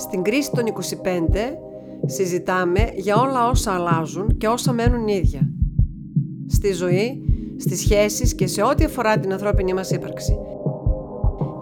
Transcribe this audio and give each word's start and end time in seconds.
Στην 0.00 0.22
κρίση 0.22 0.50
των 0.50 0.64
25 0.66 0.76
συζητάμε 2.06 2.90
για 2.94 3.16
όλα 3.16 3.48
όσα 3.48 3.72
αλλάζουν 3.72 4.36
και 4.36 4.48
όσα 4.48 4.72
μένουν 4.72 5.08
ίδια. 5.08 5.40
Στη 6.48 6.72
ζωή, 6.72 7.22
στις 7.58 7.78
σχέσεις 7.80 8.34
και 8.34 8.46
σε 8.46 8.62
ό,τι 8.62 8.84
αφορά 8.84 9.18
την 9.18 9.32
ανθρώπινη 9.32 9.74
μας 9.74 9.90
ύπαρξη. 9.90 10.38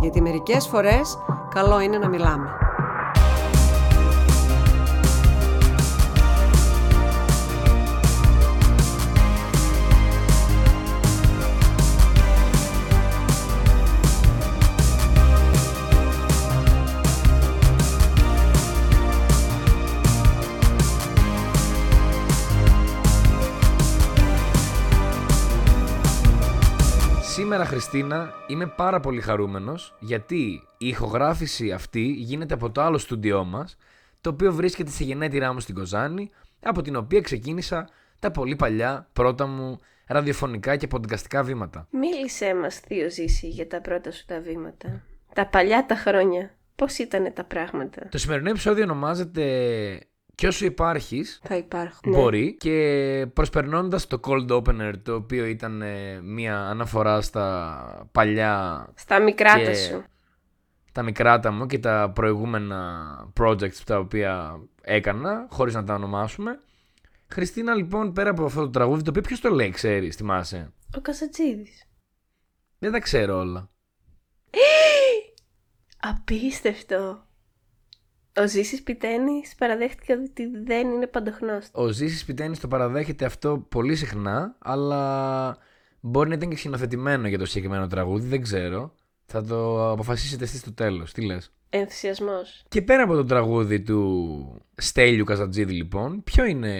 Γιατί 0.00 0.20
μερικές 0.20 0.66
φορές 0.66 1.18
καλό 1.54 1.80
είναι 1.80 1.98
να 1.98 2.08
μιλάμε. 2.08 2.48
Σήμερα, 27.58 27.76
Χριστίνα, 27.76 28.32
είμαι 28.46 28.66
πάρα 28.66 29.00
πολύ 29.00 29.20
χαρούμενος 29.20 29.96
γιατί 30.00 30.62
η 30.78 30.88
ηχογράφηση 30.88 31.72
αυτή 31.72 32.00
γίνεται 32.00 32.54
από 32.54 32.70
το 32.70 32.80
άλλο 32.80 32.98
στούντιό 32.98 33.44
μας, 33.44 33.76
το 34.20 34.30
οποίο 34.30 34.52
βρίσκεται 34.52 34.90
στη 34.90 35.04
γενέτειρά 35.04 35.52
μου 35.52 35.60
στην 35.60 35.74
Κοζάνη, 35.74 36.30
από 36.60 36.82
την 36.82 36.96
οποία 36.96 37.20
ξεκίνησα 37.20 37.88
τα 38.18 38.30
πολύ 38.30 38.56
παλιά 38.56 39.08
πρώτα 39.12 39.46
μου 39.46 39.78
ραδιοφωνικά 40.06 40.76
και 40.76 40.86
ποντικαστικά 40.86 41.42
βήματα. 41.42 41.88
Μίλησέ 41.90 42.54
μας, 42.54 42.78
Θείο 42.78 43.10
Ζήση, 43.10 43.48
για 43.48 43.66
τα 43.66 43.80
πρώτα 43.80 44.10
σου 44.10 44.24
τα 44.26 44.40
βήματα. 44.40 45.02
Τα 45.34 45.46
παλιά 45.46 45.86
τα 45.86 45.94
χρόνια. 45.94 46.50
Πώς 46.74 46.98
ήταν 46.98 47.32
τα 47.34 47.44
πράγματα; 47.44 48.08
Το 48.10 48.18
σημερινό 48.18 48.50
επεισόδιο 48.50 48.84
ονομάζεται 48.84 49.44
«Κι 50.38 50.46
όσο 50.46 50.64
υπάρχεις, 50.64 51.40
Θα 51.42 51.56
υπάρχουν. 51.56 52.12
Μπορεί 52.12 52.56
και 52.56 53.26
προσπερνώντας 53.32 54.06
το 54.06 54.20
cold 54.24 54.48
opener 54.50 54.92
το 55.02 55.14
οποίο 55.14 55.44
ήταν 55.46 55.82
ε, 55.82 56.20
μια 56.22 56.60
αναφορά 56.60 57.20
στα 57.20 58.08
παλιά 58.12 58.86
Στα 58.94 59.20
μικράτα 59.20 59.58
και 59.58 59.74
σου. 59.74 60.04
τα 60.92 61.02
μικράτα 61.02 61.50
μου 61.50 61.66
και 61.66 61.78
τα 61.78 62.10
προηγούμενα 62.14 63.32
projects 63.40 63.76
τα 63.84 63.98
οποία 63.98 64.60
έκανα 64.82 65.46
χωρίς 65.50 65.74
να 65.74 65.84
τα 65.84 65.94
ονομάσουμε. 65.94 66.60
Χριστίνα 67.28 67.74
λοιπόν 67.74 68.12
πέρα 68.12 68.30
από 68.30 68.44
αυτό 68.44 68.60
το 68.60 68.70
τραγούδι 68.70 69.02
το 69.02 69.10
οποίο 69.10 69.22
ποιος 69.22 69.40
το 69.40 69.48
λέει 69.50 69.70
ξέρεις 69.70 70.16
θυμάσαι; 70.16 70.72
Ο 70.96 71.00
Κασατζίδης. 71.00 71.84
Δεν 72.78 72.92
τα 72.92 72.98
ξέρω 72.98 73.38
όλα. 73.38 73.70
Απίστευτο. 76.10 77.27
Ο 78.40 78.46
Ζήσης 78.46 78.82
Πιτένης 78.82 79.54
παραδέχτηκε 79.54 80.12
ότι 80.12 80.46
δεν 80.64 80.88
είναι 80.88 81.06
παντοχνώστης. 81.06 81.70
Ο 81.72 81.88
Ζήσης 81.88 82.24
Πιτένης 82.24 82.60
το 82.60 82.68
παραδέχεται 82.68 83.24
αυτό 83.24 83.66
πολύ 83.68 83.96
συχνά 83.96 84.56
αλλά 84.58 85.56
μπορεί 86.00 86.28
να 86.28 86.34
ήταν 86.34 86.48
και 86.48 86.56
σκηνοθετημένο 86.56 87.28
για 87.28 87.38
το 87.38 87.46
συγκεκριμένο 87.46 87.86
τραγούδι 87.86 88.28
δεν 88.28 88.42
ξέρω. 88.42 88.94
Θα 89.26 89.44
το 89.44 89.90
αποφασίσετε 89.90 90.44
εσείς 90.44 90.60
στο 90.60 90.72
τέλος. 90.72 91.12
Τι 91.12 91.24
λες; 91.24 91.52
Ενθουσιασμός. 91.70 92.64
Και 92.68 92.82
πέρα 92.82 93.02
από 93.02 93.14
το 93.14 93.24
τραγούδι 93.24 93.80
του 93.80 94.62
Στέλιου 94.74 95.24
Καζατζίδη 95.24 95.72
λοιπόν, 95.72 96.22
ποιο 96.24 96.44
είναι 96.44 96.72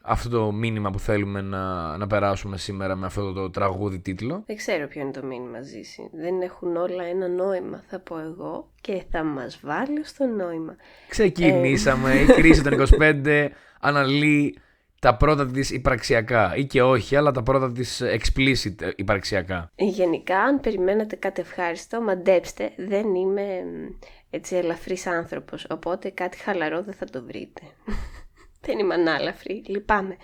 αυτό 0.00 0.28
το 0.28 0.52
μήνυμα 0.52 0.90
που 0.90 0.98
θέλουμε 0.98 1.40
να, 1.40 1.96
να 1.96 2.06
περάσουμε 2.06 2.56
σήμερα 2.56 2.96
με 2.96 3.06
αυτό 3.06 3.32
το 3.32 3.50
τραγούδι 3.50 3.98
τίτλο; 4.00 4.42
Δεν 4.46 4.56
ξέρω 4.56 4.86
ποιο 4.86 5.00
είναι 5.00 5.10
το 5.10 5.24
μήνυμα 5.24 5.62
Ζήση. 5.62 6.10
Δεν 6.12 6.40
έχουν 6.40 6.76
όλα 6.76 7.04
ένα 7.04 7.28
νόημα 7.28 7.82
θα 7.86 7.98
πω 7.98 8.18
εγώ 8.18 8.70
και 8.80 9.02
θα 9.10 9.24
μας 9.24 9.60
βάλει 9.62 10.04
στο 10.04 10.24
νόημα. 10.24 10.76
Ξεκινήσαμε, 11.08 12.14
η 12.14 12.24
κρίση 12.38 12.62
των 12.62 12.86
25 13.00 13.48
αναλύει 13.80 14.58
τα 15.04 15.16
πρώτα 15.16 15.46
της 15.46 15.70
υπαρξιακά 15.70 16.56
ή 16.56 16.64
και 16.64 16.82
όχι, 16.82 17.16
αλλά 17.16 17.30
τα 17.30 17.42
πρώτα 17.42 17.72
της 17.72 18.02
explicit 18.02 18.92
υπαρξιακά. 18.96 19.70
Γενικά, 19.76 20.38
αν 20.38 20.60
περιμένετε 20.60 21.16
κάτι 21.16 21.40
ευχάριστο, 21.40 22.00
μαντέψτε, 22.00 22.72
δεν 22.76 23.14
είμαι 23.14 23.42
μ, 23.64 24.23
έτσι 24.34 24.56
ελαφρύς 24.56 25.06
άνθρωπος, 25.06 25.66
οπότε 25.70 26.10
κάτι 26.10 26.36
χαλαρό 26.38 26.82
δεν 26.82 26.94
θα 26.94 27.04
το 27.04 27.22
βρείτε. 27.24 27.60
δεν 28.66 28.78
είμαι 28.78 28.94
ανάλαφρη, 28.94 29.62
λυπάμαι. 29.66 30.16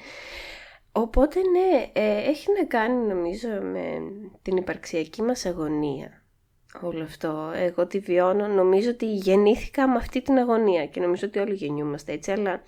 Οπότε 0.93 1.41
ναι, 1.41 1.91
ε, 1.93 2.17
έχει 2.29 2.47
να 2.59 2.67
κάνει 2.67 3.07
νομίζω 3.07 3.49
με 3.49 3.99
την 4.43 4.57
υπαρξιακή 4.57 5.23
μας 5.23 5.47
αγωνία. 5.47 6.23
Όλο 6.81 7.03
αυτό. 7.03 7.53
Εγώ 7.55 7.87
τη 7.87 7.99
βιώνω, 7.99 8.47
νομίζω 8.47 8.91
ότι 8.91 9.07
γεννήθηκα 9.07 9.89
με 9.89 9.97
αυτή 9.97 10.23
την 10.23 10.39
αγωνία 10.39 10.87
και 10.87 11.01
νομίζω 11.01 11.27
ότι 11.27 11.39
όλοι 11.39 11.55
γεννιούμαστε 11.55 12.13
έτσι, 12.13 12.31
αλλά 12.33 12.63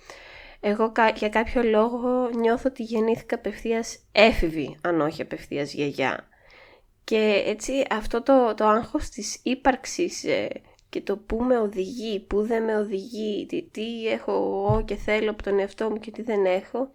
εγώ 0.59 0.91
κα- 0.91 1.09
για 1.09 1.29
κάποιο 1.29 1.63
λόγο 1.63 2.29
νιώθω 2.29 2.69
ότι 2.69 2.83
γεννήθηκα 2.83 3.35
απευθείας 3.35 3.99
έφηβη, 4.11 4.77
αν 4.81 5.01
όχι 5.01 5.21
απευθείας 5.21 5.73
γιαγιά. 5.73 6.27
Και 7.03 7.43
έτσι 7.45 7.83
αυτό 7.89 8.23
το, 8.23 8.53
το 8.57 8.65
άγχος 8.65 9.09
της 9.09 9.39
ύπαρξης 9.43 10.23
ε, 10.23 10.47
και 10.93 11.01
το 11.01 11.17
που 11.17 11.43
με 11.43 11.57
οδηγεί, 11.59 12.19
που 12.19 12.41
δεν 12.41 12.63
με 12.63 12.77
οδηγεί, 12.77 13.45
τι, 13.45 13.61
τι 13.61 14.07
έχω 14.07 14.31
εγώ 14.31 14.83
και 14.85 14.95
θέλω 14.95 15.29
από 15.29 15.43
τον 15.43 15.59
εαυτό 15.59 15.89
μου 15.89 15.97
και 15.99 16.11
τι 16.11 16.21
δεν 16.21 16.45
έχω 16.45 16.91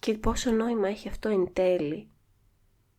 και 0.00 0.14
πόσο 0.14 0.50
νόημα 0.50 0.88
έχει 0.88 1.08
αυτό 1.08 1.28
εν 1.28 1.50
τέλει. 1.52 2.08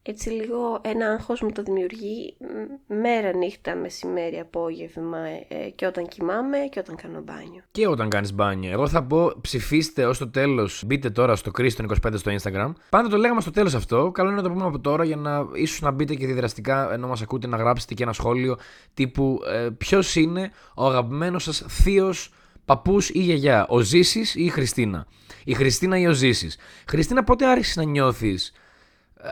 Έτσι 0.03 0.29
λίγο 0.29 0.79
ένα 0.81 1.07
άγχος 1.07 1.41
μου 1.41 1.51
το 1.51 1.63
δημιουργεί 1.63 2.35
μ, 2.39 2.95
μέρα, 2.95 3.35
νύχτα, 3.35 3.75
μεσημέρι, 3.75 4.39
απόγευμα 4.39 5.17
ε, 5.47 5.69
και 5.75 5.85
όταν 5.85 6.07
κοιμάμαι 6.07 6.57
και 6.57 6.79
όταν 6.79 6.95
κάνω 6.95 7.21
μπάνιο. 7.21 7.61
Και 7.71 7.87
όταν 7.87 8.09
κάνεις 8.09 8.33
μπάνιο. 8.33 8.71
Εγώ 8.71 8.87
θα 8.87 9.03
πω 9.03 9.31
ψηφίστε 9.41 10.05
ως 10.05 10.17
το 10.17 10.29
τέλος, 10.29 10.83
μπείτε 10.85 11.09
τώρα 11.09 11.35
στο 11.35 11.51
Κρίση 11.51 11.75
των 11.75 11.91
25 12.05 12.13
στο 12.15 12.31
Instagram. 12.31 12.73
Πάντα 12.89 13.09
το 13.09 13.17
λέγαμε 13.17 13.41
στο 13.41 13.51
τέλος 13.51 13.75
αυτό, 13.75 14.11
καλό 14.11 14.29
είναι 14.29 14.41
να 14.41 14.47
το 14.47 14.53
πούμε 14.53 14.65
από 14.65 14.79
τώρα 14.79 15.03
για 15.03 15.15
να 15.15 15.47
ίσως 15.53 15.81
να 15.81 15.91
μπείτε 15.91 16.15
και 16.15 16.25
διδραστικά 16.25 16.93
ενώ 16.93 17.07
μας 17.07 17.21
ακούτε 17.21 17.47
να 17.47 17.57
γράψετε 17.57 17.93
και 17.93 18.03
ένα 18.03 18.13
σχόλιο 18.13 18.57
τύπου 18.93 19.39
ε, 19.47 19.69
ποιος 19.77 20.15
είναι 20.15 20.51
ο 20.75 20.85
αγαπημένος 20.85 21.43
σας 21.43 21.65
θείος 21.67 22.33
παππούς 22.65 23.09
ή 23.09 23.19
γιαγιά, 23.19 23.65
ο 23.69 23.79
Ζήσης 23.79 24.35
ή 24.35 24.43
η 24.43 24.49
Χριστίνα; 24.49 25.07
Η 25.43 25.53
Χριστίνα 25.53 25.97
ή 25.97 26.07
ο 26.07 26.13
Ζήσης. 26.13 26.57
Χριστίνα 26.87 27.23
πότε 27.23 27.45
άρχισες 27.45 27.75
να 27.75 27.83
νιώθεις 27.83 28.53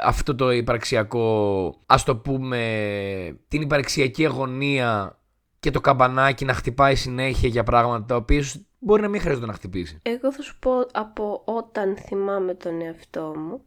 αυτό 0.03 0.35
το 0.35 0.51
υπαρξιακό, 0.51 1.75
ας 1.85 2.03
το 2.03 2.15
πούμε, 2.15 3.39
την 3.47 3.61
υπαρξιακή 3.61 4.25
αγωνία 4.25 5.19
και 5.59 5.71
το 5.71 5.81
καμπανάκι 5.81 6.45
να 6.45 6.53
χτυπάει 6.53 6.95
συνέχεια 6.95 7.49
για 7.49 7.63
πράγματα 7.63 8.05
τα 8.05 8.15
οποία 8.15 8.37
ίσως 8.37 8.61
μπορεί 8.79 9.01
να 9.01 9.07
μην 9.07 9.21
χρειάζεται 9.21 9.45
να 9.45 9.53
χτυπήσει. 9.53 9.99
Εγώ 10.01 10.33
θα 10.33 10.41
σου 10.41 10.59
πω 10.59 10.71
από 10.93 11.41
όταν 11.45 11.97
θυμάμαι 11.97 12.53
τον 12.53 12.81
εαυτό 12.81 13.33
μου, 13.37 13.61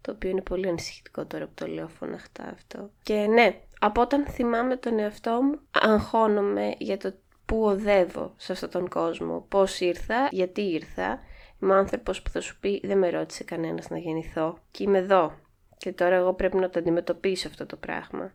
το 0.00 0.10
οποίο 0.10 0.30
είναι 0.30 0.42
πολύ 0.42 0.68
ανησυχητικό 0.68 1.26
τώρα 1.26 1.44
που 1.44 1.52
το 1.54 1.66
λέω 1.66 1.88
φωναχτά 1.88 2.48
αυτό. 2.54 2.90
Και 3.02 3.14
ναι, 3.14 3.60
από 3.80 4.00
όταν 4.00 4.26
θυμάμαι 4.26 4.76
τον 4.76 4.98
εαυτό 4.98 5.42
μου, 5.42 5.58
αγχώνομαι 5.70 6.74
για 6.78 6.96
το 6.96 7.12
πού 7.44 7.64
οδεύω 7.64 8.32
σε 8.36 8.52
αυτόν 8.52 8.70
τον 8.70 8.88
κόσμο, 8.88 9.46
πώς 9.48 9.80
ήρθα, 9.80 10.28
γιατί 10.30 10.60
ήρθα. 10.60 11.20
Είμαι 11.62 11.74
άνθρωπος 11.74 12.22
που 12.22 12.30
θα 12.30 12.40
σου 12.40 12.58
πει 12.60 12.80
δεν 12.84 12.98
με 12.98 13.10
ρώτησε 13.10 13.44
κανένας 13.44 13.90
να 13.90 13.98
γεννηθώ 13.98 14.58
και 14.70 14.82
είμαι 14.82 14.98
εδώ. 14.98 15.38
Και 15.76 15.92
τώρα 15.92 16.14
εγώ 16.14 16.34
πρέπει 16.34 16.56
να 16.56 16.70
το 16.70 16.78
αντιμετωπίσω 16.78 17.48
αυτό 17.48 17.66
το 17.66 17.76
πράγμα. 17.76 18.32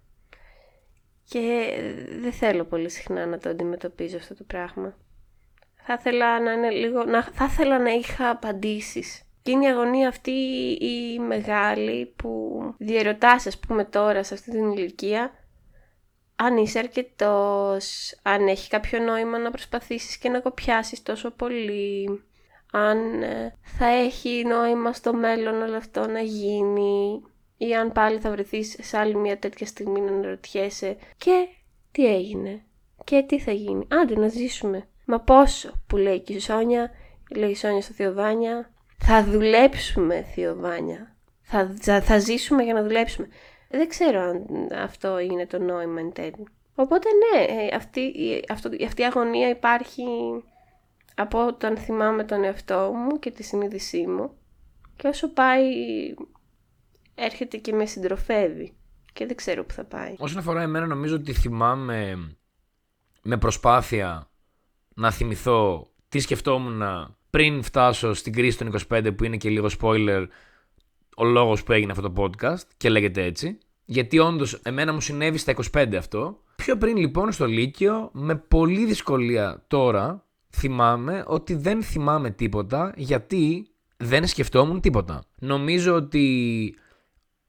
Και 1.23 1.73
δεν 2.19 2.31
θέλω 2.31 2.63
πολύ 2.63 2.89
συχνά 2.89 3.25
να 3.25 3.37
το 3.37 3.49
αντιμετωπίζω 3.49 4.17
αυτό 4.17 4.35
το 4.35 4.43
πράγμα. 4.43 4.97
Θα 5.75 5.93
ήθελα 5.93 6.39
να 6.39 6.51
είναι 6.51 6.69
λίγο, 6.69 7.03
να, 7.03 7.23
θα 7.23 7.45
ήθελα 7.45 7.79
να 7.79 7.89
είχα 7.89 8.29
απαντήσεις. 8.29 9.21
Και 9.41 9.51
είναι 9.51 9.65
η 9.65 9.69
αγωνία 9.69 10.07
αυτή 10.07 10.31
η 10.79 11.19
μεγάλη 11.19 12.05
που 12.15 12.61
διαρωτάς 12.77 13.47
ας 13.47 13.59
πούμε 13.59 13.85
τώρα 13.85 14.23
σε 14.23 14.33
αυτή 14.33 14.51
την 14.51 14.71
ηλικία 14.71 15.31
αν 16.35 16.57
είσαι 16.57 16.79
αρκετός, 16.79 18.15
αν 18.21 18.47
έχει 18.47 18.69
κάποιο 18.69 18.99
νόημα 18.99 19.37
να 19.37 19.49
προσπαθήσεις 19.49 20.17
και 20.17 20.29
να 20.29 20.39
κοπιάσεις 20.39 21.03
τόσο 21.03 21.31
πολύ, 21.31 22.23
αν 22.77 23.21
ε, 23.23 23.53
θα 23.61 23.85
έχει 23.87 24.43
νόημα 24.45 24.93
στο 24.93 25.13
μέλλον 25.13 25.61
όλο 25.61 25.75
αυτό 25.77 26.07
να 26.07 26.19
γίνει 26.19 27.21
ή 27.57 27.75
αν 27.75 27.91
πάλι 27.91 28.19
θα 28.19 28.31
βρεθείς 28.31 28.77
σε 28.81 28.97
άλλη 28.97 29.15
μια 29.15 29.37
τέτοια 29.37 29.65
στιγμή 29.67 29.99
να 30.01 30.11
αναρωτιέσαι 30.11 30.97
και 31.17 31.47
τι 31.91 32.05
έγινε; 32.15 32.61
Και 33.03 33.23
τι 33.27 33.39
θα 33.39 33.51
γίνει; 33.51 33.87
Άντε 34.01 34.15
να 34.19 34.27
ζήσουμε. 34.27 34.87
Μα 35.05 35.19
πόσο 35.19 35.71
που 35.87 35.97
λέει 35.97 36.19
και 36.19 36.33
η 36.33 36.39
Σόνια, 36.39 36.91
λέει 37.35 37.49
η 37.49 37.55
Σόνια 37.55 37.81
στο 37.81 37.93
Θεοβάνια, 37.93 38.71
θα 38.97 39.23
δουλέψουμε 39.23 40.25
Θεοβάνια. 40.35 41.15
Θα, 41.41 41.73
θα, 41.79 42.01
θα 42.01 42.19
ζήσουμε 42.19 42.63
για 42.63 42.73
να 42.73 42.83
δουλέψουμε. 42.83 43.27
Δεν 43.69 43.87
ξέρω 43.87 44.19
αν 44.21 44.45
αυτό 44.83 45.19
είναι 45.19 45.45
το 45.45 45.59
νόημα 45.59 45.99
εν 45.99 46.11
τέλει. 46.13 46.47
Οπότε 46.75 47.07
ναι, 47.09 47.43
ε, 47.43 47.75
αυτή, 47.75 47.99
η- 47.99 48.45
αυτό, 48.49 48.69
αυτή 48.85 49.01
η 49.01 49.05
αγωνία 49.05 49.49
υπάρχει 49.49 50.03
από 51.19 51.47
όταν 51.47 51.77
θυμάμαι 51.77 52.23
τον 52.23 52.43
εαυτό 52.43 52.91
μου 52.95 53.19
και 53.19 53.31
τη 53.31 53.43
συνείδησή 53.43 54.07
μου 54.07 54.31
και 54.95 55.07
όσο 55.07 55.29
πάει 55.29 55.63
έρχεται 57.15 57.57
και 57.57 57.73
με 57.73 57.85
συντροφεύει 57.85 58.73
και 59.13 59.25
δεν 59.25 59.35
ξέρω 59.35 59.65
που 59.65 59.73
θα 59.73 59.83
πάει. 59.83 60.15
Όσον 60.17 60.37
αφορά 60.37 60.61
εμένα 60.61 60.85
νομίζω 60.85 61.15
ότι 61.15 61.33
θυμάμαι 61.33 62.29
με 63.21 63.37
προσπάθεια 63.37 64.29
να 64.93 65.11
θυμηθώ 65.11 65.91
τι 66.09 66.19
σκεφτόμουν 66.19 66.83
πριν 67.29 67.63
φτάσω 67.63 68.13
στην 68.13 68.33
κρίση 68.33 68.57
των 68.57 68.75
25 68.89 69.11
που 69.17 69.23
είναι 69.23 69.37
και 69.37 69.49
λίγο 69.49 69.67
spoiler 69.79 70.27
ο 71.17 71.23
λόγος 71.23 71.63
που 71.63 71.71
έγινε 71.71 71.91
αυτό 71.91 72.11
το 72.11 72.21
podcast 72.23 72.67
και 72.77 72.89
λέγεται 72.89 73.23
έτσι. 73.23 73.57
Γιατί 73.85 74.19
όντως 74.19 74.53
εμένα 74.53 74.93
μου 74.93 75.01
συνέβη 75.01 75.37
στα 75.37 75.53
25 75.73 75.95
αυτό. 75.97 76.43
Πιο 76.55 76.77
πριν 76.77 76.97
λοιπόν 76.97 77.31
στο 77.31 77.45
Λύκειο 77.45 78.09
με 78.13 78.35
πολύ 78.35 78.85
δυσκολία 78.85 79.63
τώρα 79.67 80.26
θυμάμαι 80.49 81.23
ότι 81.27 81.53
δεν 81.55 81.83
θυμάμαι 81.83 82.29
τίποτα 82.29 82.93
γιατί 82.95 83.67
δεν 83.97 84.27
σκεφτόμουν 84.27 84.81
τίποτα. 84.81 85.23
Νομίζω 85.39 85.95
ότι 85.95 86.75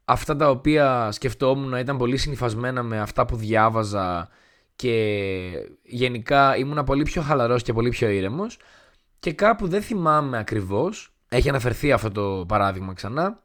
αυτά 0.04 0.36
τα 0.36 0.50
οποία 0.50 1.12
σκεφτόμουν 1.12 1.72
ήταν 1.72 1.96
πολύ 1.96 2.16
συνειφασμένα 2.16 2.82
με 2.82 3.00
αυτά 3.00 3.26
που 3.26 3.36
διάβαζα 3.36 4.28
και 4.76 5.68
γενικά 5.82 6.56
ήμουν 6.56 6.84
πολύ 6.84 7.02
πιο 7.02 7.22
χαλαρός 7.22 7.62
και 7.62 7.72
πολύ 7.72 7.88
πιο 7.88 8.08
ήρεμος 8.08 8.58
και 9.18 9.32
κάπου 9.32 9.68
δεν 9.68 9.82
θυμάμαι 9.82 10.38
ακριβώς, 10.38 11.12
έχει 11.28 11.48
αναφερθεί 11.48 11.92
αυτό 11.92 12.10
το 12.10 12.44
παράδειγμα 12.48 12.92
ξανά, 12.92 13.42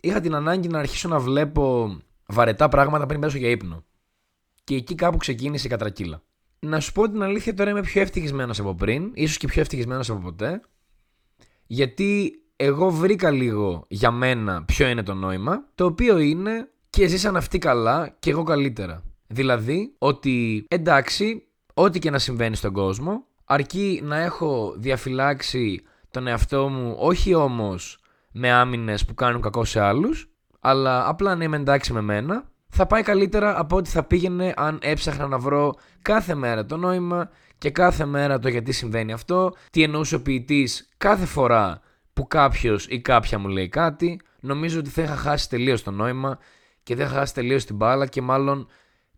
είχα 0.00 0.20
την 0.20 0.34
ανάγκη 0.34 0.68
να 0.68 0.78
αρχίσω 0.78 1.08
να 1.08 1.18
βλέπω 1.18 1.96
βαρετά 2.26 2.68
πράγματα 2.68 3.06
πριν 3.06 3.20
πέσω 3.20 3.38
για 3.38 3.48
ύπνο. 3.48 3.84
Και 4.64 4.74
εκεί 4.74 4.94
κάπου 4.94 5.16
ξεκίνησε 5.16 5.66
η 5.66 5.70
κατρακύλα. 5.70 6.22
Να 6.66 6.80
σου 6.80 6.92
πω 6.92 7.10
την 7.10 7.22
αλήθεια, 7.22 7.54
τώρα 7.54 7.70
είμαι 7.70 7.80
πιο 7.80 8.00
ευτυχισμένος 8.00 8.60
από 8.60 8.74
πριν, 8.74 9.10
ίσως 9.14 9.36
και 9.36 9.46
πιο 9.46 9.60
ευτυχισμένος 9.60 10.10
από 10.10 10.20
ποτέ. 10.20 10.60
Γιατί 11.66 12.32
εγώ 12.56 12.90
βρήκα 12.90 13.30
λίγο 13.30 13.84
για 13.88 14.10
μένα 14.10 14.64
ποιο 14.64 14.88
είναι 14.88 15.02
το 15.02 15.14
νόημα, 15.14 15.64
το 15.74 15.84
οποίο 15.84 16.18
είναι 16.18 16.68
και 16.90 17.06
ζήσαν 17.06 17.36
αυτοί 17.36 17.58
καλά 17.58 18.16
και 18.18 18.30
εγώ 18.30 18.42
καλύτερα. 18.42 19.02
Δηλαδή 19.26 19.94
ότι 19.98 20.66
εντάξει, 20.68 21.46
ό,τι 21.74 21.98
και 21.98 22.10
να 22.10 22.18
συμβαίνει 22.18 22.56
στον 22.56 22.72
κόσμο, 22.72 23.24
αρκεί 23.44 24.00
να 24.04 24.16
έχω 24.16 24.74
διαφυλάξει 24.76 25.82
τον 26.10 26.26
εαυτό 26.26 26.68
μου, 26.68 26.96
όχι 26.98 27.34
όμως 27.34 27.98
με 28.32 28.50
άμυνες 28.50 29.04
που 29.04 29.14
κάνουν 29.14 29.40
κακό 29.40 29.64
σε 29.64 29.80
άλλους, 29.80 30.30
αλλά 30.60 31.08
απλά 31.08 31.36
να 31.36 31.44
είμαι 31.44 31.56
εντάξει 31.56 31.92
με 31.92 32.00
μένα, 32.00 32.49
θα 32.70 32.86
πάει 32.86 33.02
καλύτερα 33.02 33.58
από 33.58 33.76
ό,τι 33.76 33.90
θα 33.90 34.04
πήγαινε 34.04 34.52
αν 34.56 34.78
έψαχνα 34.82 35.26
να 35.26 35.38
βρω 35.38 35.74
κάθε 36.02 36.34
μέρα 36.34 36.64
το 36.64 36.76
νόημα 36.76 37.30
και 37.58 37.70
κάθε 37.70 38.04
μέρα 38.04 38.38
το 38.38 38.48
γιατί 38.48 38.72
συμβαίνει 38.72 39.12
αυτό, 39.12 39.52
τι 39.70 39.82
εννοούσε 39.82 40.14
ο 40.14 40.22
ποιητής 40.22 40.88
κάθε 40.96 41.26
φορά 41.26 41.80
που 42.12 42.26
κάποιος 42.26 42.86
ή 42.86 43.00
κάποια 43.00 43.38
μου 43.38 43.48
λέει 43.48 43.68
κάτι, 43.68 44.20
νομίζω 44.40 44.78
ότι 44.78 44.90
θα 44.90 45.02
είχα 45.02 45.16
χάσει 45.16 45.48
τελείως 45.48 45.82
το 45.82 45.90
νόημα 45.90 46.38
και 46.82 46.94
δεν 46.94 47.06
είχα 47.06 47.14
χάσει 47.14 47.34
τελείως 47.34 47.64
την 47.64 47.76
μπάλα 47.76 48.06
και 48.06 48.22
μάλλον 48.22 48.68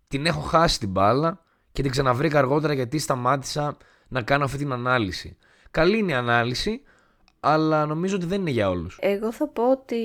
την 0.08 0.26
έχω 0.26 0.40
χάσει 0.40 0.78
την 0.78 0.88
μπάλα 0.88 1.40
και 1.72 1.82
την 1.82 1.90
ξαναβρήκα 1.90 2.38
αργότερα 2.38 2.72
γιατί 2.72 2.98
σταμάτησα 2.98 3.76
να 4.08 4.22
κάνω 4.22 4.44
αυτή 4.44 4.58
την 4.58 4.72
ανάλυση. 4.72 5.36
Καλή 5.70 5.98
είναι 5.98 6.12
η 6.12 6.14
ανάλυση, 6.14 6.82
αλλά 7.44 7.86
νομίζω 7.86 8.16
ότι 8.16 8.26
δεν 8.26 8.40
είναι 8.40 8.50
για 8.50 8.68
όλους. 8.68 8.98
Εγώ 9.00 9.32
θα 9.32 9.48
πω 9.48 9.70
ότι 9.70 9.96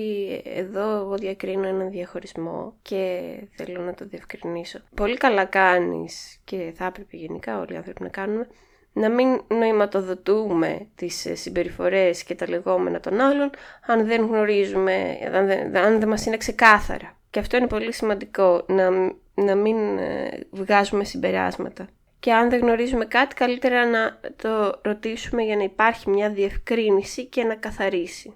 εδώ 0.44 0.96
εγώ 0.96 1.16
διακρίνω 1.16 1.68
έναν 1.68 1.90
διαχωρισμό 1.90 2.74
και 2.82 3.22
θέλω 3.56 3.82
να 3.82 3.94
το 3.94 4.06
διευκρινίσω. 4.06 4.80
Πολύ 4.96 5.18
καλά 5.18 5.46
κάνεις 5.46 6.40
και 6.44 6.74
θα 6.76 6.86
έπρεπε 6.86 7.18
γενικά 7.18 7.60
όλοι 7.60 7.74
οι 7.74 7.76
άνθρωποι 7.76 8.04
να 8.04 8.10
κάνουμε 8.10 8.48
να 8.94 9.10
μην 9.10 9.42
νοηματοδοτούμε 9.48 10.88
τις 10.96 11.28
συμπεριφορές 11.34 12.24
και 12.24 12.36
τα 12.36 12.50
λεγόμενα 12.50 13.00
των 13.00 13.20
άλλων 13.20 13.50
αν 13.86 14.06
δεν 14.06 14.26
γνωρίζουμε, 14.26 15.18
αν 15.34 15.46
δεν, 15.48 15.78
αν 15.78 16.00
δεν 16.00 16.08
μας 16.08 16.26
είναι 16.26 16.38
ξεκάθαρα. 16.38 17.18
Και 17.30 17.40
αυτό 17.40 17.58
είναι 17.58 17.68
πολύ 17.68 17.94
σημαντικό, 17.94 18.66
να, 18.68 18.90
να 19.34 19.56
μην 19.56 19.98
ε, 19.98 20.40
βγάζουμε 20.52 21.04
συμπεράσματα 21.04 21.88
και 22.20 22.34
αν 22.34 22.50
δεν 22.50 22.60
γνωρίζουμε 22.60 23.06
κάτι 23.06 23.36
καλύτερα 23.36 23.86
να 23.86 24.20
το 24.36 24.80
ρωτήσουμε 24.84 25.44
για 25.44 25.56
να 25.56 25.64
υπάρχει 25.64 26.10
μια 26.10 26.30
διευκρίνηση 26.30 27.26
και 27.26 27.44
να 27.44 27.56
καθαρίσει. 27.56 28.34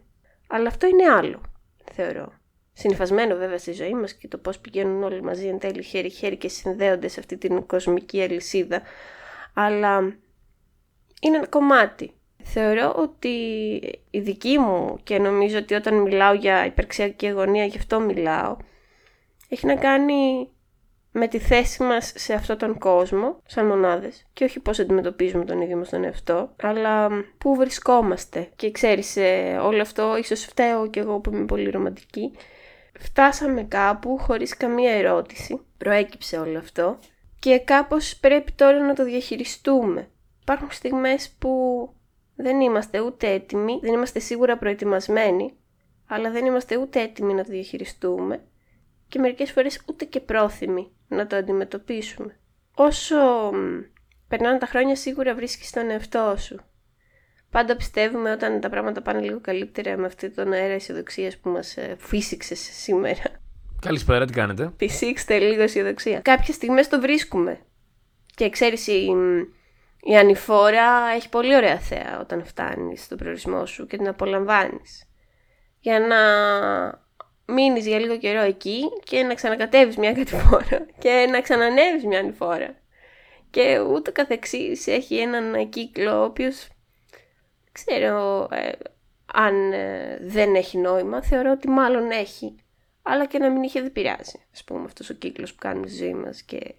Αλλά 0.47 0.67
αυτό 0.67 0.87
είναι 0.87 1.09
άλλο, 1.09 1.41
θεωρώ. 1.93 2.39
Συνυφασμένο 2.73 3.35
βέβαια 3.35 3.57
στη 3.57 3.71
ζωή 3.71 3.93
μας 3.93 4.13
και 4.13 4.27
το 4.27 4.37
πώς 4.37 4.59
πηγαίνουν 4.59 5.03
όλοι 5.03 5.21
μαζί 5.21 5.47
εν 5.47 5.59
τέλει 5.59 5.83
χέρι-χέρι 5.83 6.37
και 6.37 6.47
συνδέονται 6.47 7.07
σε 7.07 7.19
αυτή 7.19 7.37
την 7.37 7.65
κοσμική 7.65 8.21
αλυσίδα. 8.21 8.81
Αλλά 9.53 9.99
είναι 11.21 11.37
ένα 11.37 11.47
κομμάτι. 11.47 12.13
Θεωρώ 12.43 12.93
ότι 12.97 13.29
η 14.09 14.19
δική 14.19 14.57
μου 14.57 14.99
και 15.03 15.19
νομίζω 15.19 15.57
ότι 15.57 15.73
όταν 15.73 15.95
μιλάω 16.01 16.33
για 16.33 16.65
υπερξιακή 16.65 17.27
αγωνία, 17.27 17.65
γι' 17.65 17.77
αυτό 17.77 17.99
μιλάω, 17.99 18.57
έχει 19.49 19.65
να 19.65 19.75
κάνει 19.75 20.49
με 21.11 21.27
τη 21.27 21.39
θέση 21.39 21.83
μας 21.83 22.13
σε 22.15 22.33
αυτόν 22.33 22.57
τον 22.57 22.77
κόσμο, 22.77 23.41
σαν 23.45 23.65
μονάδες, 23.65 24.25
και 24.33 24.43
όχι 24.43 24.59
πώς 24.59 24.79
αντιμετωπίζουμε 24.79 25.45
τον 25.45 25.61
ίδιο 25.61 25.77
μας 25.77 25.89
τον 25.89 26.03
εαυτό, 26.03 26.55
αλλά 26.61 27.09
πού 27.37 27.55
βρισκόμαστε. 27.55 28.49
Και 28.55 28.71
ξέρεις, 28.71 29.17
όλο 29.61 29.81
αυτό 29.81 30.17
ίσως 30.17 30.45
φταίω 30.45 30.89
κι 30.89 30.99
εγώ 30.99 31.19
που 31.19 31.33
είμαι 31.33 31.45
πολύ 31.45 31.69
ρομαντική. 31.69 32.31
Φτάσαμε 32.99 33.63
κάπου 33.63 34.17
χωρίς 34.17 34.57
καμία 34.57 34.91
ερώτηση, 34.91 35.61
προέκυψε 35.77 36.37
όλο 36.37 36.57
αυτό, 36.57 36.99
και 37.39 37.59
κάπως 37.59 38.17
πρέπει 38.19 38.51
τώρα 38.51 38.85
να 38.85 38.93
το 38.93 39.03
διαχειριστούμε. 39.03 40.09
Υπάρχουν 40.41 40.71
στιγμές 40.71 41.35
που 41.39 41.49
δεν 42.35 42.61
είμαστε 42.61 42.99
ούτε 42.99 43.29
έτοιμοι, 43.29 43.79
δεν 43.81 43.93
είμαστε 43.93 44.19
σίγουρα 44.19 44.57
προετοιμασμένοι, 44.57 45.53
αλλά 46.07 46.31
δεν 46.31 46.45
είμαστε 46.45 46.77
ούτε 46.77 47.01
έτοιμοι 47.01 47.33
να 47.33 47.43
το 47.43 47.51
διαχειριστούμε 47.51 48.43
και 49.11 49.19
μερικές 49.19 49.51
φορές 49.51 49.81
ούτε 49.87 50.05
και 50.05 50.19
πρόθυμοι 50.19 50.91
να 51.07 51.27
το 51.27 51.35
αντιμετωπίσουμε. 51.35 52.39
Όσο 52.75 53.15
περνάνε 54.27 54.57
τα 54.57 54.65
χρόνια 54.65 54.95
σίγουρα 54.95 55.35
βρίσκεις 55.35 55.71
τον 55.71 55.89
εαυτό 55.89 56.35
σου. 56.37 56.59
Πάντα 57.49 57.75
πιστεύουμε 57.75 58.31
όταν 58.31 58.59
τα 58.59 58.69
πράγματα 58.69 59.01
πάνε 59.01 59.21
λίγο 59.21 59.39
καλύτερα 59.41 59.97
με 59.97 60.05
αυτή 60.05 60.29
τον 60.29 60.51
αέρα 60.51 60.73
αισιοδοξίας 60.73 61.37
που 61.37 61.49
μας 61.49 61.77
ε, 61.77 61.95
φύσηξε 61.99 62.55
σήμερα. 62.55 63.21
Καλησπέρα, 63.81 64.25
τι 64.25 64.33
κάνετε; 64.33 64.73
Φυσήξτε 64.77 65.39
λίγο 65.39 65.61
αισιοδοξία. 65.61 66.19
Κάποιες 66.19 66.55
στιγμές 66.55 66.87
το 66.87 67.01
βρίσκουμε. 67.01 67.59
Και 68.35 68.49
ξέρεις, 68.49 68.87
η, 68.87 69.07
η 70.01 70.17
ανηφόρα 70.17 71.09
έχει 71.15 71.29
πολύ 71.29 71.55
ωραία 71.55 71.79
θέα 71.79 72.19
όταν 72.21 72.45
φτάνεις 72.45 73.03
στον 73.03 73.17
προορισμό 73.17 73.65
σου 73.65 73.85
και 73.85 73.97
την 73.97 74.07
απολαμβάνεις. 74.07 75.05
Για 75.79 75.99
να 75.99 76.19
μείνεις 77.51 77.87
για 77.87 77.99
λίγο 77.99 78.17
καιρό 78.17 78.41
εκεί 78.41 78.81
και 79.03 79.23
να 79.23 79.33
ξανακατέβεις 79.33 79.97
μια 79.97 80.13
κάτι 80.13 80.35
φορά 80.35 80.85
και 80.99 81.27
να 81.31 81.41
ξανανεύεις 81.41 82.05
μια 82.05 82.19
άλλη 82.19 82.31
φορά. 82.31 82.75
Και 83.49 83.79
ούτω 83.79 84.11
καθεξής 84.11 84.87
έχει 84.87 85.17
έναν 85.17 85.69
κύκλο 85.69 86.19
ο 86.19 86.23
οποίος 86.23 86.67
ξέρω 87.71 88.47
ε, 88.51 88.71
αν 89.33 89.73
ε, 89.73 90.17
δεν 90.21 90.55
έχει 90.55 90.77
νόημα, 90.77 91.23
θεωρώ 91.23 91.51
ότι 91.51 91.69
μάλλον 91.69 92.11
έχει. 92.11 92.55
Αλλά 93.01 93.25
και 93.25 93.37
να 93.37 93.49
μην 93.49 93.63
είχε 93.63 93.81
δεν 93.81 93.91
πειράζει, 93.91 94.39
ας 94.53 94.63
πούμε, 94.63 94.83
αυτός 94.85 95.09
ο 95.09 95.13
κύκλος 95.13 95.51
που 95.51 95.57
κάνουμε 95.59 95.87
στη 95.87 95.97
ζωή 95.97 96.13
μας 96.13 96.41
και 96.41 96.75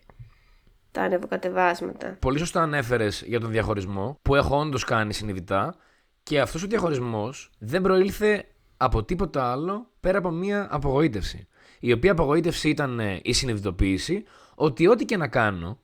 τα 0.91 1.03
ανεβοκατεβάσματα. 1.03 2.17
Πολύ 2.21 2.39
σωστά 2.39 2.63
ανέφερες 2.63 3.23
για 3.27 3.41
τον 3.41 3.51
διαχωρισμό 3.51 4.19
που 4.23 4.35
έχω 4.35 4.59
όντως 4.59 4.85
κάνει 4.85 5.13
συνειδητά 5.13 5.75
και 6.23 6.41
αυτός 6.41 6.63
ο 6.63 6.67
διαχωρισμός 6.67 7.51
δεν 7.59 7.83
προήλθε 7.83 8.47
από 8.85 9.05
τίποτα 9.05 9.53
άλλο 9.53 9.87
πέρα 10.01 10.19
από 10.19 10.31
μία 10.31 10.69
απογοήτευση. 10.71 11.47
Η 11.81 11.93
οποία 11.93 12.13
απογοήτευση 12.13 12.69
ήταν 12.69 13.01
ε, 13.01 13.21
η 13.23 13.33
συνειδητοποίηση 13.33 14.25
ότι 14.55 14.87
ό,τι 14.87 15.05
και 15.05 15.17
να 15.17 15.29
κάνω 15.29 15.79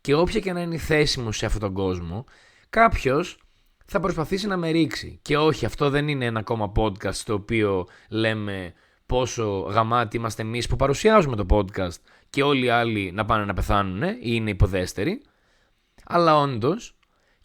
και 0.00 0.14
όποια 0.14 0.40
και 0.40 0.52
να 0.52 0.60
είναι 0.60 0.74
η 0.74 0.78
θέση 0.78 1.20
μου 1.20 1.32
σε 1.32 1.46
αυτόν 1.46 1.60
τον 1.60 1.72
κόσμο, 1.72 2.24
κάποιος 2.70 3.38
θα 3.86 4.00
προσπαθήσει 4.00 4.46
να 4.46 4.56
με 4.56 4.70
ρίξει. 4.70 5.18
Και 5.22 5.38
όχι, 5.38 5.64
αυτό 5.64 5.90
δεν 5.90 6.08
είναι 6.08 6.24
ένα 6.24 6.38
ακόμα 6.38 6.72
podcast 6.76 7.14
το 7.14 7.34
οποίο 7.34 7.86
λέμε 8.08 8.72
πόσο 9.06 9.58
γαμάτι 9.58 10.16
είμαστε 10.16 10.42
εμείς 10.42 10.66
που 10.66 10.76
παρουσιάζουμε 10.76 11.36
το 11.36 11.46
podcast 11.50 11.96
και 12.30 12.42
όλοι 12.42 12.64
οι 12.64 12.70
άλλοι 12.70 13.12
να 13.12 13.24
πάνε 13.24 13.44
να 13.44 13.54
πεθάνουν 13.54 14.02
ή 14.02 14.18
είναι 14.20 14.50
υποδέστεροι. 14.50 15.22
Αλλά 16.04 16.36
όντως 16.36 16.96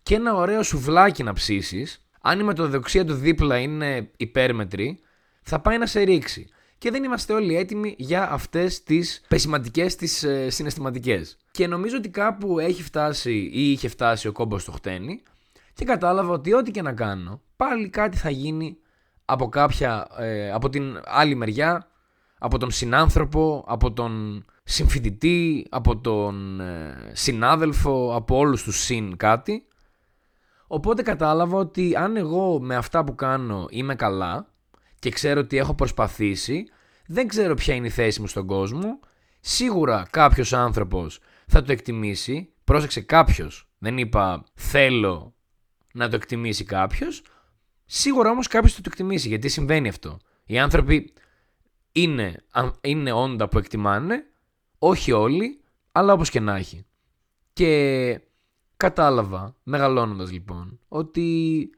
και 0.04 0.16
ένα 0.16 0.36
ωραίο 0.36 0.64
σουβλάκι 0.64 1.24
να 1.24 1.34
ψήσεις 1.34 2.09
αν 2.22 2.40
η 2.40 2.44
μετοδοξία 2.44 3.06
του 3.06 3.14
δίπλα 3.14 3.58
είναι 3.58 4.10
υπέρμετρη, 4.18 5.00
θα 5.42 5.60
πάει 5.60 5.78
να 5.78 5.86
σε 5.86 6.02
ρίξει. 6.02 6.48
Και 6.78 6.92
δεν 6.92 7.04
είμαστε 7.04 7.34
όλοι 7.34 7.56
έτοιμοι 7.56 7.96
για 7.98 8.32
αυτές 8.32 8.84
τις 8.84 9.22
πεσηματικές, 9.28 9.96
τις 9.96 10.24
ε, 10.24 10.50
συναισθηματικές. 10.50 11.38
Και 11.52 11.68
νομίζω 11.68 11.98
ότι 11.98 12.10
κάπου 12.10 12.60
έχει 12.60 12.84
φτάσει 12.84 13.50
ή 13.54 13.72
είχε 13.72 13.88
φτάσει 13.88 14.28
ο 14.28 14.32
κόμπος 14.32 14.62
στο 14.62 14.72
χτένι 14.72 15.24
και 15.74 15.86
κατάλαβα 15.86 16.34
ότι 16.34 16.54
ό,τι 16.54 16.72
και 16.72 16.82
να 16.82 16.94
κάνω, 16.94 17.42
πάλι 17.56 17.90
κάτι 17.90 18.18
θα 18.18 18.30
γίνει 18.30 18.78
από 19.26 19.50
κάποια, 19.50 20.08
ε, 20.18 20.52
από 20.52 20.70
την 20.70 21.02
άλλη 21.06 21.36
μεριά, 21.36 21.88
από 22.40 22.58
τον 22.58 22.72
συνάνθρωπο, 22.72 23.64
από 23.68 23.92
τον 23.92 24.46
συμφοιτητή, 24.64 25.68
από 25.70 25.98
τον 25.98 26.60
ε, 26.60 27.12
συνάδελφο, 27.14 28.16
από 28.16 28.38
όλους 28.38 28.64
τους 28.64 28.80
συν 28.80 29.18
κάτι 29.18 29.64
Οπότε 30.72 31.02
κατάλαβα 31.02 31.58
ότι 31.58 31.96
αν 31.96 32.16
εγώ 32.16 32.60
με 32.62 32.76
αυτά 32.76 33.04
που 33.04 33.16
κάνω 33.16 33.68
είμαι 33.70 33.96
καλά 33.96 34.48
και 35.00 35.10
ξέρω 35.10 35.40
ότι 35.40 35.58
έχω 35.58 35.74
προσπαθήσει, 35.74 36.66
δεν 37.08 37.28
ξέρω 37.28 37.54
ποια 37.54 37.74
είναι 37.74 37.88
η 37.88 37.90
θέση 37.90 38.22
μου 38.22 38.28
στον 38.28 38.46
κόσμο, 38.46 39.00
σίγουρα 39.40 40.08
κάποιος 40.10 40.54
άνθρωπος 40.54 41.20
θα 41.48 41.62
το 41.62 41.72
εκτιμήσει, 41.72 42.54
πρόσεξε 42.64 43.02
κάποιος, 43.02 43.70
Δεν 43.78 43.98
είπα 43.98 44.44
θέλω 44.54 45.34
να 45.94 46.10
το 46.10 46.16
εκτιμήσει 46.16 46.64
κάποιος. 46.64 47.24
Σίγουρα 47.86 48.30
όμως 48.30 48.48
κάποιος 48.48 48.74
θα 48.74 48.82
το 48.82 48.90
εκτιμήσει 48.92 49.28
γιατί 49.28 49.50
συμβαίνει 49.50 49.88
αυτό. 49.88 50.18
Οι 50.46 50.60
άνθρωποι 50.60 51.14
είναι, 51.92 52.44
είναι 52.82 53.12
όντα 53.12 53.50
που 53.50 53.58
εκτιμάνε, 53.58 54.24
όχι 54.80 55.12
όλοι, 55.12 55.62
αλλά 55.92 56.14
όπως 56.14 56.30
και 56.30 56.40
να 56.40 56.56
έχει. 56.56 56.86
Και 57.54 58.22
κατάλαβα, 58.80 59.56
μεγαλώνοντας 59.64 60.32
λοιπόν, 60.32 60.80
ότι 60.88 61.70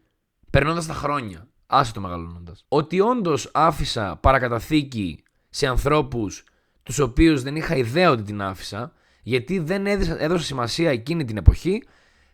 περνώντας 0.50 0.86
τα 0.86 0.94
χρόνια, 0.94 1.48
άσε 1.68 1.94
το 1.94 2.02
μεγαλώνοντας, 2.02 2.66
ότι 2.68 3.00
όντως 3.00 3.50
άφησα 3.54 4.18
παρακαταθήκη 4.22 5.24
σε 5.50 5.68
ανθρώπους 5.68 6.44
τους 6.84 7.00
οποίους 7.00 7.42
δεν 7.42 7.56
είχα 7.56 7.76
ιδέα 7.76 8.12
ότι 8.12 8.24
την 8.24 8.42
άφησα, 8.42 8.94
γιατί 9.24 9.60
δεν 9.60 9.86
έδωσα, 9.86 10.22
έδωσα 10.22 10.44
σημασία 10.44 10.92
εκείνη 10.92 11.26
την 11.26 11.38
εποχή 11.38 11.84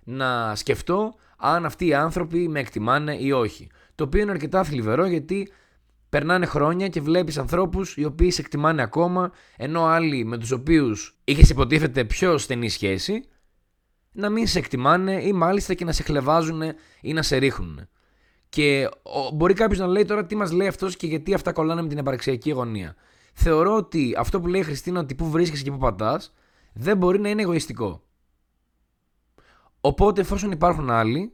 να 0.04 0.56
σκεφτώ 0.56 1.16
αν 1.38 1.66
αυτοί 1.66 1.86
οι 1.86 1.94
άνθρωποι 1.94 2.48
με 2.48 2.60
εκτιμάνε 2.60 3.16
ή 3.20 3.32
όχι. 3.32 3.70
Το 3.96 4.04
οποίο 4.04 4.22
είναι 4.22 4.32
αρκετά 4.32 4.64
θλιβερό 4.64 5.06
γιατί 5.06 5.52
περνάνε 6.10 6.46
χρόνια 6.46 6.88
και 6.88 7.02
βλέπεις 7.02 7.38
ανθρώπους 7.38 7.98
οι 7.98 8.06
οποίοι 8.06 8.32
σε 8.32 8.42
εκτιμάνε 8.42 8.82
ακόμα, 8.82 9.32
ενώ 9.58 9.86
άλλοι 9.86 10.26
με 10.26 10.38
τους 10.38 10.52
οποίους 10.52 11.18
είχες 11.24 11.50
υποτίθεται 11.50 12.04
πιο 12.04 12.38
στενή 12.38 12.70
σχέση, 12.70 13.28
να 14.18 14.30
μην 14.30 14.48
σε 14.48 14.60
εκτιμάνε 14.60 15.24
ή 15.24 15.34
μάλιστα 15.34 15.74
και 15.74 15.86
να 15.86 15.92
σε 15.92 16.04
χλεβάζουν 16.04 16.62
ή 17.02 17.14
να 17.14 17.22
σε 17.22 17.38
ρίχνουν. 17.38 17.88
Και 18.50 18.90
μπορεί 19.34 19.54
κάποιος 19.54 19.80
να 19.80 19.88
λέει 19.88 20.06
τώρα 20.06 20.26
τι 20.26 20.36
μας 20.36 20.52
λέει 20.52 20.68
αυτός 20.68 20.98
και 20.98 21.08
γιατί 21.08 21.34
αυτά 21.34 21.52
κολλάνε 21.52 21.82
με 21.82 21.88
την 21.88 21.98
επαρξιακή 21.98 22.52
γωνία. 22.52 22.96
Θεωρώ 23.34 23.76
ότι 23.76 24.16
αυτό 24.18 24.42
που 24.42 24.48
λέει 24.48 24.62
η 24.62 24.64
Χριστίνα 24.64 25.00
ότι 25.00 25.16
πού 25.16 25.30
βρίσκεσαι 25.30 25.64
και 25.64 25.72
πού 25.72 25.78
πατάς, 25.78 26.34
δεν 26.74 26.98
μπορεί 26.98 27.20
να 27.20 27.30
είναι 27.30 27.42
εγωιστικό. 27.42 28.02
Οπότε 29.82 30.22
εφόσον 30.22 30.52
υπάρχουν 30.52 30.90
άλλοι, 30.90 31.34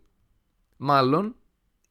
μάλλον 0.77 1.35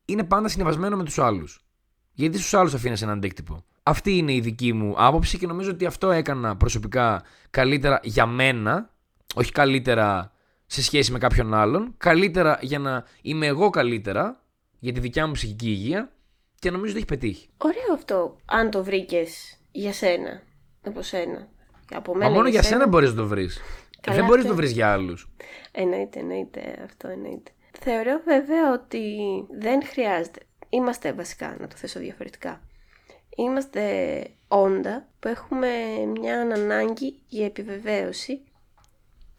είναι 0.05 0.25
πάντα 0.25 0.49
συνεβασμένο 0.49 0.97
με 0.97 1.05
τους 1.05 1.19
άλλους. 1.19 1.65
Γιατί 2.13 2.39
στους 2.39 2.55
άλλους 2.55 2.75
αφήνει 2.75 2.97
ένα 3.01 3.13
αντίκτυπο. 3.13 3.65
Αυτή 3.83 4.17
είναι 4.17 4.35
η 4.35 4.41
δική 4.41 4.73
μου 4.73 4.95
άποψη 4.97 5.39
και 5.39 5.47
νομίζω 5.47 5.71
ότι 5.71 5.87
αυτό 5.87 6.11
έκανα 6.11 6.57
προσωπικά 6.57 7.23
καλύτερα 7.51 8.01
για 8.03 8.27
μένα, 8.27 8.91
όχι 9.35 9.53
καλύτερα 9.53 10.33
σε 10.73 10.83
σχέση 10.83 11.13
με 11.13 11.19
κάποιον 11.19 11.55
άλλον, 11.55 11.95
καλύτερα 11.99 12.59
για 12.61 12.79
να 12.79 13.05
είμαι 13.23 13.47
εγώ 13.47 13.71
καλύτερα 13.71 14.41
για 14.79 14.93
τη 14.93 15.01
δικιά 15.01 15.27
μου 15.27 15.33
ψυχική 15.33 15.69
υγεία 15.69 16.13
και 16.59 16.71
νομίζω 16.71 16.91
ότι 16.91 16.99
έχει 16.99 17.19
πετύχει. 17.19 17.49
Ωραίο 17.57 17.93
αυτό, 17.95 18.37
αν 18.45 18.71
το 18.71 18.85
βρήκες 18.85 19.59
για 19.73 19.93
σένα, 19.93 20.43
από 20.85 21.03
σένα. 21.03 21.49
Από 21.95 22.15
μένα 22.15 22.31
Μα 22.31 22.37
μόνο 22.37 22.49
για 22.49 22.63
σένα, 22.63 22.77
σένα 22.77 22.89
μπορείς 22.89 23.09
να 23.09 23.17
το 23.17 23.27
βρεις. 23.27 23.61
Δεν 24.11 24.25
μπορείς 24.25 24.45
να 24.45 24.51
το 24.51 24.57
βρεις 24.57 24.73
για 24.73 24.93
άλλους. 24.93 25.29
Εννοείται, 25.73 26.19
εννοείται, 26.19 26.81
αυτό 26.85 27.09
εννοείται. 27.09 27.51
Θεωρώ 27.79 28.21
βέβαια 28.25 28.73
ότι 28.73 29.01
δεν 29.59 29.87
χρειάζεται 29.87 30.41
είμαστε 30.73 31.13
βασικά, 31.13 31.57
να 31.61 31.69
το 31.69 31.77
θέσω 31.77 32.01
διαφορετικά. 32.01 32.61
Είμαστε 33.37 34.27
όντα 34.49 35.09
που 35.21 35.29
έχουμε 35.29 35.69
μια 36.13 36.41
ανάγκη 36.41 37.23
για 37.29 37.45
επιβεβαίωση 37.45 38.43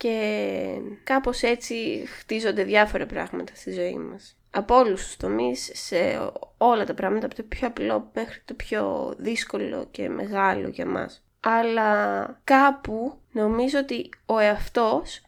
και 0.04 0.82
κάπως 1.04 1.42
έτσι 1.42 2.06
χτίζονται 2.08 2.64
διάφορα 2.64 3.06
πράγματα 3.06 3.56
στη 3.56 3.72
ζωή 3.72 3.98
μας. 3.98 4.38
Από 4.52 4.76
όλους 4.76 5.04
τους 5.04 5.18
τομείς, 5.18 5.72
σε 5.74 6.32
όλα 6.58 6.86
τα 6.86 6.94
πράγματα, 6.94 7.26
από 7.26 7.36
το 7.36 7.44
πιο 7.44 7.68
απλό 7.68 8.12
μέχρι 8.14 8.42
το 8.46 8.54
πιο 8.54 9.14
δύσκολο 9.18 9.88
και 9.92 10.10
μεγάλο 10.10 10.68
για 10.68 10.86
μας. 10.86 11.26
Αλλά 11.40 12.26
κάπου 12.44 13.20
νομίζω 13.32 13.80
ότι 13.80 14.10
ο 14.26 14.40
εαυτός 14.40 15.22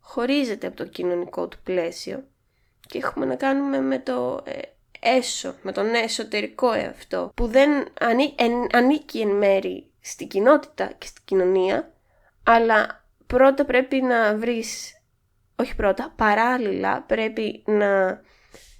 χωρίζεται 0.00 0.66
από 0.66 0.76
το 0.76 0.84
κοινωνικό 0.86 1.48
του 1.48 1.58
πλαίσιο 1.62 2.24
και 2.86 2.98
έχουμε 2.98 3.26
να 3.26 3.34
κάνουμε 3.34 3.80
με 3.80 3.98
το 3.98 4.40
ε, 4.44 4.58
έσω, 5.00 5.54
με 5.62 5.72
τον 5.72 5.94
εσωτερικό 5.94 6.72
εαυτό, 6.72 7.32
που 7.34 7.46
δεν 7.46 7.70
ανήκει 8.72 9.20
εν 9.20 9.28
μέρη 9.36 9.86
στην 10.00 10.28
κοινότητα 10.28 10.92
και 10.98 11.06
στην 11.06 11.22
κοινωνία, 11.24 11.92
αλλά 12.42 13.01
πρώτα 13.36 13.64
πρέπει 13.64 14.02
να 14.02 14.36
βρεις, 14.36 15.00
όχι 15.56 15.74
πρώτα, 15.74 16.12
παράλληλα 16.16 17.02
πρέπει 17.02 17.62
να 17.66 18.20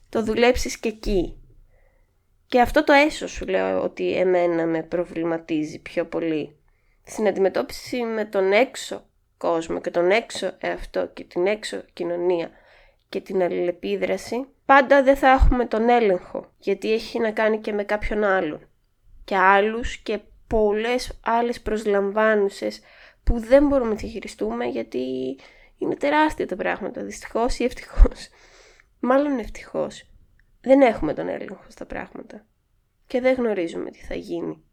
το 0.08 0.22
δουλέψεις 0.22 0.78
και 0.78 0.88
εκεί. 0.88 1.36
Και 2.46 2.60
αυτό 2.60 2.84
το 2.84 2.92
έσω 2.92 3.28
σου 3.28 3.46
λέω 3.46 3.82
ότι 3.82 4.16
εμένα 4.16 4.66
με 4.66 4.82
προβληματίζει 4.82 5.78
πιο 5.78 6.06
πολύ. 6.06 6.56
Στην 7.04 7.26
αντιμετώπιση 7.26 8.02
με 8.02 8.24
τον 8.24 8.52
έξω 8.52 9.04
κόσμο 9.36 9.80
και 9.80 9.90
τον 9.90 10.10
έξω 10.10 10.52
εαυτό 10.58 11.06
και 11.06 11.24
την 11.24 11.46
έξω 11.46 11.82
κοινωνία 11.92 12.50
και 13.08 13.20
την 13.20 13.42
αλληλεπίδραση, 13.42 14.46
πάντα 14.64 15.02
δεν 15.02 15.16
θα 15.16 15.28
έχουμε 15.28 15.66
τον 15.66 15.88
έλεγχο, 15.88 16.52
γιατί 16.58 16.92
έχει 16.92 17.18
να 17.18 17.30
κάνει 17.30 17.58
και 17.58 17.72
με 17.72 17.84
κάποιον 17.84 18.24
άλλον. 18.24 18.68
Και 19.24 19.36
άλλους 19.36 19.96
και 19.96 20.18
πολλές 20.46 21.18
άλλες 21.24 21.60
προσλαμβάνουσες 21.60 22.80
που 23.24 23.40
δεν 23.40 23.66
μπορούμε 23.66 23.90
να 23.90 23.96
διαχειριστούμε 23.96 24.64
γιατί 24.64 25.36
είναι 25.78 25.96
τεράστια 25.96 26.46
τα 26.46 26.56
πράγματα, 26.56 27.04
δυστυχώς 27.04 27.58
ή 27.58 27.64
ευτυχώς. 27.64 28.28
Μάλλον 29.00 29.38
ευτυχώς. 29.38 30.10
Δεν 30.60 30.80
έχουμε 30.80 31.14
τον 31.14 31.28
έλεγχο 31.28 31.64
στα 31.68 31.86
πράγματα. 31.86 32.46
Και 33.06 33.20
δεν 33.20 33.34
γνωρίζουμε 33.34 33.90
τι 33.90 33.98
θα 33.98 34.14
γίνει. 34.14 34.64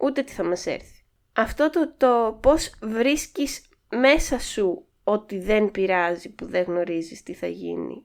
Ούτε 0.00 0.22
τι 0.22 0.32
θα 0.32 0.44
μας 0.44 0.66
έρθει. 0.66 1.04
Αυτό 1.32 1.70
το, 1.70 1.94
το 1.96 2.38
πώς 2.42 2.74
βρίσκεις 2.82 3.68
μέσα 3.88 4.38
σου 4.38 4.86
ότι 5.04 5.38
δεν 5.38 5.70
πειράζει 5.70 6.34
που 6.34 6.46
δεν 6.46 6.62
γνωρίζεις 6.62 7.22
τι 7.22 7.34
θα 7.34 7.46
γίνει 7.46 8.04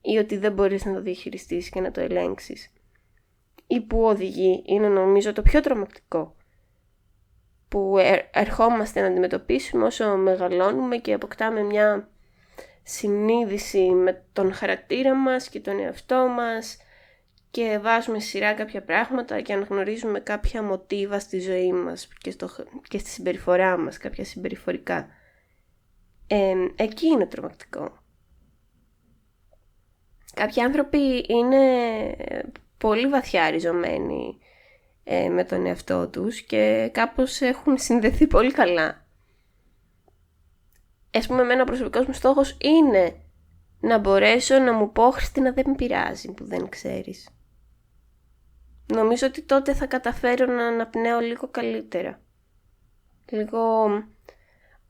ή 0.00 0.18
ότι 0.18 0.36
δεν 0.36 0.52
μπορείς 0.52 0.84
να 0.84 0.94
το 0.94 1.02
διαχειριστείς 1.02 1.68
και 1.68 1.80
να 1.80 1.90
το 1.90 2.00
ελέγξεις 2.00 2.72
ή 3.66 3.80
που 3.80 4.02
οδηγεί 4.02 4.62
είναι 4.66 4.88
νομίζω 4.88 5.32
το 5.32 5.42
πιο 5.42 5.60
τρομακτικό 5.60 6.36
που 7.72 7.96
ερχόμαστε 8.32 9.00
να 9.00 9.06
αντιμετωπίσουμε 9.06 9.84
όσο 9.84 10.16
μεγαλώνουμε 10.16 10.96
και 10.96 11.12
αποκτάμε 11.12 11.62
μια 11.62 12.08
συνείδηση 12.82 13.90
με 13.90 14.24
τον 14.32 14.52
χαρακτήρα 14.52 15.14
μας 15.14 15.48
και 15.48 15.60
τον 15.60 15.78
εαυτό 15.78 16.26
μας 16.28 16.76
και 17.50 17.78
βάζουμε 17.82 18.18
σειρά 18.18 18.52
κάποια 18.52 18.82
πράγματα 18.82 19.40
και 19.40 19.52
αναγνωρίζουμε 19.52 20.20
κάποια 20.20 20.62
μοτίβα 20.62 21.18
στη 21.18 21.40
ζωή 21.40 21.72
μας 21.72 22.08
και, 22.18 22.30
στο, 22.30 22.48
και 22.88 22.98
στη 22.98 23.08
συμπεριφορά 23.10 23.78
μας, 23.78 23.98
κάποια 23.98 24.24
συμπεριφορικά. 24.24 25.08
Ε, 26.26 26.54
εκεί 26.76 27.06
είναι 27.06 27.26
τρομακτικό. 27.26 27.98
Κάποιοι 30.34 30.62
άνθρωποι 30.62 31.24
είναι 31.28 31.58
πολύ 32.78 33.06
βαθιά 33.06 33.50
ριζωμένοι 33.50 34.38
ε, 35.04 35.28
με 35.28 35.44
τον 35.44 35.66
εαυτό 35.66 36.08
τους 36.08 36.40
και 36.40 36.90
κάπως 36.92 37.40
έχουν 37.40 37.78
συνδεθεί 37.78 38.26
πολύ 38.26 38.52
καλά. 38.52 39.06
Ας 41.14 41.26
πούμε, 41.26 41.42
εμένα 41.42 41.62
ο 41.62 41.64
προσωπικός 41.64 42.06
μου 42.06 42.12
στόχος 42.12 42.56
είναι 42.60 43.16
να 43.80 43.98
μπορέσω 43.98 44.58
να 44.58 44.72
μου 44.72 44.92
πω 44.92 45.10
Χριστίνα 45.10 45.52
δεν 45.52 45.64
με 45.68 45.74
πειράζει 45.74 46.32
που 46.32 46.44
δεν 46.44 46.68
ξέρεις. 46.68 47.28
Νομίζω 48.86 49.26
ότι 49.26 49.42
τότε 49.42 49.74
θα 49.74 49.86
καταφέρω 49.86 50.46
να 50.46 50.66
αναπνέω 50.66 51.20
λίγο 51.20 51.48
καλύτερα. 51.48 52.20
Λίγο 53.30 53.88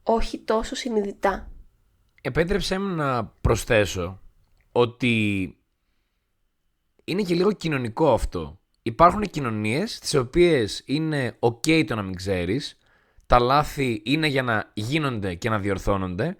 όχι 0.03 0.39
τόσο 0.39 0.75
συνειδητά. 0.75 1.51
Επέτρεψέ 2.23 2.79
μου 2.79 2.95
να 2.95 3.25
προσθέσω 3.25 4.21
ότι 4.73 5.57
είναι 7.05 7.23
και 7.23 7.35
λίγο 7.35 7.53
κοινωνικό 7.53 8.13
αυτό. 8.13 8.61
Υπάρχουν 8.83 9.23
κοινωνίες 9.23 9.99
τις 9.99 10.15
οποίες 10.15 10.83
είναι 10.85 11.37
ok 11.39 11.85
το 11.87 11.95
να 11.95 12.03
μην 12.03 12.15
ξέρεις, 12.15 12.79
τα 13.27 13.39
λάθη 13.39 14.03
είναι 14.05 14.27
για 14.27 14.43
να 14.43 14.71
γίνονται 14.75 15.35
και 15.35 15.51
να 15.51 15.59
διορθώνονται. 15.59 16.37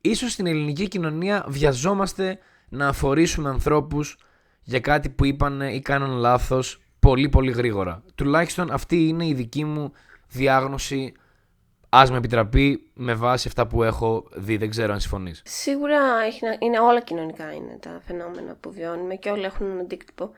Ίσως 0.00 0.32
στην 0.32 0.46
ελληνική 0.46 0.88
κοινωνία 0.88 1.44
βιαζόμαστε 1.48 2.38
να 2.68 2.88
αφορήσουμε 2.88 3.48
ανθρώπους 3.48 4.18
για 4.62 4.80
κάτι 4.80 5.08
που 5.08 5.24
είπαν 5.24 5.60
ή 5.60 5.80
κάναν 5.80 6.10
λάθος 6.10 6.80
πολύ 7.00 7.28
πολύ 7.28 7.52
γρήγορα. 7.52 8.02
Τουλάχιστον 8.14 8.70
αυτή 8.70 9.08
είναι 9.08 9.26
η 9.26 9.34
δική 9.34 9.64
μου 9.64 9.92
διάγνωση 10.28 11.14
Α 11.88 12.06
με 12.10 12.16
επιτραπεί 12.16 12.90
με 12.94 13.14
βάση 13.14 13.48
αυτά 13.48 13.66
που 13.66 13.82
έχω 13.82 14.28
δει. 14.34 14.56
Δεν 14.56 14.70
ξέρω 14.70 14.92
αν 14.92 15.00
συμφωνείς. 15.00 15.42
Σίγουρα 15.44 15.98
είναι 16.58 16.80
όλα 16.80 17.00
κοινωνικά 17.00 17.52
είναι 17.52 17.78
τα 17.80 18.00
φαινόμενα 18.06 18.56
που 18.60 18.72
βιώνουμε 18.72 19.14
και 19.14 19.30
όλα 19.30 19.46
έχουν 19.46 19.66
έναν 19.66 19.78
αντίκτυπο. 19.78 20.30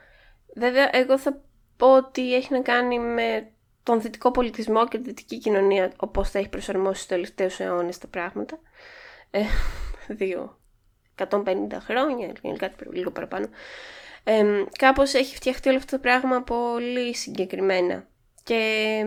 Βέβαια, 0.54 0.88
εγώ 0.92 1.18
θα 1.18 1.40
πω 1.76 1.96
ότι 1.96 2.34
έχει 2.34 2.52
να 2.52 2.60
κάνει 2.60 2.98
με 2.98 3.50
τον 3.82 4.00
δυτικό 4.00 4.30
πολιτισμό 4.30 4.88
και 4.88 4.98
τη 4.98 5.04
δυτική 5.04 5.38
κοινωνία, 5.38 5.92
όπως 5.96 6.30
θα 6.30 6.38
έχει 6.38 6.48
προσαρμόσει 6.48 6.94
στους 6.94 7.06
τελευταίους 7.06 7.60
αιώνες 7.60 7.98
τα 7.98 8.06
πράγματα. 8.06 8.58
Ε, 9.30 9.42
δύο, 10.08 10.58
150 11.14 11.80
χρόνια, 11.80 12.32
κάτι 12.58 12.84
λίγο 12.92 13.10
παραπάνω. 13.10 13.46
Ε, 14.24 14.64
κάπως 14.78 15.14
έχει 15.14 15.34
φτιαχτεί 15.34 15.68
όλο 15.68 15.78
αυτό 15.78 15.96
το 15.96 16.02
πράγμα 16.02 16.42
πολύ 16.42 17.14
συγκεκριμένα. 17.14 18.08
Και 18.42 19.04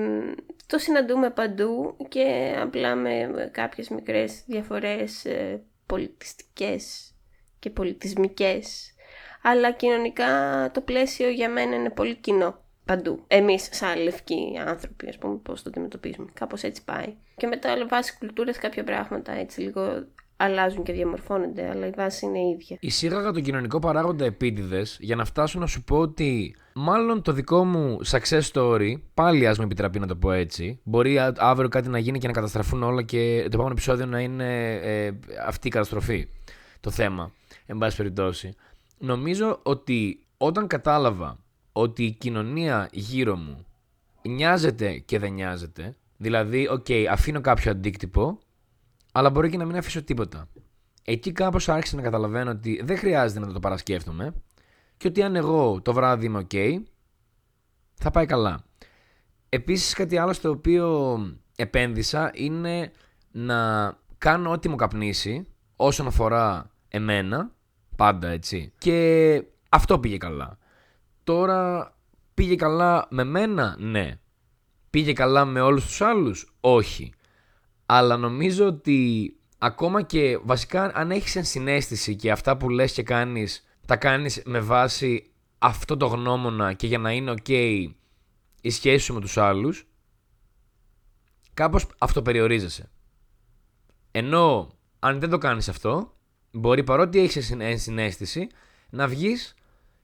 το 0.65 0.77
συναντούμε 0.77 1.29
παντού 1.29 1.97
και 2.09 2.55
απλά 2.59 2.95
με 2.95 3.49
κάποιες 3.51 3.89
μικρές 3.89 4.43
διαφορές 4.45 5.25
ε, 5.25 5.63
πολιτιστικές 5.85 7.15
και 7.59 7.69
πολιτισμικές, 7.69 8.90
αλλά 9.41 9.71
κοινωνικά 9.71 10.27
το 10.73 10.81
πλαίσιο 10.81 11.29
για 11.29 11.49
μένα 11.49 11.75
είναι 11.75 11.89
πολύ 11.89 12.15
κοινό 12.15 12.59
παντού. 12.85 13.23
Εμείς 13.27 13.69
σαν 13.71 14.03
λευκοί 14.03 14.59
άνθρωποι, 14.67 15.07
ας 15.07 15.17
πούμε, 15.17 15.35
πώς 15.35 15.61
το 15.61 15.69
αντιμετωπίζουμε. 15.69 16.29
Κάπως 16.33 16.63
έτσι 16.63 16.83
πάει. 16.83 17.13
Και 17.37 17.47
μετά 17.47 17.85
βάσει 17.89 18.17
κουλτούρας 18.17 18.57
κάποια 18.57 18.83
πράγματα 18.83 19.31
έτσι 19.31 19.61
λίγο 19.61 20.05
αλλάζουν 20.41 20.83
και 20.83 20.93
διαμορφώνονται, 20.93 21.69
αλλά 21.69 21.87
η 21.87 21.89
βάση 21.95 22.25
είναι 22.25 22.39
η 22.39 22.49
ίδια. 22.49 22.77
Εισήγαγα 22.79 23.31
τον 23.31 23.43
κοινωνικό 23.43 23.79
παράγοντα 23.79 24.25
επίτηδες 24.25 24.97
για 24.99 25.15
να 25.15 25.25
φτάσω 25.25 25.59
να 25.59 25.67
σου 25.67 25.83
πω 25.83 25.97
ότι 25.97 26.55
μάλλον 26.73 27.21
το 27.21 27.31
δικό 27.31 27.65
μου 27.65 27.97
success 28.11 28.41
story, 28.53 28.93
πάλι 29.13 29.47
ας 29.47 29.57
με 29.57 29.63
επιτραπεί 29.63 29.99
να 29.99 30.07
το 30.07 30.15
πω 30.15 30.31
έτσι, 30.31 30.79
μπορεί 30.83 31.19
αύριο 31.37 31.69
κάτι 31.69 31.89
να 31.89 31.97
γίνει 31.97 32.19
και 32.19 32.27
να 32.27 32.33
καταστραφούν 32.33 32.83
όλα 32.83 33.01
και 33.01 33.39
το 33.41 33.49
επόμενο 33.53 33.71
επεισόδιο 33.71 34.05
να 34.05 34.19
είναι 34.19 34.73
ε, 34.73 35.11
αυτή 35.45 35.67
η 35.67 35.71
καταστροφή. 35.71 36.27
Το 36.79 36.89
θέμα, 36.89 37.31
εν 37.65 37.77
πάση 37.77 37.97
περιπτώσει. 37.97 38.55
Νομίζω 39.03 39.59
ότι 39.63 40.25
όταν 40.37 40.67
κατάλαβα 40.67 41.37
ότι 41.71 42.03
η 42.03 42.11
κοινωνία 42.11 42.89
γύρω 42.91 43.35
μου 43.35 43.65
νοιάζεται 44.21 44.97
και 44.97 45.19
δεν 45.19 45.33
νοιάζεται, 45.33 45.95
δηλαδή, 46.17 46.67
ok, 46.67 46.85
okay, 46.87 47.05
αφήνω 47.09 47.41
κάποιο 47.41 47.71
αντίκτυπο, 47.71 48.39
αλλά 49.11 49.29
μπορεί 49.29 49.49
και 49.49 49.57
να 49.57 49.65
μην 49.65 49.77
αφήσω 49.77 50.03
τίποτα. 50.03 50.47
Εκεί 51.03 51.31
κάπως 51.31 51.69
άρχισα 51.69 51.95
να 51.95 52.01
καταλαβαίνω 52.01 52.51
ότι 52.51 52.81
δεν 52.83 52.97
χρειάζεται 52.97 53.39
να 53.39 53.53
το 53.53 53.59
παρασκέφτομαι 53.59 54.33
και 54.97 55.07
ότι 55.07 55.21
αν 55.21 55.35
εγώ 55.35 55.81
το 55.81 55.93
βράδυ 55.93 56.25
είμαι 56.25 56.47
ok, 56.49 56.77
θα 57.93 58.11
πάει 58.11 58.25
καλά. 58.25 58.63
Επίσης 59.49 59.93
κάτι 59.93 60.17
άλλο 60.17 60.33
στο 60.33 60.49
οποίο 60.49 61.17
επένδυσα 61.55 62.31
είναι 62.33 62.91
να 63.31 63.91
κάνω 64.17 64.51
ό,τι 64.51 64.69
μου 64.69 64.75
καπνίσει 64.75 65.47
όσον 65.75 66.07
αφορά 66.07 66.71
εμένα, 66.87 67.51
πάντα 67.95 68.27
έτσι. 68.27 68.73
Και 68.77 69.43
αυτό 69.69 69.99
πήγε 69.99 70.17
καλά. 70.17 70.57
Τώρα 71.23 71.93
πήγε 72.33 72.55
καλά 72.55 73.07
με 73.09 73.23
μένα, 73.23 73.75
ναι. 73.79 74.19
Πήγε 74.89 75.13
καλά 75.13 75.45
με 75.45 75.61
όλους 75.61 75.85
τους 75.85 76.01
άλλους, 76.01 76.53
όχι. 76.59 77.13
Αλλά 77.85 78.17
νομίζω 78.17 78.65
ότι 78.65 79.33
ακόμα 79.57 80.01
και 80.01 80.39
βασικά 80.43 80.91
αν 80.95 81.11
έχεις 81.11 81.35
ενσυναίσθηση 81.35 82.15
και 82.15 82.31
αυτά 82.31 82.57
που 82.57 82.69
λες 82.69 82.91
και 82.91 83.03
κάνεις 83.03 83.65
τα 83.85 83.97
κάνεις 83.97 84.41
με 84.45 84.59
βάση 84.59 85.31
αυτό 85.57 85.97
το 85.97 86.05
γνώμονα 86.05 86.73
και 86.73 86.87
για 86.87 86.97
να 86.97 87.11
είναι 87.11 87.33
ok 87.37 87.85
η 88.61 88.69
σχέση 88.69 89.05
σου 89.05 89.13
με 89.13 89.19
τους 89.19 89.37
άλλους 89.37 89.85
κάπως 91.53 91.87
αυτοπεριορίζεσαι. 91.97 92.91
Ενώ 94.11 94.71
αν 94.99 95.19
δεν 95.19 95.29
το 95.29 95.37
κάνεις 95.37 95.69
αυτό 95.69 96.17
μπορεί 96.51 96.83
παρότι 96.83 97.19
έχεις 97.19 97.51
ενσυναίσθηση 97.51 98.47
να 98.89 99.07
βγεις 99.07 99.55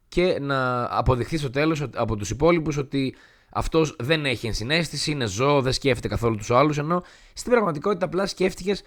και 0.07 0.39
να 0.39 0.87
αποδειχθείς 0.97 1.39
στο 1.39 1.49
τέλος 1.49 1.85
από 1.95 2.15
τους 2.15 2.29
υπόλοιπους 2.29 2.77
ότι 2.77 3.15
αυτός 3.49 3.95
δεν 3.99 4.25
έχει 4.25 4.47
ενσυναίσθηση, 4.47 5.11
είναι 5.11 5.25
ζώο, 5.25 5.61
δεν 5.61 5.73
σκέφτεται 5.73 6.07
καθόλου 6.07 6.35
τους 6.35 6.51
άλλους. 6.51 6.77
Ενώ 6.77 7.03
στην 7.33 7.51
πραγματικότητα 7.51 8.05
απλά 8.05 8.25
σκέφτηκες 8.25 8.83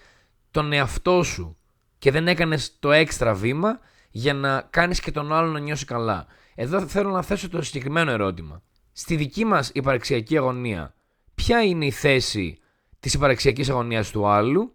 τον 0.51 0.73
εαυτό 0.73 1.23
σου 1.23 1.57
και 1.97 2.11
δεν 2.11 2.27
έκανες 2.27 2.75
το 2.79 2.91
έξτρα 2.91 3.33
βήμα 3.33 3.79
για 4.09 4.33
να 4.33 4.61
κάνεις 4.69 4.99
και 4.99 5.11
τον 5.11 5.33
άλλον 5.33 5.51
να 5.51 5.59
νιώσει 5.59 5.85
καλά. 5.85 6.25
Εδώ 6.55 6.87
θέλω 6.87 7.09
να 7.09 7.21
θέσω 7.21 7.49
το 7.49 7.61
συγκεκριμένο 7.61 8.11
ερώτημα. 8.11 8.61
Στη 8.91 9.15
δική 9.15 9.45
μας 9.45 9.71
υπαρξιακή 9.73 10.37
αγωνία, 10.37 10.93
ποια 11.35 11.63
είναι 11.63 11.85
η 11.85 11.91
θέση 11.91 12.59
της 12.99 13.13
υπαρξιακής 13.13 13.69
αγωνίας 13.69 14.11
του 14.11 14.27
άλλου 14.27 14.73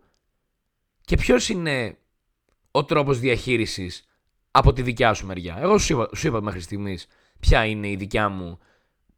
και 1.01 1.17
ποιος 1.17 1.49
είναι 1.49 1.99
ο 2.77 2.85
τρόπος 2.85 3.19
διαχείρισης 3.19 4.09
από 4.51 4.73
τη 4.73 4.83
δικιά 4.83 5.15
σου 5.15 5.27
μεριά. 5.27 5.57
Εγώ 5.61 5.79
σου 5.79 5.93
είπα, 5.93 6.09
σου 6.17 6.27
είπα 6.27 6.41
μέχρι 6.41 6.61
στιγμής 6.61 7.09
ποια 7.41 7.65
είναι 7.65 7.89
η 7.89 7.97
δικιά 7.97 8.29
μου 8.29 8.59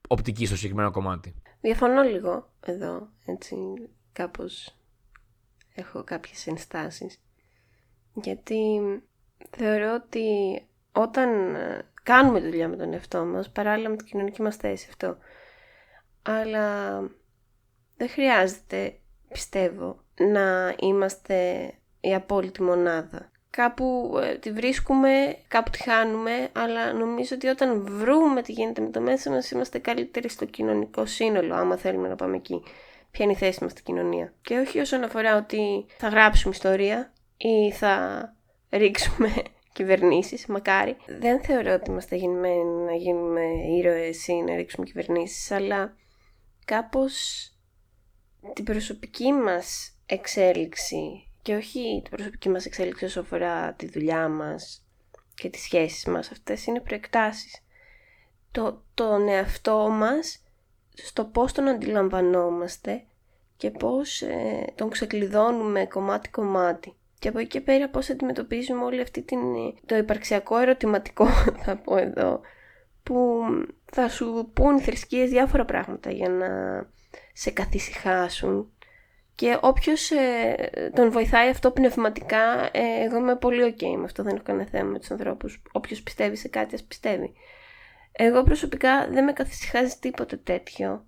οπτική 0.08 0.46
στο 0.46 0.56
συγκεκριμένο 0.56 0.90
κομμάτι. 0.90 1.34
Διαφωνώ 1.60 2.02
λίγο 2.02 2.50
εδώ, 2.60 3.08
έτσι 3.24 3.56
κάπως 4.12 4.76
έχω 5.74 6.04
κάποιες 6.04 6.46
ενστάσεις. 6.46 7.20
Γιατί 8.14 8.80
θεωρώ 9.50 9.94
ότι 9.94 10.26
όταν 10.92 11.54
ε, 11.54 11.86
κάνουμε 12.02 12.40
δουλειά 12.40 12.68
με 12.68 12.76
τον 12.76 12.92
εαυτό 12.92 13.24
μας, 13.24 13.50
παράλληλα 13.50 13.88
με 13.88 13.96
την 13.96 14.06
κοινωνική 14.06 14.42
μας 14.42 14.56
θέση 14.56 14.86
αυτό, 14.88 15.16
αλλά 16.22 16.98
δεν 17.96 18.08
χρειάζεται, 18.08 18.98
πιστεύω, 19.28 20.04
να 20.18 20.74
είμαστε 20.78 21.70
η 22.00 22.14
απόλυτη 22.14 22.62
μονάδα 22.62 23.30
κάπου 23.58 24.18
ε, 24.22 24.34
τη 24.34 24.52
βρίσκουμε, 24.52 25.36
κάπου 25.48 25.70
τη 25.70 25.82
χάνουμε, 25.82 26.48
αλλά 26.52 26.92
νομίζω 26.92 27.34
ότι 27.34 27.46
όταν 27.48 27.84
βρούμε 27.86 28.42
τι 28.42 28.52
γίνεται 28.52 28.80
με 28.80 28.90
το 28.90 29.00
μέσα 29.00 29.30
μας 29.30 29.50
είμαστε 29.50 29.78
καλύτεροι 29.78 30.28
στο 30.28 30.44
κοινωνικό 30.44 31.06
σύνολο, 31.06 31.54
άμα 31.54 31.76
θέλουμε 31.76 32.08
να 32.08 32.16
πάμε 32.16 32.36
εκεί. 32.36 32.62
Ποια 33.10 33.24
είναι 33.24 33.32
η 33.32 33.36
θέση 33.36 33.62
μας 33.62 33.72
στην 33.72 33.84
κοινωνία. 33.84 34.32
Και 34.42 34.58
όχι 34.58 34.78
όσον 34.78 35.04
αφορά 35.04 35.36
ότι 35.36 35.86
θα 35.96 36.08
γράψουμε 36.08 36.54
ιστορία 36.54 37.12
ή 37.36 37.72
θα 37.72 38.22
ρίξουμε 38.70 39.32
κυβερνήσεις, 39.76 40.46
μακάρι. 40.46 40.96
Δεν 41.18 41.40
θεωρώ 41.40 41.72
ότι 41.72 41.90
είμαστε 41.90 42.16
γεννημένοι 42.16 42.84
να 42.86 42.94
γίνουμε 42.94 43.42
ήρωες 43.78 44.26
ή 44.26 44.32
να 44.32 44.56
ρίξουμε 44.56 44.86
κυβερνήσεις, 44.86 45.50
αλλά 45.50 45.96
κάπως 46.64 47.14
την 48.52 48.64
προσωπική 48.64 49.32
μας 49.32 49.96
εξέλιξη 50.06 51.27
και 51.48 51.54
όχι 51.54 52.00
την 52.02 52.10
προσωπική 52.10 52.48
μας 52.48 52.66
εξέλιξη 52.66 53.04
όσο 53.04 53.20
αφορά 53.20 53.72
τη 53.72 53.88
δουλειά 53.88 54.28
μας 54.28 54.84
και 55.34 55.50
τις 55.50 55.62
σχέσεις 55.62 56.04
μας. 56.04 56.30
Αυτές 56.30 56.66
είναι 56.66 56.80
προεκτάσεις. 56.80 57.62
Το, 58.50 58.82
τον 58.94 59.28
εαυτό 59.28 59.88
μας 59.88 60.42
στο 60.94 61.24
πώς 61.24 61.52
τον 61.52 61.68
αντιλαμβανόμαστε 61.68 63.04
και 63.56 63.70
πώς 63.70 64.22
ε, 64.22 64.72
τον 64.74 64.90
ξεκλειδώνουμε 64.90 65.86
κομμάτι-κομμάτι. 65.86 66.94
Και 67.18 67.28
από 67.28 67.38
εκεί 67.38 67.48
και 67.48 67.60
πέρα 67.60 67.88
πώς 67.88 68.10
αντιμετωπίζουμε 68.10 68.84
όλη 68.84 69.00
αυτή 69.00 69.22
την, 69.22 69.40
το 69.86 69.96
υπαρξιακό 69.96 70.58
ερωτηματικό 70.58 71.26
θα 71.64 71.76
πω 71.76 71.96
εδώ 71.96 72.40
που 73.02 73.40
θα 73.92 74.08
σου 74.08 74.50
πούν 74.54 74.76
οι 74.76 74.80
θρησκείες 74.80 75.30
διάφορα 75.30 75.64
πράγματα 75.64 76.10
για 76.10 76.28
να 76.28 76.48
σε 77.32 77.50
καθησυχάσουν 77.50 78.72
και 79.38 79.58
όποιος 79.60 80.10
ε, 80.10 80.90
τον 80.94 81.10
βοηθάει 81.10 81.48
αυτό 81.48 81.70
πνευματικά, 81.70 82.68
ε, 82.72 83.04
εγώ 83.04 83.16
είμαι 83.16 83.36
πολύ 83.36 83.74
ok 83.76 83.82
με 83.98 84.04
αυτό, 84.04 84.22
δεν 84.22 84.34
έχω 84.34 84.44
κανένα 84.44 84.68
θέμα 84.68 84.90
με 84.90 84.98
τους 84.98 85.10
ανθρώπους. 85.10 85.62
Όποιος 85.72 86.02
πιστεύει 86.02 86.36
σε 86.36 86.48
κάτι, 86.48 86.74
ας 86.74 86.84
πιστεύει. 86.84 87.32
Εγώ 88.12 88.42
προσωπικά 88.42 89.08
δεν 89.10 89.24
με 89.24 89.32
καθησυχάζει 89.32 89.96
τίποτα 90.00 90.38
τέτοιο. 90.38 91.06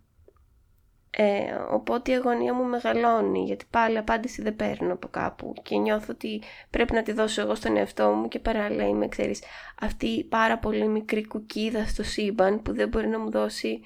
Ε, 1.10 1.52
οπότε 1.70 2.10
η 2.10 2.14
αγωνία 2.14 2.54
μου 2.54 2.64
μεγαλώνει, 2.64 3.44
γιατί 3.44 3.64
πάλι 3.70 3.98
απάντηση 3.98 4.42
δεν 4.42 4.56
παίρνω 4.56 4.92
από 4.92 5.08
κάπου 5.08 5.54
και 5.62 5.76
νιώθω 5.76 6.06
ότι 6.10 6.42
πρέπει 6.70 6.92
να 6.92 7.02
τη 7.02 7.12
δώσω 7.12 7.40
εγώ 7.40 7.54
στον 7.54 7.76
εαυτό 7.76 8.10
μου 8.10 8.28
και 8.28 8.38
παράλληλα 8.38 8.86
είμαι, 8.86 9.08
ξέρεις, 9.08 9.42
αυτή 9.80 10.06
η 10.06 10.24
πάρα 10.24 10.58
πολύ 10.58 10.88
μικρή 10.88 11.26
κουκίδα 11.26 11.86
στο 11.86 12.02
σύμπαν 12.02 12.62
που 12.62 12.72
δεν 12.72 12.88
μπορεί 12.88 13.08
να 13.08 13.18
μου 13.18 13.30
δώσει 13.30 13.80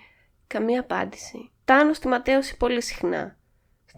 καμία 0.46 0.80
απάντηση. 0.80 1.50
Τάνω 1.64 1.92
στη 1.92 2.08
ματέωση 2.08 2.56
πολύ 2.56 2.82
συχνά 2.82 3.38
στη 3.38 3.43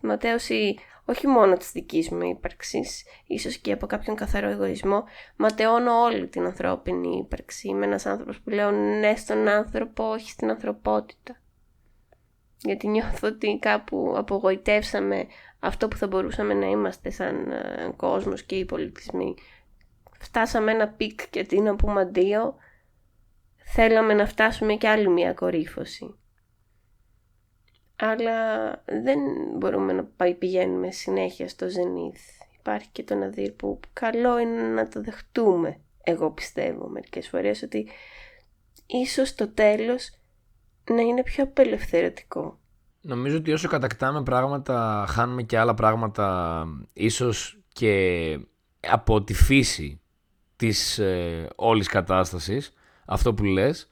ματέωση 0.03 0.79
όχι 1.09 1.27
μόνο 1.27 1.57
της 1.57 1.73
δικής 1.73 2.11
μου 2.11 2.23
ύπαρξης, 2.23 3.05
ίσως 3.27 3.57
και 3.57 3.73
από 3.73 3.87
κάποιον 3.87 4.17
καθαρό 4.17 4.49
εγωισμό, 4.49 5.05
ματαιώνω 5.37 6.01
όλη 6.01 6.29
την 6.29 6.45
ανθρώπινη 6.45 7.17
ύπαρξη. 7.17 7.69
Είμαι 7.69 7.87
ένας 7.87 8.07
άνθρωπος 8.07 8.41
που 8.41 8.51
λέω 8.51 8.71
ναι 8.71 9.17
στον 9.17 9.49
άνθρωπο, 9.49 10.11
όχι 10.11 10.31
στην 10.31 10.51
ανθρωπότητα. 10.51 11.41
Γιατί 12.61 12.89
νιώθω 12.89 13.29
ότι 13.29 13.59
κάπου 13.61 14.15
απογοητεύσαμε 14.17 15.27
αυτό 15.59 15.89
που 15.89 15.97
θα 15.97 16.07
μπορούσαμε 16.07 16.55
να 16.55 16.67
είμαστε 16.67 17.11
σαν 17.11 17.51
ε, 17.51 17.93
κόσμος 17.97 18.43
και 18.43 18.55
οι 18.55 18.65
πολιτισμοί. 18.65 19.35
Φτάσαμε 20.19 20.73
ένα 20.73 20.89
peak 20.89 21.31
και 21.31 21.45
τι 21.45 21.61
να 21.61 21.77
πούμε 21.77 22.01
αντίο, 22.01 22.55
θέλαμε 23.65 24.15
να 24.15 24.27
φτάσουμε 24.27 24.75
και 24.75 24.89
άλλη 24.89 25.09
μια 25.09 25.33
κορύφωση 25.33 26.19
αλλά 27.97 28.71
δεν 28.87 29.19
μπορούμε 29.57 29.93
να 29.93 30.05
πάει, 30.05 30.35
πηγαίνουμε 30.35 30.91
συνέχεια 30.91 31.49
στο 31.49 31.69
Ζενήθ. 31.69 32.21
Υπάρχει 32.59 32.89
και 32.93 33.03
το 33.03 33.15
Ναδύρ 33.15 33.51
που 33.51 33.81
καλό 33.93 34.39
είναι 34.39 34.63
να 34.63 34.89
το 34.89 35.01
δεχτούμε. 35.01 35.81
Εγώ 36.03 36.31
πιστεύω 36.31 36.89
μερικές 36.89 37.29
φορές 37.29 37.63
ότι 37.63 37.89
ίσως 38.87 39.35
το 39.35 39.49
τέλος 39.49 40.11
να 40.91 41.01
είναι 41.01 41.23
πιο 41.23 41.45
απελευθερωτικό. 41.45 42.59
Νομίζω 43.01 43.37
ότι 43.37 43.53
όσο 43.53 43.69
κατακτάμε 43.69 44.23
πράγματα 44.23 45.05
χάνουμε 45.09 45.43
και 45.43 45.59
άλλα 45.59 45.75
πράγματα 45.75 46.67
ίσως 46.93 47.61
και 47.73 48.39
από 48.81 49.23
τη 49.23 49.35
φύση 49.35 50.01
της 50.57 50.99
ε, 50.99 51.49
όλης 51.57 51.89
κατάστασης 51.89 52.73
αυτό 53.07 53.35
που 53.35 53.45
λες 53.45 53.89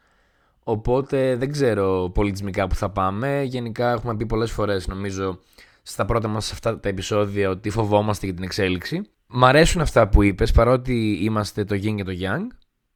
Οπότε 0.64 1.36
δεν 1.36 1.52
ξέρω 1.52 2.10
πολιτισμικά 2.14 2.66
που 2.66 2.74
θα 2.74 2.90
πάμε. 2.90 3.42
Γενικά 3.42 3.90
έχουμε 3.90 4.16
πει 4.16 4.26
πολλές 4.26 4.50
φορές 4.50 4.86
νομίζω 4.86 5.38
στα 5.82 6.04
πρώτα 6.04 6.28
μας 6.28 6.52
αυτά 6.52 6.80
τα 6.80 6.88
επεισόδια 6.88 7.50
ότι 7.50 7.70
φοβόμαστε 7.70 8.26
για 8.26 8.34
την 8.34 8.44
εξέλιξη. 8.44 9.02
Μ' 9.26 9.44
αρέσουν 9.44 9.80
αυτά 9.80 10.08
που 10.08 10.22
είπες 10.22 10.52
παρότι 10.52 11.18
είμαστε 11.22 11.64
το 11.64 11.74
yin 11.74 11.94
και 11.94 12.04
το 12.04 12.12
yang. 12.20 12.46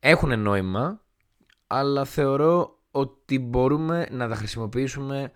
Έχουν 0.00 0.40
νόημα, 0.40 1.00
αλλά 1.66 2.04
θεωρώ 2.04 2.78
ότι 2.90 3.38
μπορούμε 3.38 4.06
να 4.10 4.28
τα 4.28 4.34
χρησιμοποιήσουμε 4.34 5.32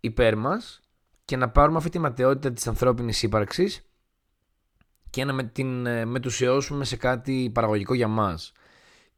υπέρ 0.00 0.36
μας 0.36 0.80
και 1.24 1.36
να 1.36 1.50
πάρουμε 1.50 1.78
αυτή 1.78 1.90
τη 1.90 1.98
ματαιότητα 1.98 2.52
της 2.52 2.66
ανθρώπινης 2.66 3.22
ύπαρξης 3.22 3.86
και 5.10 5.24
να 5.24 5.32
με 5.32 5.42
την 5.42 5.86
ε, 5.86 6.04
μετουσιώσουμε 6.04 6.84
σε 6.84 6.96
κάτι 6.96 7.50
παραγωγικό 7.54 7.94
για 7.94 8.08
μας. 8.08 8.52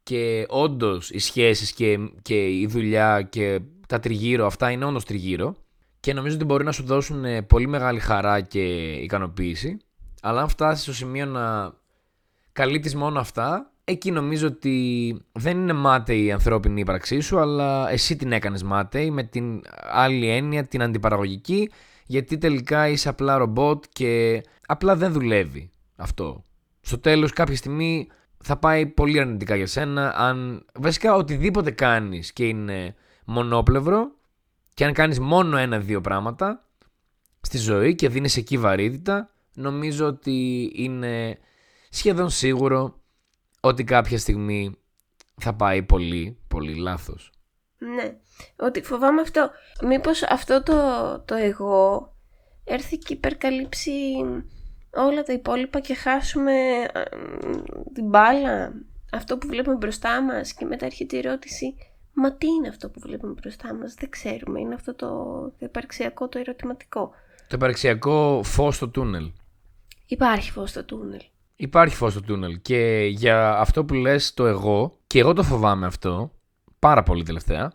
Και 0.05 0.45
όντως 0.49 1.09
οι 1.09 1.19
σχέσεις 1.19 1.73
και, 1.73 1.97
και 2.21 2.47
η 2.47 2.67
δουλειά 2.67 3.21
και 3.21 3.59
τα 3.87 3.99
τριγύρω, 3.99 4.45
αυτά 4.45 4.71
είναι 4.71 4.85
όντως 4.85 5.05
τριγύρω 5.05 5.55
και 5.99 6.13
νομίζω 6.13 6.35
ότι 6.35 6.45
μπορεί 6.45 6.63
να 6.63 6.71
σου 6.71 6.83
δώσουν 6.83 7.25
ε, 7.25 7.41
πολύ 7.41 7.67
μεγάλη 7.67 7.99
χαρά 7.99 8.41
και 8.41 8.91
ικανοποίηση. 8.93 9.77
Αλλά 10.21 10.41
αν 10.41 10.49
φτάσεις 10.49 10.83
στο 10.83 10.93
σημείο 10.93 11.25
να 11.25 11.73
καλύπτεις 12.51 12.95
μόνο 12.95 13.19
αυτά, 13.19 13.71
εκεί 13.83 14.11
νομίζω 14.11 14.47
ότι 14.47 15.17
δεν 15.31 15.57
είναι 15.57 15.73
μάταιη 15.73 16.25
η 16.25 16.31
ανθρώπινη 16.31 16.79
ύπαρξή 16.79 17.19
σου, 17.19 17.39
αλλά 17.39 17.89
εσύ 17.89 18.15
την 18.15 18.31
έκανες 18.31 18.63
μάταιη 18.63 19.11
με 19.11 19.23
την 19.23 19.61
άλλη 19.91 20.29
έννοια, 20.29 20.63
την 20.63 20.81
αντιπαραγωγική, 20.81 21.69
γιατί 22.05 22.37
τελικά 22.37 22.87
είσαι 22.89 23.09
απλά 23.09 23.37
ρομπότ 23.37 23.83
και 23.93 24.43
απλά 24.65 24.95
δεν 24.95 25.11
δουλεύει 25.11 25.71
αυτό. 25.95 26.43
Στο 26.81 26.99
τέλος 26.99 27.31
κάποια 27.31 27.55
στιγμή 27.55 28.07
θα 28.47 28.57
πάει 28.57 28.85
πολύ 28.85 29.19
αρνητικά 29.19 29.55
για 29.55 29.67
σένα 29.67 30.13
αν 30.15 30.65
βασικά 30.73 31.15
οτιδήποτε 31.15 31.71
κάνεις 31.71 32.33
και 32.33 32.47
είναι 32.47 32.95
μονόπλευρο 33.25 34.11
και 34.73 34.85
αν 34.85 34.93
κάνεις 34.93 35.19
μόνο 35.19 35.57
ένα-δύο 35.57 36.01
πράγματα 36.01 36.65
στη 37.41 37.57
ζωή 37.57 37.95
και 37.95 38.09
δίνεις 38.09 38.37
εκεί 38.37 38.57
βαρύτητα 38.57 39.33
νομίζω 39.53 40.05
ότι 40.05 40.71
είναι 40.75 41.37
σχεδόν 41.89 42.29
σίγουρο 42.29 43.01
ότι 43.59 43.83
κάποια 43.83 44.17
στιγμή 44.17 44.75
θα 45.41 45.53
πάει 45.53 45.83
πολύ, 45.83 46.37
πολύ 46.47 46.75
λάθος. 46.75 47.31
Ναι, 47.77 48.15
ότι 48.55 48.81
φοβάμαι 48.81 49.21
αυτό. 49.21 49.49
Μήπως 49.83 50.23
αυτό 50.23 50.63
το, 50.63 50.73
το 51.25 51.35
εγώ 51.35 52.13
έρθει 52.63 52.97
και 52.97 53.13
υπερκαλύψει 53.13 53.91
όλα 54.95 55.23
τα 55.23 55.33
υπόλοιπα 55.33 55.79
και 55.79 55.93
χάσουμε 55.93 56.53
την 57.93 58.05
μπάλα, 58.05 58.73
αυτό 59.11 59.37
που 59.37 59.47
βλέπουμε 59.47 59.75
μπροστά 59.75 60.21
μας 60.21 60.53
και 60.53 60.65
μετά 60.65 60.85
έρχεται 60.85 61.15
η 61.15 61.19
ερώτηση 61.19 61.75
Μα 62.17 62.33
τι 62.33 62.47
είναι 62.47 62.67
αυτό 62.67 62.89
που 62.89 62.99
βλέπουμε 62.99 63.33
μπροστά 63.41 63.73
μας, 63.73 63.93
δεν 63.93 64.09
ξέρουμε, 64.09 64.59
είναι 64.59 64.73
αυτό 64.73 64.95
το, 64.95 65.07
το 65.59 65.65
υπαρξιακό, 65.65 66.27
το 66.27 66.39
ερωτηματικό. 66.39 67.11
Το 67.47 67.55
υπαρξιακό 67.55 68.41
φως 68.43 68.75
στο 68.75 68.89
τούνελ. 68.89 69.31
Υπάρχει 70.05 70.51
φως 70.51 70.69
στο 70.69 70.83
τούνελ. 70.83 71.21
Υπάρχει 71.55 71.95
φως 71.95 72.11
στο 72.11 72.21
τούνελ 72.21 72.61
και 72.61 73.07
για 73.11 73.57
αυτό 73.57 73.85
που 73.85 73.93
λες 73.93 74.33
το 74.33 74.45
εγώ, 74.45 74.97
και 75.07 75.19
εγώ 75.19 75.33
το 75.33 75.43
φοβάμαι 75.43 75.85
αυτό, 75.85 76.31
πάρα 76.79 77.03
πολύ 77.03 77.23
τελευταία, 77.23 77.73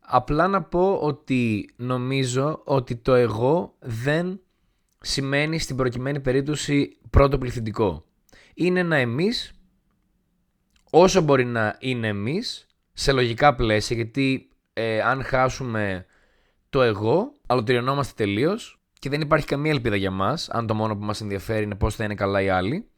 απλά 0.00 0.48
να 0.48 0.62
πω 0.62 0.94
ότι 0.94 1.70
νομίζω 1.76 2.60
ότι 2.64 2.96
το 2.96 3.14
εγώ 3.14 3.74
δεν 3.78 4.40
σημαίνει 5.00 5.58
στην 5.58 5.76
προκειμένη 5.76 6.20
περίπτωση 6.20 6.98
πρώτο 7.10 7.38
πληθυντικό. 7.38 8.04
Είναι 8.54 8.80
ένα 8.80 8.96
εμείς, 8.96 9.52
όσο 10.90 11.20
μπορεί 11.20 11.44
να 11.44 11.76
είναι 11.78 12.06
εμείς, 12.06 12.66
σε 12.92 13.12
λογικά 13.12 13.54
πλαίσια, 13.54 13.96
γιατί 13.96 14.48
ε, 14.72 15.00
αν 15.00 15.22
χάσουμε 15.22 16.06
το 16.70 16.82
εγώ, 16.82 17.32
αλωτριωνόμαστε 17.46 18.12
τελείως 18.24 18.80
και 18.98 19.08
δεν 19.08 19.20
υπάρχει 19.20 19.46
καμία 19.46 19.70
ελπίδα 19.70 19.96
για 19.96 20.10
μας, 20.10 20.48
αν 20.48 20.66
το 20.66 20.74
μόνο 20.74 20.96
που 20.96 21.04
μας 21.04 21.20
ενδιαφέρει 21.20 21.64
είναι 21.64 21.74
πώς 21.74 21.94
θα 21.94 22.04
είναι 22.04 22.14
καλά 22.14 22.42
οι 22.42 22.48
άλλοι, 22.48 22.88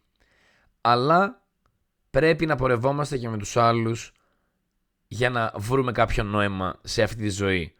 αλλά 0.80 1.42
πρέπει 2.10 2.46
να 2.46 2.56
πορευόμαστε 2.56 3.18
και 3.18 3.28
με 3.28 3.38
τους 3.38 3.56
άλλους 3.56 4.12
για 5.08 5.30
να 5.30 5.52
βρούμε 5.56 5.92
κάποιο 5.92 6.24
νόημα 6.24 6.78
σε 6.82 7.02
αυτή 7.02 7.22
τη 7.22 7.28
ζωή. 7.28 7.74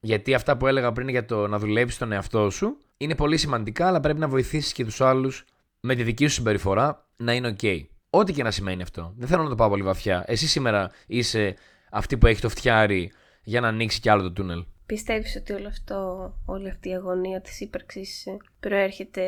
Γιατί 0.00 0.34
αυτά 0.34 0.56
που 0.56 0.66
έλεγα 0.66 0.92
πριν 0.92 1.08
για 1.08 1.24
το 1.24 1.46
να 1.46 1.58
δουλέψει 1.58 1.98
τον 1.98 2.12
εαυτό 2.12 2.50
σου 2.50 2.78
είναι 3.02 3.14
πολύ 3.14 3.36
σημαντικά, 3.36 3.86
αλλά 3.86 4.00
πρέπει 4.00 4.18
να 4.18 4.28
βοηθήσεις 4.28 4.72
και 4.72 4.84
τους 4.84 5.00
άλλους 5.00 5.44
με 5.80 5.94
τη 5.94 6.02
δική 6.02 6.26
σου 6.26 6.34
συμπεριφορά 6.34 7.06
να 7.16 7.32
είναι 7.32 7.56
OK. 7.60 7.80
Ό,τι 8.10 8.32
και 8.32 8.42
να 8.42 8.50
σημαίνει 8.50 8.82
αυτό. 8.82 9.14
Δεν 9.16 9.28
θέλω 9.28 9.42
να 9.42 9.48
το 9.48 9.54
πάω 9.54 9.68
πολύ 9.68 9.82
βαθιά. 9.82 10.24
Εσύ 10.26 10.46
σήμερα 10.46 10.90
είσαι 11.06 11.54
αυτή 11.90 12.16
που 12.18 12.26
έχει 12.26 12.40
το 12.40 12.48
φτιάρι 12.48 13.12
για 13.44 13.60
να 13.60 13.68
ανοίξει 13.68 14.00
κι 14.00 14.08
άλλο 14.08 14.22
το 14.22 14.32
τούνελ. 14.32 14.64
Πιστεύεις 14.86 15.36
ότι 15.36 15.52
όλο 15.52 15.68
αυτό, 15.68 16.32
όλη 16.44 16.68
αυτή 16.68 16.88
η 16.88 16.94
αγωνία 16.94 17.40
της 17.40 17.60
ύπαρξης 17.60 18.24
προέρχεται 18.60 19.22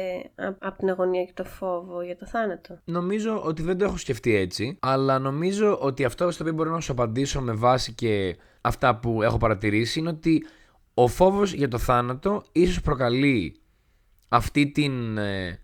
από 0.59 0.79
την 0.79 0.91
αγωνία 0.91 1.25
και 1.25 1.33
το 1.35 1.45
φόβο 1.45 2.03
για 2.03 2.17
το 2.17 2.27
θάνατο; 2.27 2.79
Νομίζω 2.85 3.43
ότι 3.43 3.63
δεν 3.63 3.79
το 3.79 3.85
έχω 3.85 3.97
σκεφτεί 3.97 4.37
έτσι, 4.37 4.79
αλλά 4.81 5.19
νομίζω 5.19 5.79
ότι 5.81 6.05
αυτό 6.05 6.31
στο 6.31 6.43
οποίο 6.43 6.55
μπορώ 6.55 6.71
να 6.71 6.81
σου 6.81 6.93
απαντήσω 6.93 7.41
με 7.41 7.53
βάση 7.53 7.93
και 7.93 8.37
αυτά 8.61 8.97
που 8.97 9.23
έχω 9.23 9.37
παρατηρήσει 9.37 9.99
είναι 9.99 10.09
ότι 10.09 10.47
ο 10.95 11.07
φόβος 11.09 11.53
για 11.53 11.69
το 11.69 11.79
θάνατο 11.79 12.45
ίσως 12.53 12.81
προκαλεί 12.81 13.57
αυτή 14.35 14.71
την 14.71 15.19
ε, 15.19 15.61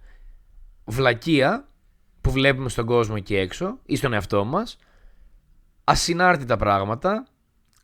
βλακεία 0.84 1.68
που 2.20 2.30
βλέπουμε 2.30 2.68
στον 2.68 2.86
κόσμο 2.86 3.14
εκεί 3.18 3.36
έξω 3.36 3.78
ή 3.86 3.96
στον 3.96 4.12
εαυτό 4.12 4.44
μας 4.44 4.78
ασυνάρτητα 5.84 6.56
πράγματα, 6.56 7.26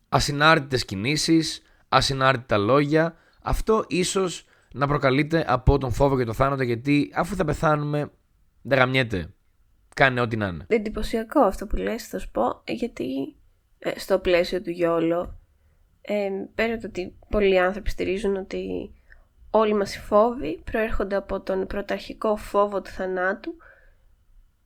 ασυνάρτητες 0.09 0.85
κινήσεις, 0.85 1.61
ασυνάρτητα 1.89 2.57
λόγια 2.57 3.15
αυτό 3.41 3.85
ίσως 3.87 4.45
να 4.73 4.87
προκαλείται 4.87 5.45
από 5.47 5.77
τον 5.77 5.91
φόβο 5.91 6.15
για 6.15 6.25
το 6.25 6.33
θάνατο 6.33 6.63
γιατί 6.63 7.11
αφού 7.15 7.35
θα 7.35 7.45
πεθάνουμε 7.45 8.11
δεν 8.61 8.77
γαμιέται. 8.77 9.33
Κάνε 9.95 10.21
ό,τι 10.21 10.37
να 10.37 10.47
είναι. 10.47 10.65
Εντυπωσιακό 10.67 11.39
αυτό 11.39 11.67
που 11.67 11.75
λες 11.75 12.07
θα 12.07 12.19
σου 12.19 12.31
πω 12.31 12.61
γιατί 12.65 13.35
ε, 13.79 13.99
στο 13.99 14.19
πλαίσιο 14.19 14.61
του 14.61 14.69
Γιόλο 14.69 15.39
ε, 16.01 16.29
πέρα 16.55 16.77
το 16.77 16.87
ότι 16.87 17.15
πολλοί 17.29 17.59
άνθρωποι 17.59 17.89
στηρίζουν 17.89 18.35
ότι 18.35 18.91
όλοι 19.49 19.73
μας 19.73 19.95
οι 19.95 19.99
φόβοι 19.99 20.61
προέρχονται 20.71 21.15
από 21.15 21.39
τον 21.39 21.67
πρωταρχικό 21.67 22.35
φόβο 22.35 22.81
του 22.81 22.89
θανάτου 22.89 23.55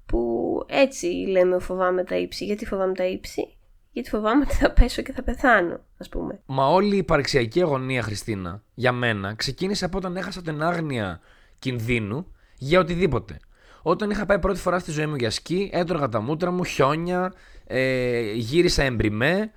που 0.06 0.64
έτσι 0.68 1.08
λέμε 1.08 1.60
φοβάμαι 1.60 2.04
τα 2.04 2.16
ύψη. 2.16 2.46
Γιατί 2.46 2.66
φοβάμαι 2.66 2.94
τα 2.94 3.06
ύψη; 3.06 3.58
Γιατί 3.92 4.10
φοβάμαι 4.10 4.44
ότι 4.48 4.56
θα 4.56 4.72
πέσω 4.72 5.02
και 5.02 5.12
θα 5.12 5.24
πεθάνω, 5.24 5.80
ας 5.98 6.10
πούμε. 6.10 6.42
Μα 6.46 6.68
όλη 6.68 6.96
η 6.96 6.98
υπαρξιακή 6.98 7.62
αγωνία, 7.62 8.02
Χριστίνα, 8.02 8.64
για 8.74 8.92
μένα, 8.92 9.34
ξεκίνησε 9.34 9.86
από 9.86 9.98
όταν 9.98 10.18
έχασα 10.18 10.42
την 10.42 10.64
άγνοια 10.64 11.20
κινδύνου 11.60 12.34
για 12.58 12.80
οτιδήποτε. 12.80 13.40
Όταν 13.82 14.10
είχα 14.10 14.26
πάει 14.26 14.40
πρώτη 14.40 14.60
φορά 14.60 14.80
στη 14.80 14.92
ζωή 14.92 15.06
μου 15.06 15.16
για 15.16 15.30
σκι, 15.30 15.70
έτρωγα 15.74 16.10
τα 16.10 16.22
μούτρα 16.22 16.52
μου, 16.52 16.64
χιόνια, 16.64 17.34
ε, 17.68 18.32
γύρισα 18.32 18.84
εμπριμέ, 18.84 19.52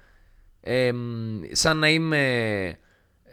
ε, 0.61 0.91
σαν 1.51 1.79
να 1.79 1.89
είμαι 1.89 2.79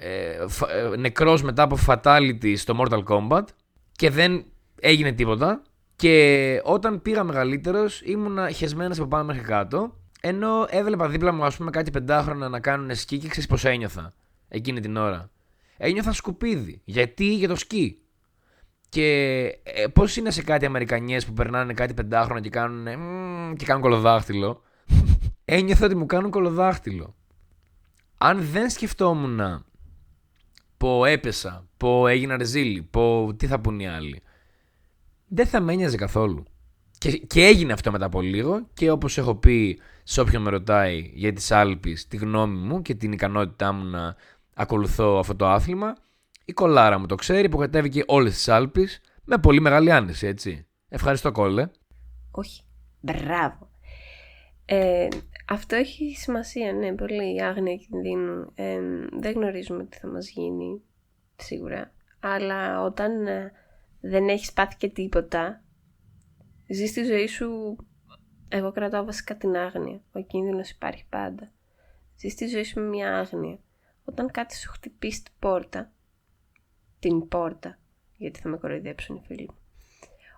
ε, 0.04 0.46
ε, 0.92 0.96
νεκρός 0.98 1.42
μετά 1.42 1.64
από 1.64 1.78
fatality 1.88 2.58
στο 2.58 2.76
Mortal 2.80 3.04
Kombat 3.04 3.44
και 3.92 4.10
δεν 4.10 4.46
έγινε 4.80 5.12
τίποτα 5.12 5.62
και 5.96 6.62
όταν 6.64 7.02
πήγα 7.02 7.24
μεγαλύτερος 7.24 8.02
ήμουνα 8.02 8.52
χεσμένος 8.52 9.00
από 9.00 9.08
πάνω 9.08 9.24
μέχρι 9.26 9.42
κάτω 9.42 9.98
ενώ 10.22 10.66
έβλεπα 10.70 11.08
δίπλα 11.08 11.32
μου 11.32 11.44
ας 11.44 11.58
πούμε 11.58 11.70
κάτι 11.70 11.92
πεντάχρονα 11.92 12.50
να 12.50 12.60
κάνουν 12.60 12.96
σκι 12.96 13.18
και 13.18 13.28
ξέρεις 13.28 13.50
πως 13.50 13.66
ένιωθα 13.66 14.14
εκείνη 14.48 14.80
την 14.80 14.98
ώρα. 14.98 15.30
Ένιωθα 15.78 16.12
σκουπίδι. 16.12 16.82
Γιατί; 16.86 17.36
Για 17.36 17.48
το 17.48 17.56
σκι. 17.56 18.02
Και 18.90 19.42
ε, 19.64 19.88
πώς 19.88 20.16
είναι 20.16 20.32
σε 20.32 20.44
κάτι 20.44 20.66
Αμερικανιές 20.66 21.26
που 21.26 21.34
περνάνε 21.34 21.74
κάτι 21.74 21.94
πεντάχρονα 21.94 22.42
και 22.42 22.50
κάνουν, 22.50 22.86
και 23.56 23.66
κάνουν 23.66 23.82
κολοδάχτυλο; 23.82 24.62
Ένιωθα 25.46 25.86
ότι 25.86 25.96
μου 25.96 26.06
κάνουν 26.06 26.32
κολοδάχτυλο 26.32 27.16
αν 28.24 28.40
δεν 28.52 28.70
σκεφτόμουν 28.70 29.66
πω 30.82 31.06
έπεσα, 31.06 31.68
πω 31.78 32.08
έγινα 32.08 32.38
ρεζίλη, 32.38 32.82
πω 32.82 33.34
τι 33.38 33.48
θα 33.48 33.60
πούν 33.60 33.80
οι 33.80 33.88
άλλοι, 33.88 34.22
δεν 35.28 35.48
θα 35.48 35.62
με 35.62 35.74
ένοιαζε 35.74 35.98
καθόλου. 35.98 36.44
Και, 36.98 37.18
και 37.18 37.46
έγινε 37.46 37.74
αυτό 37.74 37.92
μετά 37.92 38.06
από 38.06 38.22
λίγο 38.22 38.68
και 38.74 38.92
όπως 38.92 39.18
έχω 39.18 39.36
πει 39.36 39.80
σε 40.04 40.22
όποιον 40.22 40.42
με 40.42 40.50
ρωτάει 40.50 41.12
για 41.14 41.34
τις 41.34 41.52
Άλπεις 41.52 42.08
τη 42.08 42.18
γνώμη 42.18 42.58
μου 42.58 42.82
και 42.82 42.96
την 42.96 43.12
ικανότητά 43.12 43.72
μου 43.72 43.86
να 43.86 44.16
ακολουθώ 44.56 45.18
αυτό 45.20 45.36
το 45.36 45.48
άθλημα, 45.48 45.96
η 46.46 46.54
κολάρα 46.54 47.00
μου 47.00 47.06
το 47.06 47.16
ξέρει 47.16 47.50
που 47.50 47.58
κατέβηκε 47.58 48.04
όλες 48.06 48.34
τις 48.34 48.50
Άλπεις 48.50 49.02
με 49.24 49.38
πολύ 49.38 49.62
μεγάλη 49.62 49.92
άνεση, 49.92 50.28
έτσι. 50.28 50.66
Ευχαριστώ 50.90 51.32
κόλλε. 51.32 51.70
Όχι. 52.32 52.62
Μπράβο. 53.00 53.70
Ε, 54.66 55.08
αυτό 55.52 55.76
έχει 55.76 56.16
σημασία, 56.16 56.74
ναι, 56.74 56.94
πολύ 56.96 57.36
η 57.36 57.42
άγνοια 57.42 57.76
κινδύνου. 57.76 58.52
Ε, 58.56 58.80
δεν 59.20 59.34
γνωρίζουμε 59.34 59.86
τι 59.86 59.98
θα 59.98 60.08
μας 60.08 60.30
γίνει, 60.30 60.82
σίγουρα. 61.36 61.94
Αλλά 62.20 62.84
όταν 62.84 63.28
ε, 63.28 63.52
δεν 64.02 64.28
έχεις 64.28 64.54
πάθει 64.54 64.76
και 64.78 64.90
τίποτα, 64.90 65.64
ζεις 66.68 66.94
τη 66.94 67.04
ζωή 67.04 67.28
σου, 67.28 67.76
εγώ 68.50 68.72
κρατάω 68.72 69.06
βασικά 69.06 69.38
την 69.38 69.56
άγνοια. 69.56 70.02
Ο 70.12 70.20
κίνδυνος 70.20 70.70
υπάρχει 70.70 71.06
πάντα. 71.10 71.52
Ζεις 72.18 72.36
τη 72.36 72.48
ζωή 72.48 72.64
σου 72.64 72.80
με 72.80 72.88
μια 72.88 73.18
άγνοια. 73.20 73.60
Όταν 74.04 74.32
κάτι 74.32 74.58
σου 74.58 74.72
χτυπήσει 74.72 75.24
την 75.24 75.34
πόρτα, 75.40 75.92
την 77.00 77.28
πόρτα, 77.28 77.78
γιατί 78.18 78.40
θα 78.40 78.50
με 78.50 78.58
κοροϊδέψουν 78.58 79.16
οι 79.16 79.24
φίλοι 79.28 79.48
μου. 79.50 79.58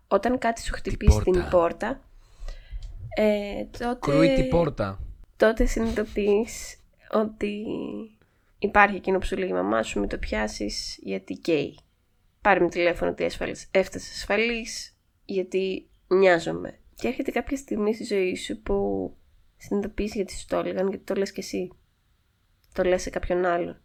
όταν 0.08 0.38
κάτι 0.38 0.62
σου 0.62 0.74
χτυπήσει 0.74 1.22
πόρτα. 1.24 1.32
την 1.32 1.50
πόρτα, 1.50 2.02
ε, 3.16 3.64
τότε, 3.78 3.98
Κρούει 4.00 4.34
την 4.36 4.50
πόρτα. 4.50 5.00
τότε 5.38 5.66
συνειδητοποιείς 5.66 6.78
ότι 7.12 7.66
υπάρχει 8.60 8.96
εκείνο 8.96 9.18
που 9.18 9.26
σου 9.26 9.38
λέει 9.38 9.48
η 9.50 9.54
μαμά 9.54 9.84
σου, 9.84 10.00
μην 10.00 10.10
το 10.10 10.18
πιάσεις 10.18 11.00
γιατί 11.02 11.34
καίει. 11.34 11.80
Πάρε 12.42 12.60
με 12.60 12.70
τηλέφωνο 12.70 13.12
ότι 13.12 13.24
έσφαλες, 13.24 13.68
έφτασες 13.72 14.12
ασφαλής, 14.12 14.98
γιατί 15.26 15.90
νοιάζομαι. 16.08 16.80
Και 16.96 17.08
έρχεται 17.08 17.32
κάποια 17.32 17.58
στιγμή 17.58 17.94
στη 17.94 18.04
ζωή 18.04 18.36
σου 18.36 18.62
που 18.62 19.10
συνειδητοποιείς 19.58 20.14
γιατί 20.14 20.34
σου 20.34 20.46
το 20.48 20.58
έλεγαν, 20.58 20.90
γιατί 20.90 21.04
το 21.04 21.14
λες 21.14 21.32
και 21.32 21.40
εσύ. 21.42 21.72
Το 22.74 22.84
λες 22.84 23.02
σε 23.02 23.10
κάποιον 23.10 23.46
άλλον. 23.46 23.82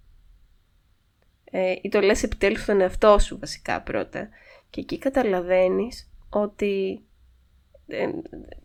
Ε, 1.44 1.74
ή 1.82 1.88
το 1.88 2.00
λες 2.00 2.22
επιτέλους 2.22 2.62
στον 2.62 2.80
εαυτό 2.80 3.18
σου 3.18 3.38
βασικά 3.38 3.82
πρώτα. 3.82 4.28
Και 4.70 4.80
εκεί 4.80 4.98
καταλαβαίνεις 4.98 6.10
ότι 6.28 7.02
ε, 7.88 8.08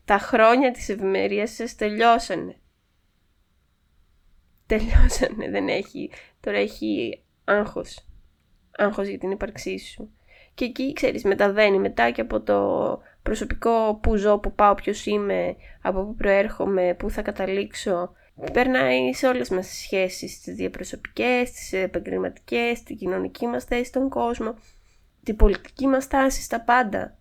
τα 0.05 0.17
χρόνια 0.17 0.71
της 0.71 0.89
ευημερίας 0.89 1.51
σας 1.51 1.75
τελειώσανε. 1.75 2.55
Τελειώσανε, 4.65 5.49
δεν 5.49 5.67
έχει, 5.67 6.11
τώρα 6.39 6.57
έχει 6.57 7.23
άγχος. 7.43 8.07
Άγχος 8.77 9.07
για 9.07 9.17
την 9.17 9.31
ύπαρξή 9.31 9.77
σου. 9.77 10.11
Και 10.53 10.65
εκεί, 10.65 10.93
ξέρεις, 10.93 11.23
μεταβαίνει 11.23 11.79
μετά 11.79 12.11
και 12.11 12.21
από 12.21 12.41
το 12.41 12.99
προσωπικό 13.23 13.99
που 14.01 14.15
ζω, 14.15 14.37
που 14.37 14.53
πάω, 14.53 14.73
ποιος 14.73 15.05
είμαι, 15.05 15.55
από 15.81 16.03
πού 16.03 16.15
προέρχομαι, 16.15 16.95
πού 16.99 17.09
θα 17.09 17.21
καταλήξω. 17.21 18.13
Περνάει 18.53 19.13
σε 19.13 19.27
όλες 19.27 19.49
μας 19.49 19.67
τις 19.67 19.77
σχέσεις, 19.79 20.41
τις 20.41 20.55
διαπροσωπικές, 20.55 21.51
τις 21.51 21.73
επαγγελματικές, 21.73 22.83
την 22.83 22.97
κοινωνική 22.97 23.47
μας 23.47 23.63
θέση 23.63 23.83
στον 23.83 24.09
κόσμο, 24.09 24.55
την 25.23 25.35
πολιτική 25.35 25.87
μας 25.87 26.07
τάση, 26.07 26.41
στα 26.41 26.61
πάντα. 26.61 27.17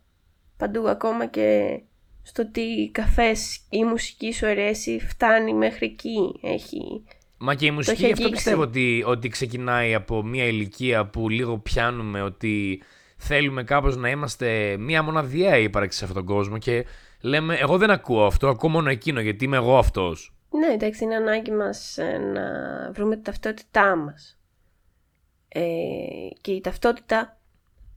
Παντού, 0.56 0.88
ακόμα 0.88 1.26
και 1.26 1.80
στο 2.22 2.50
τι 2.50 2.90
καφές 2.92 3.56
ή 3.56 3.60
η 3.70 3.84
μουσική 3.84 4.32
σου 4.32 4.46
αρέσει, 4.46 5.00
φτάνει 5.08 5.54
μέχρι 5.54 5.86
εκεί. 5.86 6.40
Έχει... 6.42 7.04
Μα 7.38 7.54
και 7.54 7.66
η 7.66 7.70
μουσική 7.70 8.02
έχει 8.02 8.12
αυτό 8.12 8.24
αγγίξει. 8.24 8.42
πιστεύω 8.42 8.62
ότι, 8.62 9.04
ότι 9.06 9.28
ξεκινάει 9.28 9.94
από 9.94 10.22
μια 10.22 10.44
ηλικία 10.44 11.06
που 11.06 11.28
λίγο 11.28 11.58
πιάνουμε 11.58 12.22
ότι 12.22 12.82
θέλουμε 13.16 13.64
κάπως 13.64 13.96
να 13.96 14.08
είμαστε 14.08 14.76
μια 14.78 15.02
μοναδιαία 15.02 15.56
ύπαρξη 15.56 15.98
σε 15.98 16.04
αυτόν 16.04 16.24
τον 16.24 16.34
κόσμο 16.34 16.58
και 16.58 16.84
λέμε 17.20 17.54
εγώ 17.54 17.78
δεν 17.78 17.90
ακούω 17.90 18.24
αυτό, 18.24 18.48
ακούω 18.48 18.70
μόνο 18.70 18.90
εκείνο 18.90 19.20
γιατί 19.20 19.44
είμαι 19.44 19.56
εγώ 19.56 19.78
αυτός. 19.78 20.34
Ναι, 20.50 20.66
εντάξει, 20.74 21.04
είναι 21.04 21.14
ανάγκη 21.14 21.50
μας 21.50 21.98
ε, 21.98 22.18
να 22.18 22.42
βρούμε 22.92 23.16
τη 23.16 23.22
ταυτότητά 23.22 23.96
μας. 23.96 24.38
Ε, 25.48 25.60
και 26.40 26.52
η 26.52 26.60
ταυτότητα 26.60 27.38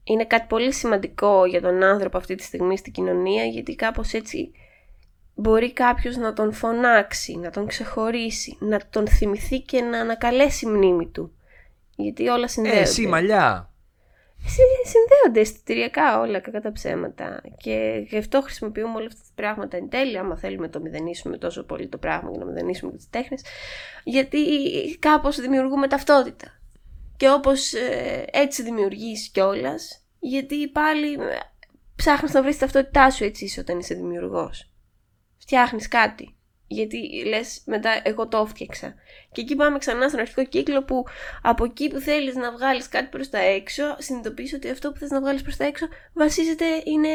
είναι 0.08 0.24
κάτι 0.24 0.46
πολύ 0.48 0.72
σημαντικό 0.72 1.44
για 1.46 1.60
τον 1.60 1.82
άνθρωπο 1.82 2.16
αυτή 2.18 2.34
τη 2.34 2.42
στιγμή 2.42 2.76
στην 2.78 2.92
κοινωνία, 2.92 3.44
γιατί 3.44 3.74
κάπως 3.74 4.12
έτσι 4.12 4.52
μπορεί 5.34 5.72
κάποιος 5.72 6.16
να 6.16 6.32
τον 6.32 6.52
φωνάξει, 6.52 7.36
να 7.36 7.50
τον 7.50 7.66
ξεχωρίσει, 7.66 8.56
να 8.60 8.80
τον 8.90 9.08
θυμηθεί 9.08 9.60
και 9.60 9.80
να 9.80 10.00
ανακαλέσει 10.00 10.66
η 10.66 10.68
μνήμη 10.70 11.06
του. 11.06 11.32
Γιατί 11.96 12.28
όλα 12.28 12.44
Ε, 12.44 12.48
συνδέονται. 12.48 12.80
εσύ 12.80 13.06
μαλλιά. 13.06 13.70
Συ- 14.48 14.88
συνδέονται 14.92 15.40
αισθητηριακά 15.40 16.20
όλα 16.20 16.38
κακά 16.40 16.60
τα 16.60 16.72
ψέματα. 16.72 17.42
Και 17.56 18.04
γι' 18.08 18.16
αυτό 18.16 18.40
χρησιμοποιούμε 18.42 18.96
όλα 18.96 19.06
αυτά 19.06 19.20
τα 19.20 19.32
πράγματα 19.42 19.76
εν 19.76 19.88
τέλει, 19.88 20.18
άμα 20.18 20.36
θέλουμε 20.36 20.68
το 20.68 20.80
μηδενίσουμε 20.80 21.38
τόσο 21.38 21.62
πολύ 21.64 21.88
το 21.88 21.98
πράγμα 21.98 22.30
για 22.30 22.38
να 22.38 22.44
μηδενίσουμε 22.44 22.90
και 22.90 22.96
τις 22.96 23.10
τέχνες, 23.10 23.44
γιατί 24.04 24.38
κάπως 24.98 25.40
δημιουργούμε 25.40 25.86
ταυτότητα. 25.88 26.55
Και 27.16 27.30
όπως 27.30 27.72
ε, 27.72 28.24
έτσι 28.32 28.62
δημιουργείς 28.62 29.28
κιόλας, 29.28 30.04
γιατί 30.18 30.68
πάλι 30.68 31.12
ε, 31.12 31.38
ψάχνεις 31.96 32.32
να 32.32 32.42
βρεις 32.42 32.54
τη 32.54 32.60
ταυτότητά 32.60 33.10
σου 33.10 33.24
έτσι 33.24 33.44
είσαι 33.44 33.60
όταν 33.60 33.78
είσαι 33.78 33.94
δημιουργός. 33.94 34.70
Φτιάχνεις 35.38 35.88
κάτι. 35.88 36.30
Γιατί 36.68 37.24
λες 37.26 37.62
μετά 37.66 38.00
εγώ 38.02 38.28
το 38.28 38.38
έφτιαξα. 38.38 38.94
Και 39.32 39.40
εκεί 39.40 39.56
πάμε 39.56 39.78
ξανά 39.78 40.08
στον 40.08 40.20
αρχικό 40.20 40.44
κύκλο 40.44 40.84
που 40.84 41.04
από 41.42 41.64
εκεί 41.64 41.88
που 41.88 41.98
θέλεις 41.98 42.34
να 42.34 42.52
βγάλεις 42.52 42.88
κάτι 42.88 43.06
προς 43.06 43.30
τα 43.30 43.38
έξω, 43.38 43.82
συνειδητοποιείς 43.98 44.52
ότι 44.52 44.70
αυτό 44.70 44.92
που 44.92 44.98
θες 44.98 45.10
να 45.10 45.20
βγάλεις 45.20 45.42
προς 45.42 45.56
τα 45.56 45.64
έξω 45.64 45.86
βασίζεται, 46.12 46.64
είναι 46.84 47.08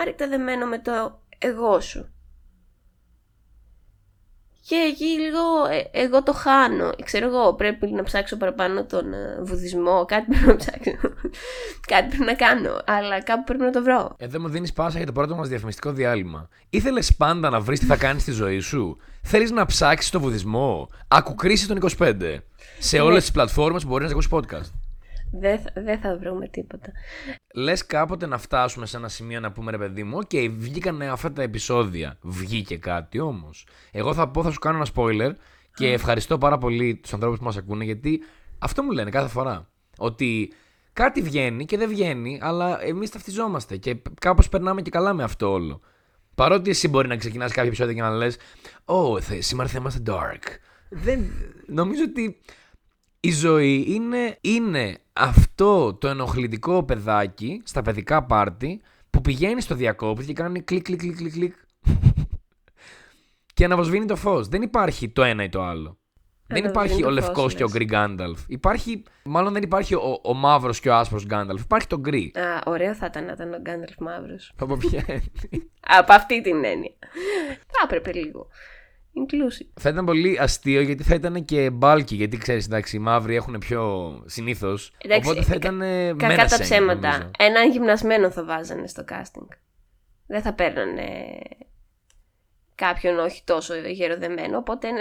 άρρηκτα 0.00 0.28
δεμένο 0.28 0.66
με 0.66 0.78
το 0.78 1.20
εγώ 1.38 1.80
σου. 1.80 2.13
Και 4.68 4.74
εκεί 4.74 5.04
λίγο 5.04 5.40
ε, 5.70 6.00
εγώ 6.02 6.22
το 6.22 6.32
χάνω. 6.32 6.90
Ξέρω 7.04 7.26
εγώ, 7.26 7.54
πρέπει 7.54 7.90
να 7.90 8.02
ψάξω 8.02 8.36
παραπάνω 8.36 8.84
τον 8.84 9.12
ε, 9.12 9.38
βουδισμό. 9.42 10.04
Κάτι 10.04 10.26
πρέπει 10.28 10.46
να 10.46 10.56
ψάξω. 10.56 10.90
κάτι 11.92 12.08
πρέπει 12.08 12.24
να 12.24 12.34
κάνω. 12.34 12.82
Αλλά 12.86 13.22
κάπου 13.22 13.44
πρέπει 13.44 13.62
να 13.62 13.70
το 13.70 13.82
βρω. 13.82 14.14
Εδώ 14.18 14.40
μου 14.40 14.48
δίνεις 14.48 14.72
πάσα 14.72 14.96
για 14.96 15.06
το 15.06 15.12
πρώτο 15.12 15.34
μας 15.34 15.48
διαφημιστικό 15.48 15.92
διάλειμμα. 15.92 16.48
Ήθελες 16.70 17.14
πάντα 17.14 17.50
να 17.50 17.60
βρεις 17.60 17.78
τι 17.78 17.86
θα 17.86 17.96
κάνεις 17.96 18.22
στη 18.22 18.30
ζωή 18.32 18.58
σου; 18.58 18.96
Θέλεις 19.22 19.50
να 19.50 19.66
ψάξεις 19.66 20.10
το 20.10 20.20
βουδισμό; 20.20 20.88
Άκου 21.08 21.34
κρίση 21.34 21.68
των 21.68 21.78
25. 21.98 22.38
Σε 22.78 22.98
όλες 22.98 23.22
τις 23.22 23.30
πλατφόρμες 23.30 23.82
που 23.82 23.88
μπορείς 23.88 24.06
να 24.06 24.12
ακούσεις 24.12 24.30
podcast. 24.32 24.83
Δεν 25.40 25.58
θα, 25.58 25.70
δεν 25.74 25.98
θα 25.98 26.16
βρούμε 26.18 26.48
τίποτα. 26.48 26.92
Λες 27.54 27.86
κάποτε 27.86 28.26
να 28.26 28.38
φτάσουμε 28.38 28.86
σε 28.86 28.96
ένα 28.96 29.08
σημείο 29.08 29.40
να 29.40 29.52
πούμε 29.52 29.70
ρε 29.70 29.78
παιδί 29.78 30.02
μου, 30.02 30.18
OK, 30.18 30.50
βγήκαν 30.56 31.02
αυτά 31.02 31.32
τα 31.32 31.42
επεισόδια. 31.42 32.18
Βγήκε 32.22 32.76
κάτι 32.76 33.20
όμως. 33.20 33.66
Εγώ 33.92 34.14
θα 34.14 34.28
πω, 34.28 34.42
θα 34.42 34.50
σου 34.50 34.58
κάνω 34.58 34.76
ένα 34.76 34.86
spoiler 34.94 35.32
και 35.74 35.92
ευχαριστώ 35.92 36.38
πάρα 36.38 36.58
πολύ 36.58 36.96
τους 36.96 37.12
ανθρώπους 37.12 37.38
που 37.38 37.44
μας 37.44 37.56
ακούνε 37.56 37.84
γιατί 37.84 38.20
αυτό 38.58 38.82
μου 38.82 38.90
λένε 38.90 39.10
κάθε 39.10 39.28
φορά. 39.28 39.68
Ότι 39.98 40.52
κάτι 40.92 41.22
βγαίνει 41.22 41.64
και 41.64 41.76
δεν 41.76 41.88
βγαίνει, 41.88 42.38
αλλά 42.42 42.84
εμείς 42.84 43.10
ταυτιζόμαστε 43.10 43.76
και 43.76 43.96
κάπως 44.20 44.48
περνάμε 44.48 44.82
και 44.82 44.90
καλά 44.90 45.12
με 45.12 45.22
αυτό 45.22 45.50
όλο. 45.52 45.80
Παρότι 46.34 46.70
εσύ 46.70 46.88
μπορεί 46.88 47.08
να 47.08 47.16
ξεκινάς 47.16 47.50
κάποιο 47.52 47.68
επεισόδιο 47.68 47.94
και 47.94 48.00
να 48.00 48.10
λες: 48.10 48.36
Ω, 48.84 49.20
θε- 49.20 49.42
σήμερα 49.42 49.68
θα 49.68 49.78
είμαστε 49.78 50.02
dark. 50.06 50.42
Δεν, 50.90 51.30
νομίζω 51.66 52.02
ότι 52.08 52.40
η 53.24 53.32
ζωή 53.32 53.84
είναι, 53.88 54.38
είναι 54.40 54.98
αυτό 55.12 55.94
το 55.94 56.08
ενοχλητικό 56.08 56.84
παιδάκι 56.84 57.62
στα 57.64 57.82
παιδικά 57.82 58.24
πάρτι 58.24 58.80
που 59.10 59.20
πηγαίνει 59.20 59.60
στο 59.60 59.74
διακόπτη 59.74 60.24
και 60.24 60.32
κάνει 60.32 60.60
κλικ 60.60 60.82
κλικ 60.82 60.98
κλικ 60.98 61.16
κλικ 61.16 61.32
κλικ 61.32 61.54
και 63.54 63.64
αναβοσβήνει 63.64 64.06
το 64.06 64.16
φως. 64.16 64.48
Δεν 64.48 64.62
υπάρχει 64.62 65.08
το 65.08 65.22
ένα 65.22 65.44
ή 65.44 65.48
το 65.48 65.62
άλλο. 65.62 65.98
Δεν 66.46 66.64
Αναβοσβήνει 66.64 66.68
υπάρχει 66.68 67.04
ο 67.04 67.08
το 67.08 67.14
φως, 67.14 67.14
λευκός 67.14 67.54
και 67.54 67.62
ο 67.62 67.66
λες. 67.66 67.74
γκρι 67.74 67.84
Γκάνταλφ. 67.84 68.40
Υπάρχει, 68.46 69.02
μάλλον 69.24 69.52
δεν 69.52 69.62
υπάρχει 69.62 69.94
ο, 69.94 70.20
ο 70.22 70.34
μαύρος 70.34 70.80
και 70.80 70.88
ο 70.88 70.94
άσπρος 70.94 71.24
Γκάνταλφ. 71.24 71.60
Υπάρχει 71.60 71.86
το 71.86 71.98
γκρι. 71.98 72.32
Α, 72.34 72.62
ωραίο 72.66 72.94
θα 72.94 73.06
ήταν 73.06 73.24
να 73.24 73.32
ήταν 73.32 73.52
ο 73.52 73.60
Γκάνταλφ 73.60 73.98
μαύρος. 73.98 74.52
Από 74.58 74.76
ποια 74.76 75.04
έννοια. 75.06 75.30
Από 75.80 76.12
αυτή 76.12 76.40
την 76.40 76.64
έννοια. 76.64 76.94
Θα 77.66 77.80
έπρεπε 77.84 78.12
λίγο. 78.12 78.48
Inclusive. 79.16 79.68
Θα 79.80 79.88
ήταν 79.88 80.04
πολύ 80.04 80.38
αστείο 80.40 80.80
γιατί 80.80 81.02
θα 81.02 81.14
ήταν 81.14 81.44
και 81.44 81.70
μπάλκι. 81.70 82.14
Γιατί 82.14 82.36
ξέρεις, 82.36 82.64
εντάξει, 82.66 82.96
οι 82.96 82.98
μαύροι 82.98 83.34
έχουν 83.34 83.58
πιο 83.58 84.12
συνήθως. 84.26 84.92
Εντάξει, 84.98 85.30
Οπότε 85.30 85.44
θα 85.44 85.58
κα- 85.58 85.68
ήταν. 85.72 85.78
Κακά 86.16 86.44
τα 86.46 86.58
ψέματα. 86.58 87.30
Έναν 87.38 87.70
γυμνασμένο 87.70 88.30
θα 88.30 88.44
βάζανε 88.44 88.86
στο 88.86 89.04
casting. 89.08 89.48
Δεν 90.26 90.42
θα 90.42 90.52
παίρνανε 90.52 91.02
κάποιον 92.74 93.18
όχι 93.18 93.42
τόσο 93.44 93.74
γεροδεμένο, 93.74 94.56
οπότε 94.58 94.88
είναι 94.88 95.00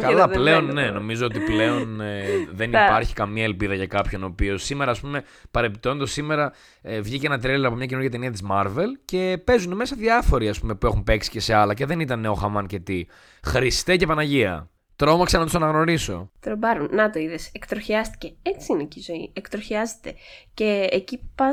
Καλά, 0.00 0.08
γεροδεμένο 0.14 0.42
πλέον 0.42 0.66
το- 0.66 0.72
ναι. 0.72 0.90
Νομίζω 0.90 1.26
ότι 1.26 1.38
πλέον 1.40 2.00
ε, 2.00 2.22
δεν 2.52 2.70
Τα- 2.70 2.84
υπάρχει 2.84 3.14
καμία 3.14 3.44
ελπίδα 3.44 3.74
για 3.74 3.86
κάποιον 3.86 4.22
ο 4.22 4.26
οποίος 4.26 4.64
σήμερα, 4.64 4.90
ας 4.90 5.00
πούμε, 5.00 5.24
παρεπιπτόντω, 5.50 6.06
σήμερα 6.06 6.52
ε, 6.82 7.00
βγήκε 7.00 7.26
ένα 7.26 7.38
τρέλερ 7.38 7.66
από 7.66 7.76
μια 7.76 7.86
καινούργια 7.86 8.10
ταινία 8.10 8.30
της 8.30 8.42
Marvel 8.50 8.88
και 9.04 9.38
παίζουν 9.44 9.72
μέσα 9.76 9.96
διάφοροι 9.98 10.48
ας 10.48 10.60
πούμε, 10.60 10.74
που 10.74 10.86
έχουν 10.86 11.02
παίξει 11.04 11.30
και 11.30 11.40
σε 11.40 11.54
άλλα 11.54 11.74
και 11.74 11.86
δεν 11.86 12.00
ήταν 12.00 12.24
ο 12.24 12.34
Χαμάν 12.34 12.66
και 12.66 12.78
τι. 12.78 13.06
Χριστέ 13.46 13.96
και 13.96 14.06
Παναγία. 14.06 14.68
Τρόμαξα 14.96 15.38
να 15.38 15.44
τους 15.44 15.54
αναγνωρίσω. 15.54 16.30
Τρομπάρουν. 16.40 16.88
Να 16.92 17.10
το 17.10 17.18
είδες. 17.18 17.50
Εκτροχιάστηκε. 17.52 18.34
Έτσι 18.42 18.72
είναι 18.72 18.84
και 18.84 18.98
η 18.98 19.02
ζωή. 19.02 19.30
Εκτροχιάζεται. 19.34 20.14
Και 20.54 20.88
εκεί 20.90 21.18
που 21.18 21.28
πα 21.34 21.50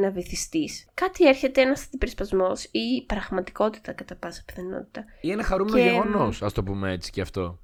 να 0.00 0.10
βυθιστείς, 0.10 0.88
κάτι 0.94 1.28
έρχεται 1.28 1.60
ένας 1.60 1.84
αντιπερισπασμός 1.86 2.64
ή 2.64 3.04
πραγματικότητα 3.06 3.92
κατά 3.92 4.14
πάσα 4.16 4.42
πιθανότητα. 4.46 5.04
Ή 5.20 5.30
ένα 5.30 5.42
χαρούμενο 5.42 5.76
Και- 5.76 5.82
γεγονός, 5.90 6.42
ας 6.42 6.52
το 6.52 6.62
πούμε 6.62 6.92
έτσι 6.92 7.10
και 7.10 7.20
αυτό. 7.20 7.58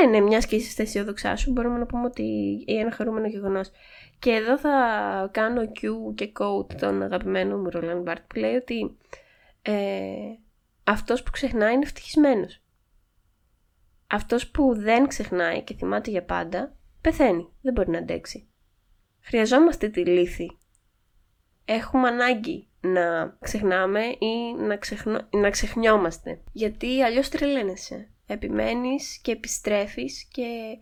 Ναι, 0.00 0.10
ναι, 0.10 0.20
μιας 0.20 0.46
και 0.46 0.56
είσαι 0.56 0.70
στα 0.70 0.82
αισιόδοξά 0.82 1.36
σου, 1.36 1.52
μπορούμε 1.52 1.78
να 1.78 1.86
πούμε 1.86 2.04
ότι 2.04 2.22
είναι 2.66 2.80
ένα 2.80 2.92
χαρούμενο 2.92 3.26
γεγονός. 3.26 3.70
Και 4.18 4.30
εδώ 4.30 4.58
θα 4.58 4.70
κάνω 5.32 5.62
Q 5.62 6.14
και 6.14 6.32
quote 6.40 6.74
τον 6.74 7.02
αγαπημένο 7.02 7.56
μου 7.56 7.70
Ρολάν 7.70 8.02
Μπάρτ 8.02 8.20
που 8.26 8.38
λέει 8.38 8.54
ότι 8.54 8.96
ε, 9.62 9.72
αυτός 10.84 11.22
που 11.22 11.30
ξεχνάει 11.30 11.74
είναι 11.74 11.82
ευτυχισμένος. 11.84 12.60
Αυτός 14.06 14.50
που 14.50 14.74
δεν 14.74 15.06
ξεχνάει 15.06 15.62
και 15.62 15.74
θυμάται 15.74 16.10
για 16.10 16.24
πάντα, 16.24 16.76
πεθαίνει. 17.00 17.48
Δεν 17.60 17.72
μπορεί 17.72 17.90
να 17.90 17.98
αντέξει. 17.98 18.48
Χρειαζόμαστε 19.20 19.88
τη 19.88 20.06
λύθη. 20.06 20.58
Έχουμε 21.64 22.08
ανάγκη 22.08 22.68
να 22.80 23.36
ξεχνάμε 23.40 24.04
ή 24.04 24.54
να, 24.58 24.76
ξεχνο... 24.76 25.28
να 25.30 25.50
ξεχνιόμαστε. 25.50 26.40
Γιατί 26.52 27.02
αλλιώς 27.02 27.28
τρελαίνεσαι. 27.28 28.10
Επιμένεις 28.26 29.18
και 29.22 29.32
επιστρέφεις 29.32 30.28
και 30.32 30.76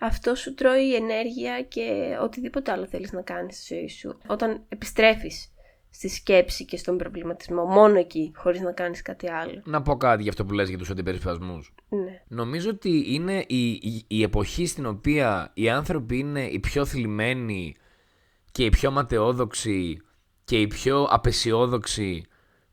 αυτό 0.00 0.34
σου 0.34 0.54
τρώει 0.54 0.94
ενέργεια 0.94 1.62
και 1.62 2.16
οτιδήποτε 2.22 2.72
άλλο 2.72 2.86
θέλεις 2.86 3.12
να 3.12 3.22
κάνεις 3.22 3.56
στη 3.56 3.74
ζωή 3.74 3.88
σου. 3.88 4.18
Όταν 4.26 4.64
επιστρέφεις 4.68 5.52
στη 5.90 6.08
σκέψη 6.08 6.64
και 6.64 6.76
στον 6.76 6.96
προβληματισμό. 6.96 7.64
Μόνο 7.64 7.98
εκεί, 7.98 8.32
χωρίς 8.36 8.60
να 8.60 8.72
κάνεις 8.72 9.02
κάτι 9.02 9.30
άλλο. 9.30 9.62
Να 9.64 9.82
πω 9.82 9.96
κάτι 9.96 10.22
για 10.22 10.30
αυτό 10.30 10.44
που 10.44 10.54
λες 10.54 10.68
για 10.68 10.78
τους 10.78 10.90
αντιπερισπασμούς. 10.90 11.74
Ναι. 11.88 12.22
Νομίζω 12.28 12.70
ότι 12.70 13.14
είναι 13.14 13.44
η, 13.46 13.70
η, 13.70 14.04
η 14.06 14.22
εποχή 14.22 14.66
στην 14.66 14.86
οποία 14.86 15.50
οι 15.54 15.68
άνθρωποι 15.68 16.18
είναι 16.18 16.46
οι 16.46 16.58
πιο 16.58 16.84
θλιμμένοι 16.84 17.76
και 18.52 18.64
οι 18.64 18.68
πιο 18.68 18.90
ματαιόδοξοι 18.90 20.02
και 20.44 20.60
οι 20.60 20.66
πιο 20.66 21.06
απεσιόδοξοι 21.10 22.24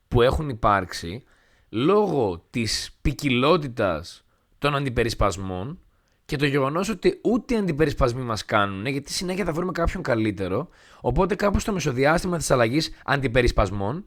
που 0.08 0.22
έχουν 0.22 0.50
υπάρξει 0.50 1.24
λόγω 1.70 2.46
της 2.50 2.98
ποικιλότητας 3.02 4.26
των 4.58 4.76
αντιπερισπασμών 4.76 5.80
και 6.26 6.38
το 6.38 6.46
γεγονός 6.46 6.90
ότι 6.90 7.20
ούτε 7.24 7.54
οι 7.54 7.58
αντιπερισπασμοί 7.58 8.22
μας 8.22 8.46
κάνουν, 8.46 8.86
γιατί 8.86 9.12
συνέχεια 9.12 9.46
θα 9.46 9.52
βρούμε 9.54 9.72
κάποιον 9.72 10.04
καλύτερο. 10.04 10.70
Οπότε 11.02 11.36
κάπου 11.36 11.60
στο 11.60 11.72
μεσοδιάστημα 11.74 12.38
της 12.38 12.52
αλλαγής 12.52 12.92
αντιπερισπασμών, 13.06 14.04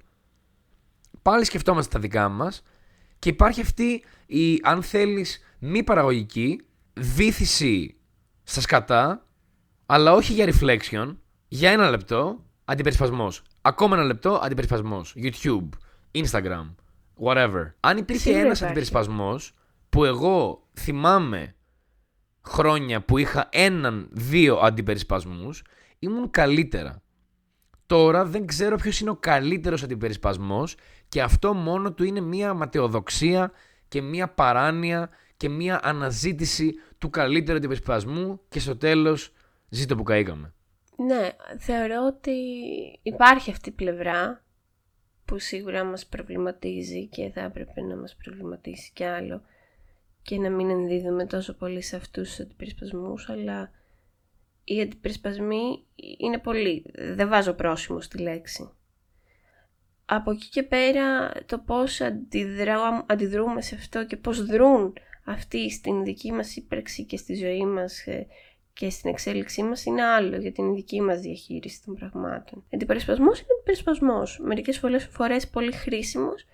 πάλι 1.22 1.44
σκεφτόμαστε 1.44 1.92
τα 1.92 2.00
δικά 2.00 2.28
μας 2.28 2.62
και 3.18 3.28
υπάρχει 3.28 3.60
αυτή 3.60 4.04
η, 4.26 4.60
αν 4.62 4.82
θέλεις, 4.82 5.44
μη 5.58 5.82
παραγωγική 5.82 6.60
βήθηση 6.94 7.96
στα 8.42 8.60
σκατά, 8.60 9.26
αλλά 9.86 10.12
όχι 10.12 10.32
για 10.32 10.52
reflection, 10.52 11.16
για 11.48 11.70
ένα 11.70 11.90
λεπτό 11.90 12.44
αντιπερισπασμός. 12.64 13.42
Ακόμα 13.62 13.96
ένα 13.96 14.04
λεπτό 14.04 14.40
αντιπερισπασμός. 14.42 15.14
YouTube, 15.16 15.68
Instagram, 16.14 16.74
whatever. 17.22 17.72
Αν 17.80 17.96
υπήρχε 17.96 18.38
ένας 18.38 18.62
αντιπερισπασμός 18.62 19.54
που 19.88 20.04
εγώ 20.04 20.66
θυμάμαι 20.78 21.54
χρόνια 22.48 23.00
που 23.00 23.18
είχα 23.18 23.48
έναν, 23.52 24.08
δύο 24.12 24.56
αντιπερισπασμούς, 24.56 25.62
ήμουν 25.98 26.30
καλύτερα. 26.30 27.02
Τώρα 27.86 28.24
δεν 28.24 28.46
ξέρω 28.46 28.76
ποιος 28.76 29.00
είναι 29.00 29.10
ο 29.10 29.16
καλύτερος 29.16 29.82
αντιπερισπασμός 29.82 30.76
και 31.08 31.22
αυτό 31.22 31.54
μόνο 31.54 31.92
του 31.92 32.04
είναι 32.04 32.20
μία 32.20 32.54
ματαιοδοξία 32.54 33.52
και 33.88 34.02
μία 34.02 34.28
παράνοια 34.28 35.10
και 35.36 35.48
μία 35.48 35.80
αναζήτηση 35.82 36.74
του 36.98 37.10
καλύτερου 37.10 37.56
αντιπερισπασμού 37.56 38.40
και 38.48 38.60
στο 38.60 38.76
τέλος 38.76 39.32
ζήτω 39.68 39.96
που 39.96 40.02
καήκαμε. 40.02 40.52
Ναι, 40.96 41.30
θεωρώ 41.58 42.06
ότι 42.06 42.32
υπάρχει 43.02 43.50
αυτή 43.50 43.68
η 43.68 43.72
πλευρά 43.72 44.44
που 45.24 45.38
σίγουρα 45.38 45.84
μας 45.84 46.06
προβληματίζει 46.06 47.06
και 47.06 47.30
θα 47.34 47.40
έπρεπε 47.40 47.80
να 47.80 47.96
μας 47.96 48.16
προβληματίσει 48.22 48.90
κι 48.94 49.04
άλλο 49.04 49.42
και 50.28 50.38
να 50.38 50.50
μην 50.50 50.70
ενδίδουμε 50.70 51.26
τόσο 51.26 51.54
πολύ 51.54 51.82
σε 51.82 51.96
αυτούς 51.96 52.28
τους 52.28 52.40
αντιπερισπασμούς, 52.40 53.28
αλλά 53.28 53.70
οι 54.64 54.80
αντιπερισπασμοί 54.80 55.84
είναι 56.18 56.38
πολύ. 56.38 56.84
Δεν 56.94 57.28
βάζω 57.28 57.52
πρόσημο 57.52 58.00
στη 58.00 58.18
λέξη. 58.18 58.70
Από 60.04 60.30
εκεί 60.30 60.48
και 60.48 60.62
πέρα 60.62 61.32
το 61.46 61.58
πώς 61.58 62.00
αντιδρούμε 63.06 63.60
σε 63.60 63.74
αυτό 63.74 64.06
και 64.06 64.16
πώς 64.16 64.44
δρούν 64.44 64.92
αυτοί 65.24 65.70
στην 65.70 66.04
δική 66.04 66.32
μας 66.32 66.56
ύπαρξη 66.56 67.04
και 67.04 67.16
στη 67.16 67.34
ζωή 67.34 67.66
μας 67.66 68.06
ε, 68.06 68.26
και 68.72 68.90
στην 68.90 69.10
εξέλιξή 69.10 69.62
μας 69.62 69.84
είναι 69.84 70.04
άλλο 70.04 70.36
για 70.36 70.52
την 70.52 70.74
δική 70.74 71.00
μας 71.00 71.20
διαχείριση 71.20 71.84
των 71.84 71.94
πραγμάτων. 71.94 72.64
Αντιπερισπασμός 72.74 73.38
είναι 73.38 73.48
αντιπερισπασμός. 73.56 74.38
Μερικές 74.38 74.78
φορές 75.10 75.48
πολύ 75.48 75.72
χρήσιμος, 75.72 76.46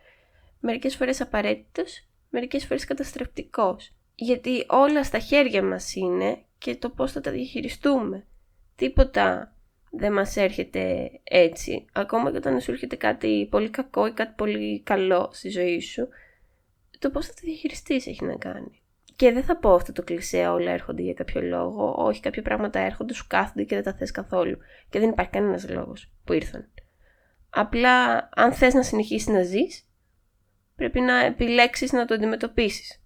μερικές 0.61 0.97
φορές 0.97 1.21
απαραίτητος 1.21 2.07
μερικές 2.35 2.65
φορές 2.67 2.85
καταστρεπτικός. 2.85 3.93
Γιατί 4.15 4.65
όλα 4.69 5.05
στα 5.05 5.19
χέρια 5.19 5.63
μας 5.63 5.95
είναι 5.95 6.39
και 6.59 6.77
το 6.77 6.91
πώς 6.91 7.13
θα 7.13 7.21
τα 7.21 7.31
διαχειριστούμε. 7.31 8.27
Τίποτα 8.77 9.57
δεν 9.91 10.13
μας 10.13 10.37
έρχεται 10.37 11.11
έτσι. 11.25 11.85
Ακόμα 11.93 12.31
και 12.31 12.37
όταν 12.37 12.61
σου 12.61 12.71
έρχεται 12.71 12.97
κάτι 12.97 13.47
πολύ 13.51 13.71
κακό 13.71 14.07
ή 14.07 14.13
κάτι 14.13 14.33
πολύ 14.37 14.81
καλό 14.83 15.31
στη 15.33 15.49
ζωή 15.49 15.81
σου, 15.81 16.09
το 16.99 17.11
πώς 17.11 17.27
θα 17.27 17.33
τα 17.33 17.41
διαχειριστείς 17.43 18.07
έχει 18.07 18.25
να 18.25 18.37
κάνει. 18.37 18.83
Και 19.17 19.33
δεν 19.33 19.43
θα 19.43 19.57
πω 19.57 19.75
αυτό 19.75 19.93
το 19.93 20.03
κλισέ 20.03 20.47
όλα 20.47 20.71
έρχονται 20.71 21.03
για 21.03 21.15
κάποιο 21.15 21.41
λόγο. 21.41 21.95
Όχι, 21.99 22.21
κάποια 22.21 22.43
πράγματα 22.43 22.79
έρχονται, 22.79 23.15
σου 23.15 23.27
κάθονται 23.29 23.63
και 23.63 23.75
δεν 23.75 23.85
τα 23.85 23.95
θες 23.95 24.11
καθόλου. 24.11 24.59
Και 24.91 24.99
δεν 24.99 25.09
υπάρχει 25.09 25.31
κανένας 25.31 25.69
λόγος 25.69 26.11
που 26.25 26.33
ήρθαν. 26.33 26.69
Απλά 27.51 28.29
αν 28.35 28.53
θες 28.53 28.75
να 28.75 28.83
συνεχίσεις 28.83 29.29
να 29.29 29.43
ζεις, 29.43 29.89
πρέπει 30.77 31.01
να 31.01 31.25
επιλέξεις 31.25 31.93
να 31.93 32.05
το 32.05 32.15
αντιμετωπίσεις. 32.15 33.01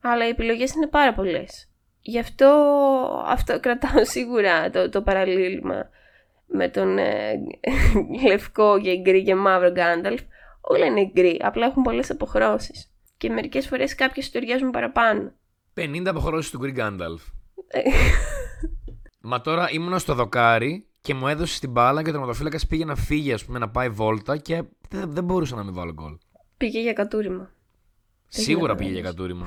Αλλά 0.00 0.26
οι 0.26 0.28
επιλογές 0.28 0.74
είναι 0.74 0.86
πάρα 0.86 1.14
πολλές. 1.14 1.68
Γι' 2.00 2.18
αυτό, 2.18 2.46
αυτό 3.26 3.60
κρατάω 3.60 4.04
σίγουρα 4.04 4.70
το, 4.70 4.88
το 4.88 5.02
παραλίλημα 5.02 5.88
με 6.46 6.68
τον 6.68 6.98
ε, 6.98 7.32
λευκό 8.28 8.80
και 8.80 8.96
γκρι 8.96 9.22
και 9.22 9.34
μαύρο 9.34 9.70
Γκάνταλφ. 9.70 10.20
Όλα 10.60 10.86
είναι 10.86 11.10
γκρι, 11.12 11.40
απλά 11.42 11.66
έχουν 11.66 11.82
πολλές 11.82 12.10
αποχρώσεις. 12.10 12.92
Και 13.16 13.30
μερικές 13.30 13.66
φορές 13.66 13.94
κάποιες 13.94 14.30
ταιριάζουν 14.30 14.70
παραπάνω. 14.70 15.32
50 15.74 16.02
αποχρώσεις 16.06 16.50
του 16.50 16.58
γκρι 16.58 16.70
Γκάνταλφ. 16.70 17.22
Μα 19.20 19.40
τώρα 19.40 19.70
ήμουν 19.70 19.98
στο 19.98 20.14
δοκάρι 20.14 20.86
και 21.00 21.14
μου 21.14 21.28
έδωσε 21.28 21.60
την 21.60 21.70
μπάλα 21.70 22.02
και 22.02 22.08
ο 22.08 22.12
τερματοφύλακας 22.12 22.66
πήγε 22.66 22.84
να 22.84 22.94
φύγει, 22.94 23.32
ας 23.32 23.44
πούμε, 23.44 23.58
να 23.58 23.68
πάει 23.68 23.88
βόλτα 23.88 24.36
και 24.36 24.62
δεν, 24.88 25.12
δεν 25.12 25.24
μπορούσα 25.24 25.56
να 25.56 25.64
μην 25.64 25.74
βάλω 25.74 25.92
γκολ. 25.92 26.18
Πήγε 26.60 26.80
για 26.80 26.92
κατούριμα. 26.92 27.50
Σίγουρα 28.28 28.74
πήγε 28.74 28.90
για 28.90 29.02
κατούριμα. 29.02 29.46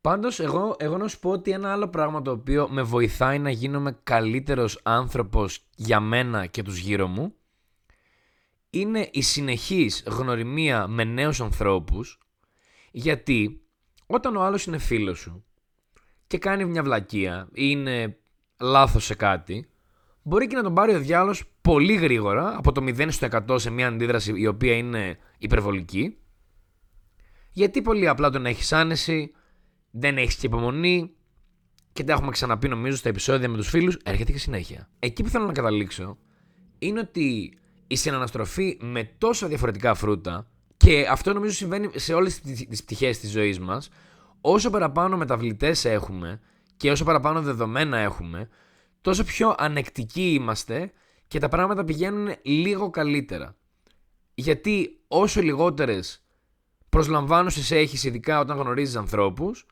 Πάντως 0.00 0.40
εγώ, 0.40 0.76
εγώ 0.78 0.96
να 0.96 1.08
σου 1.08 1.18
πω 1.18 1.30
ότι 1.30 1.50
ένα 1.50 1.72
άλλο 1.72 1.88
πράγμα 1.88 2.22
το 2.22 2.30
οποίο 2.30 2.68
με 2.68 2.82
βοηθάει 2.82 3.38
να 3.38 3.50
γίνομαι 3.50 3.98
καλύτερος 4.02 4.80
άνθρωπος 4.82 5.66
για 5.76 6.00
μένα 6.00 6.46
και 6.46 6.62
τους 6.62 6.78
γύρω 6.78 7.06
μου 7.06 7.34
είναι 8.70 9.08
η 9.12 9.22
συνεχής 9.22 10.04
γνωριμία 10.06 10.86
με 10.86 11.04
νέους 11.04 11.40
ανθρώπους 11.40 12.18
γιατί 12.90 13.62
όταν 14.06 14.36
ο 14.36 14.42
άλλος 14.42 14.66
είναι 14.66 14.78
φίλος 14.78 15.18
σου 15.18 15.44
και 16.26 16.38
κάνει 16.38 16.64
μια 16.64 16.82
βλακεία 16.82 17.48
ή 17.52 17.62
είναι 17.70 18.18
λάθος 18.60 19.04
σε 19.04 19.14
κάτι 19.14 19.70
μπορεί 20.22 20.46
και 20.46 20.56
να 20.56 20.62
τον 20.62 20.74
πάρει 20.74 20.94
ο 20.94 20.98
διάλογος 20.98 21.49
πολύ 21.62 21.94
γρήγορα 21.94 22.56
από 22.56 22.72
το 22.72 22.84
0 22.84 23.06
στο 23.10 23.28
100 23.48 23.60
σε 23.60 23.70
μια 23.70 23.86
αντίδραση 23.86 24.32
η 24.36 24.46
οποία 24.46 24.74
είναι 24.74 25.18
υπερβολική. 25.38 26.16
Γιατί 27.52 27.82
πολύ 27.82 28.08
απλά 28.08 28.30
τον 28.30 28.46
έχεις 28.46 28.72
άνεση, 28.72 29.32
δεν 29.90 30.18
έχεις 30.18 30.34
και 30.34 30.46
υπομονή 30.46 31.10
και 31.92 32.04
τα 32.04 32.12
έχουμε 32.12 32.30
ξαναπεί 32.30 32.68
νομίζω 32.68 32.96
στα 32.96 33.08
επεισόδια 33.08 33.48
με 33.48 33.56
τους 33.56 33.68
φίλους, 33.68 33.96
έρχεται 34.02 34.32
και 34.32 34.38
συνέχεια. 34.38 34.88
Εκεί 34.98 35.22
που 35.22 35.28
θέλω 35.28 35.46
να 35.46 35.52
καταλήξω 35.52 36.18
είναι 36.78 37.00
ότι 37.00 37.52
η 37.86 37.96
συναναστροφή 37.96 38.78
με 38.80 39.10
τόσα 39.18 39.46
διαφορετικά 39.46 39.94
φρούτα 39.94 40.46
και 40.76 41.06
αυτό 41.10 41.32
νομίζω 41.32 41.54
συμβαίνει 41.54 41.90
σε 41.94 42.14
όλες 42.14 42.40
τις 42.40 42.82
πτυχές 42.82 43.18
της 43.18 43.30
ζωής 43.30 43.58
μας, 43.58 43.88
όσο 44.40 44.70
παραπάνω 44.70 45.16
μεταβλητές 45.16 45.84
έχουμε 45.84 46.40
και 46.76 46.90
όσο 46.90 47.04
παραπάνω 47.04 47.42
δεδομένα 47.42 47.98
έχουμε, 47.98 48.48
τόσο 49.00 49.24
πιο 49.24 49.54
ανεκτικοί 49.58 50.32
είμαστε 50.32 50.92
και 51.30 51.38
τα 51.38 51.48
πράγματα 51.48 51.84
πηγαίνουν 51.84 52.34
λίγο 52.42 52.90
καλύτερα. 52.90 53.56
Γιατί 54.34 55.00
όσο 55.08 55.40
λιγότερες 55.40 56.24
προσλαμβάνωσες 56.88 57.70
έχεις 57.70 58.04
ειδικά 58.04 58.40
όταν 58.40 58.56
γνωρίζεις 58.58 58.96
ανθρώπους, 58.96 59.66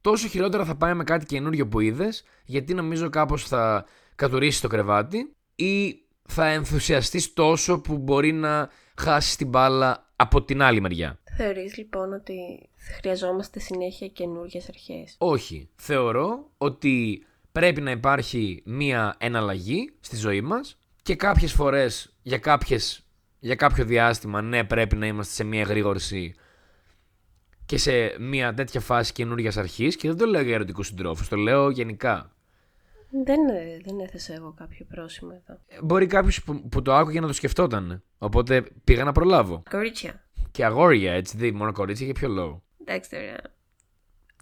τόσο 0.00 0.28
χειρότερα 0.28 0.64
θα 0.64 0.76
πάει 0.76 0.94
με 0.94 1.04
κάτι 1.04 1.26
καινούριο 1.26 1.68
που 1.68 1.80
είδες, 1.80 2.24
γιατί 2.44 2.74
νομίζω 2.74 3.08
κάπως 3.08 3.48
θα 3.48 3.84
κατουρίσει 4.14 4.60
το 4.60 4.68
κρεβάτι 4.68 5.32
ή 5.54 6.02
θα 6.22 6.46
ενθουσιαστείς 6.46 7.32
τόσο 7.32 7.80
που 7.80 7.98
μπορεί 7.98 8.32
να 8.32 8.70
χάσεις 9.00 9.36
την 9.36 9.48
μπάλα 9.48 10.10
από 10.16 10.42
την 10.42 10.62
άλλη 10.62 10.80
μεριά. 10.80 11.18
Θεωρείς 11.36 11.76
λοιπόν 11.76 12.12
ότι 12.12 12.68
χρειαζόμαστε 12.98 13.60
συνέχεια 13.60 14.08
καινούργιες 14.08 14.68
αρχές; 14.68 15.14
Όχι. 15.18 15.68
Θεωρώ 15.76 16.50
ότι 16.58 17.26
πρέπει 17.58 17.80
να 17.80 17.90
υπάρχει 17.90 18.62
μία 18.64 19.14
εναλλαγή 19.18 19.92
στη 20.00 20.16
ζωή 20.16 20.40
μας 20.40 20.78
και 21.02 21.14
κάποιες 21.14 21.52
φορές 21.52 22.14
για, 22.22 22.38
κάποιες, 22.38 23.06
για 23.38 23.54
κάποιο 23.54 23.84
διάστημα 23.84 24.42
ναι 24.42 24.64
πρέπει 24.64 24.96
να 24.96 25.06
είμαστε 25.06 25.34
σε 25.34 25.44
μία 25.44 25.60
εγρήγορση 25.60 26.34
και 27.66 27.78
σε 27.78 28.16
μία 28.18 28.54
τέτοια 28.54 28.80
φάση 28.80 29.12
καινούργιας 29.12 29.56
αρχής 29.56 29.96
και 29.96 30.08
δεν 30.08 30.16
το 30.16 30.26
λέω 30.26 30.42
για 30.42 30.54
ερωτικούς 30.54 30.86
συντρόφους, 30.86 31.28
το 31.28 31.36
λέω 31.36 31.70
γενικά. 31.70 32.32
Δεν, 33.24 33.40
δεν 33.84 34.00
έθεσα 34.00 34.34
εγώ 34.34 34.54
κάποιο 34.58 34.86
πρόσημο 34.88 35.30
εδώ. 35.44 35.58
Μπορεί 35.82 36.06
κάποιος 36.06 36.42
που, 36.42 36.68
που 36.68 36.82
το 36.82 36.94
άκουγε 36.94 37.20
να 37.20 37.26
το 37.26 37.32
σκεφτόταν. 37.32 38.02
Οπότε 38.18 38.64
πήγα 38.84 39.04
να 39.04 39.12
προλάβω. 39.12 39.62
Κορίτσια. 39.70 40.24
Και 40.50 40.64
αγόρια, 40.64 41.12
έτσι. 41.12 41.36
Δεν 41.36 41.54
μόνο 41.54 41.72
κορίτσια 41.72 42.06
για 42.06 42.14
ποιο 42.14 42.28
λόγο; 42.28 42.62
Εντάξει 42.80 43.10
τώρα. 43.10 43.36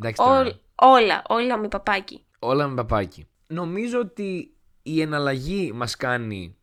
Εντάξει 0.01 0.23
τώρα. 0.25 0.61
όλα, 0.75 1.23
όλα 1.29 1.59
με 1.59 1.69
παπάκι 1.69 2.26
όλα 2.39 2.69
με 2.69 2.75
παπάκι. 2.75 3.27
Νομίζω 3.47 3.99
ότι 3.99 4.55
η 4.83 5.01
εναλλαγή 5.01 5.73
μας 5.75 5.97
κάνει 5.97 6.57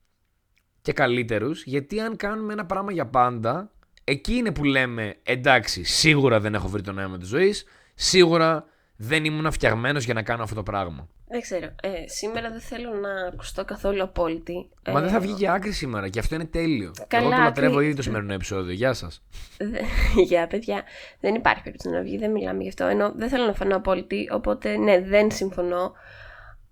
και 0.82 0.94
καλύτερους, 0.94 1.64
γιατί 1.64 2.00
αν 2.00 2.16
κάνουμε 2.16 2.54
ένα 2.54 2.66
πράγμα 2.66 2.92
για 2.92 3.06
πάντα, 3.06 3.72
εκεί 4.04 4.34
είναι 4.34 4.52
που 4.52 4.64
λέμε 4.64 5.16
εντάξει, 5.24 5.84
σίγουρα 5.84 6.40
δεν 6.40 6.54
έχω 6.54 6.68
βρει 6.68 6.82
το 6.82 6.92
νόημα 6.92 7.18
της 7.18 7.28
ζωής, 7.28 7.66
σίγουρα 7.96 8.66
δεν 8.96 9.26
ήμουν 9.26 9.52
φτιαγμένος 9.52 10.04
για 10.06 10.14
να 10.14 10.22
κάνω 10.24 10.44
αυτό 10.44 10.56
το 10.56 10.64
πράγμα. 10.64 11.08
Δεν 11.28 11.42
ξέρω. 11.42 11.66
Ε, 11.82 12.08
σήμερα 12.08 12.50
δεν 12.50 12.60
θέλω 12.60 12.94
να 12.94 13.10
ακουστώ 13.28 13.66
καθόλου 13.66 14.04
απόλυτη. 14.04 14.70
Μα 14.92 15.00
ε, 15.00 15.02
δεν 15.02 15.10
θα 15.12 15.20
βγει 15.20 15.34
και 15.34 15.50
άκρη 15.50 15.72
σήμερα 15.72 16.10
και 16.10 16.20
αυτό 16.20 16.36
είναι 16.36 16.46
τέλειο. 16.46 16.92
Καλά, 17.08 17.26
Εγώ 17.26 17.36
το 17.36 17.42
λατρεύω 17.42 17.74
άκρη- 17.74 17.86
ήδη 17.88 17.96
το 17.96 18.02
σημερινό 18.02 18.34
επεισόδιο. 18.34 18.74
Γεια 18.74 18.94
σας. 18.94 19.24
Δε- 19.58 19.80
Για 20.30 20.48
παιδιά, 20.48 20.84
δεν 21.20 21.36
υπάρχει 21.36 21.64
περίπτωση 21.64 21.96
να 21.96 22.02
βγει, 22.02 22.18
δεν 22.18 22.32
μιλάμε 22.32 22.62
γι' 22.64 22.68
αυτό. 22.70 22.86
Ενώ 22.86 23.12
δεν 23.16 23.30
θέλω 23.30 23.46
να 23.46 23.54
φανώ 23.54 23.76
απόλυτη, 23.76 24.28
οπότε 24.32 24.78
ναι, 24.78 25.00
δεν 25.02 25.32
συμφωνώ. 25.32 25.94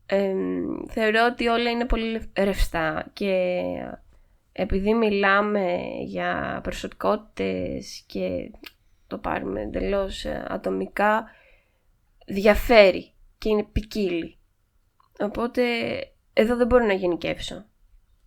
Ε, 0.06 0.34
θεωρώ 0.92 1.26
ότι 1.32 1.48
όλα 1.48 1.70
είναι 1.70 1.86
πολύ 1.86 2.12
λευ- 2.12 2.40
ρευστά 2.40 3.10
και 3.14 3.62
επειδή 4.52 4.94
μιλάμε 4.94 5.78
για 6.06 6.60
προσωπικότητες 6.64 8.04
και 8.08 8.52
το 9.08 9.18
πάρουμε 9.18 9.62
εντελώς 9.62 10.26
ατομικά, 10.48 11.24
διαφέρει 12.32 13.12
και 13.38 13.50
είναι 13.50 13.64
ποικίλη. 13.64 14.38
Οπότε 15.20 15.64
εδώ 16.34 16.56
δεν 16.56 16.68
μπορώ 16.68 16.86
να 16.86 16.94
γενικεύσω. 16.94 17.66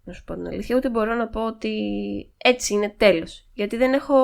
Να 0.07 0.13
σου 0.13 0.25
πω 0.25 0.35
την 0.35 0.47
αλήθεια, 0.47 0.77
ούτε 0.77 0.91
μπορώ 0.91 1.15
να 1.15 1.29
πω 1.29 1.47
ότι 1.47 1.71
έτσι 2.37 2.75
είναι 2.75 2.95
τέλος. 2.97 3.49
Γιατί 3.53 3.77
δεν 3.77 3.93
έχω, 3.93 4.17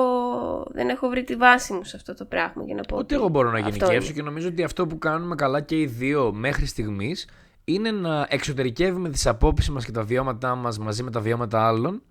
δεν 0.71 0.89
έχω 0.89 1.07
βρει 1.09 1.23
τη 1.23 1.35
βάση 1.35 1.73
μου 1.73 1.83
σε 1.83 1.95
αυτό 1.95 2.13
το 2.13 2.25
πράγμα 2.25 2.63
για 2.63 2.75
να 2.75 2.81
πω 2.81 2.95
Ούτε 2.95 3.03
ότι 3.03 3.15
εγώ 3.15 3.27
μπορώ 3.29 3.51
να 3.51 3.57
αυτό 3.59 3.69
γενικεύσω 3.69 4.05
είναι. 4.07 4.15
και 4.19 4.21
νομίζω 4.21 4.47
ότι 4.47 4.63
αυτό 4.63 4.87
που 4.87 4.97
κάνουμε 4.97 5.35
καλά 5.35 5.61
και 5.61 5.79
οι 5.79 5.85
δύο 5.85 6.33
μέχρι 6.33 6.65
στιγμής 6.65 7.27
είναι 7.63 7.91
να 7.91 8.27
εξωτερικεύουμε 8.29 9.09
τις 9.09 9.27
απόψεις 9.27 9.69
μας 9.69 9.85
και 9.85 9.91
τα 9.91 10.03
βιώματά 10.03 10.55
μας 10.55 10.77
μαζί 10.79 11.03
με 11.03 11.11
τα 11.11 11.19
βιώματα 11.19 11.67
άλλων 11.67 12.03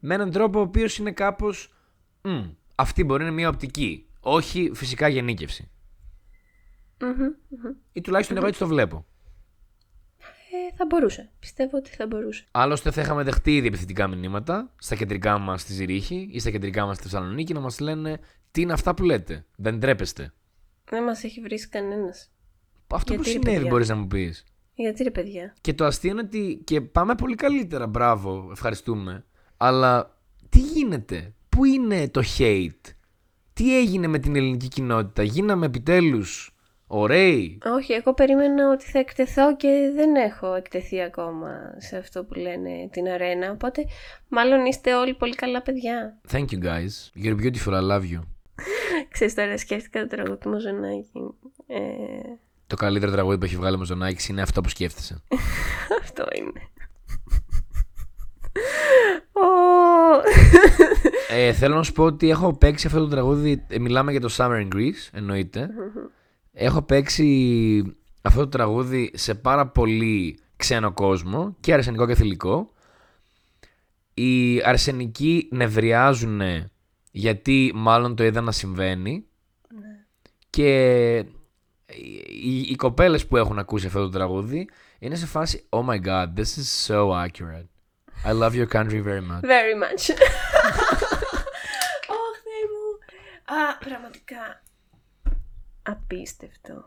με 0.00 0.14
έναν 0.14 0.30
τρόπο 0.30 0.58
ο 0.58 0.62
οποίος 0.62 0.98
είναι 0.98 1.10
κάπως. 1.12 1.74
Αυτή 2.74 3.04
μπορεί 3.04 3.22
να 3.22 3.26
είναι 3.26 3.36
μια 3.36 3.48
οπτική. 3.48 4.06
Όχι 4.20 4.70
φυσικά 4.74 5.08
γενίκευση. 5.08 5.70
Μμμ, 7.00 7.10
μμμ. 7.48 7.74
Ή 7.92 8.00
τουλάχιστον 8.00 8.36
εγώ 8.36 8.46
έτσι 8.46 8.58
το 8.58 8.66
βλέπω. 8.66 9.06
Ε, 10.18 10.76
θα 10.76 10.86
μπορούσε. 10.86 11.30
Πιστεύω 11.38 11.76
ότι 11.76 11.90
θα 11.90 12.06
μπορούσε. 12.06 12.46
Άλλωστε 12.50 12.90
θα 12.90 13.00
είχαμε 13.00 13.22
δεχτεί 13.22 13.56
ήδη 13.56 13.66
επιθετικά 13.66 14.06
μηνύματα 14.08 14.72
στα 14.78 14.94
κεντρικά 14.94 15.38
μας 15.38 15.60
στη 15.60 15.72
Ζηρίχη 15.72 16.28
ή 16.32 16.38
στα 16.38 16.50
κεντρικά 16.50 16.86
μας 16.86 16.96
στη 16.96 17.04
Θεσσαλονίκη 17.04 17.52
να 17.52 17.60
μας 17.60 17.80
λένε 17.80 18.20
τι 18.50 18.60
είναι 18.60 18.72
αυτά 18.72 18.94
που 18.94 19.02
λέτε; 19.02 19.46
Δεν 19.56 19.80
τρέπεστε. 19.80 20.32
Δεν 20.84 21.02
μας 21.02 21.24
έχει 21.24 21.40
βρει 21.40 21.68
κανένας. 21.68 22.30
Αυτό 22.86 23.14
που 23.14 23.22
Γιατί, 23.22 23.38
ρε 23.38 23.38
συνέβη 23.38 23.56
παιδιά; 23.56 23.70
μπορείς 23.70 23.88
να 23.88 23.96
μου 23.96 24.06
πεις; 24.06 24.44
Γιατί 24.74 25.02
ρε 25.02 25.10
παιδιά; 25.10 25.54
Και 25.60 25.74
το 25.74 25.84
αστείο 25.84 26.10
είναι 26.10 26.20
ότι 26.20 26.62
και 26.64 26.80
πάμε 26.80 27.14
πολύ 27.14 27.34
καλύτερα, 27.34 27.86
μπράβο, 27.86 28.48
ευχαριστούμε. 28.52 29.24
Αλλά 29.56 30.18
τι 30.48 30.58
γίνεται, 30.58 31.34
πού 31.48 31.64
είναι 31.64 32.08
το 32.08 32.22
hate, 32.38 32.94
τι 33.52 33.78
έγινε 33.78 34.06
με 34.06 34.18
την 34.18 34.36
ελληνική 34.36 34.68
κοινότητα, 34.68 35.22
γίναμε 35.22 35.66
επιτέλους 35.66 36.55
ωραίοι. 36.86 37.58
Όχι, 37.76 37.92
εγώ 37.92 38.14
περίμενα 38.14 38.70
ότι 38.70 38.84
θα 38.84 38.98
εκτεθώ 38.98 39.56
και 39.56 39.90
δεν 39.94 40.14
έχω 40.14 40.54
εκτεθεί 40.54 41.02
ακόμα 41.02 41.50
σε 41.76 41.96
αυτό 41.96 42.24
που 42.24 42.34
λένε 42.34 42.88
την 42.92 43.08
αρένα. 43.08 43.50
Οπότε 43.50 43.84
μάλλον 44.28 44.64
είστε 44.64 44.94
όλοι 44.94 45.14
πολύ 45.14 45.34
καλά 45.34 45.62
παιδιά. 45.62 46.18
Thank 46.32 46.44
you 46.50 46.62
guys, 46.62 47.22
you're 47.24 47.36
beautiful, 47.42 47.72
I 47.72 47.90
love 47.90 48.02
you. 48.02 48.20
Ξέρεις 49.12 49.34
τώρα 49.34 49.58
σκέφτηκα 49.58 50.00
το 50.00 50.06
τραγούδι 50.06 50.38
του 50.38 50.48
Μαζονάκη. 50.48 51.10
Ε, 51.66 51.76
Το 52.66 52.76
καλύτερο 52.76 53.12
τραγούδι 53.12 53.38
που 53.38 53.44
έχει 53.44 53.56
βγάλει 53.56 53.74
ο 53.74 53.78
Μαζονάκης 53.78 54.28
είναι 54.28 54.42
αυτό 54.42 54.60
που 54.60 54.68
σκέφτεσαι. 54.68 55.22
αυτό 56.02 56.24
είναι. 56.34 56.60
Ω. 59.32 59.48
ε, 61.34 61.52
θέλω 61.52 61.74
να 61.74 61.82
σου 61.82 61.92
πω 61.92 62.04
ότι 62.04 62.30
έχω 62.30 62.52
παίξει 62.56 62.86
αυτό 62.86 62.98
το 62.98 63.08
τραγούδι, 63.08 63.64
ε, 63.68 63.78
μιλάμε 63.78 64.10
για 64.10 64.20
το 64.20 64.34
Summer 64.36 64.68
in 64.68 64.74
Greece, 64.74 65.08
εννοείται. 65.12 65.68
Έχω 66.58 66.82
παίξει 66.82 67.96
αυτό 68.22 68.40
το 68.40 68.48
τραγούδι 68.48 69.10
σε 69.14 69.34
πάρα 69.34 69.66
πολύ 69.66 70.38
ξένο 70.56 70.92
κόσμο 70.92 71.56
και 71.60 71.72
αρσενικό 71.72 72.06
και 72.06 72.14
θηλυκό. 72.14 72.70
Οι 74.14 74.62
αρσενικοί 74.64 75.48
νευριάζουν 75.52 76.40
γιατί 77.10 77.72
μάλλον 77.74 78.16
το 78.16 78.24
είδαν 78.24 78.44
να 78.44 78.52
συμβαίνει 78.52 79.26
και 80.50 81.16
οι, 81.86 82.24
οι, 82.44 82.60
οι 82.60 82.76
κοπέλες 82.76 83.26
που 83.26 83.36
έχουν 83.36 83.58
ακούσει 83.58 83.86
αυτό 83.86 84.00
το 84.00 84.08
τραγούδι 84.08 84.68
είναι 84.98 85.14
σε 85.14 85.26
φάση 85.26 85.68
Oh 85.68 85.84
my 85.84 86.00
god, 86.04 86.26
this 86.36 86.56
is 86.58 86.86
so 86.86 87.10
accurate. 87.12 87.68
I 88.24 88.32
love 88.32 88.54
your 88.54 88.66
country 88.66 89.00
very 89.00 89.20
much. 89.20 89.40
Very 89.42 89.76
much. 89.82 90.02
Ωχ, 92.16 92.34
Θεέ 92.44 92.64
μου. 92.72 92.86
Α, 93.44 93.78
πραγματικά. 93.78 94.64
Απίστευτο. 95.86 96.84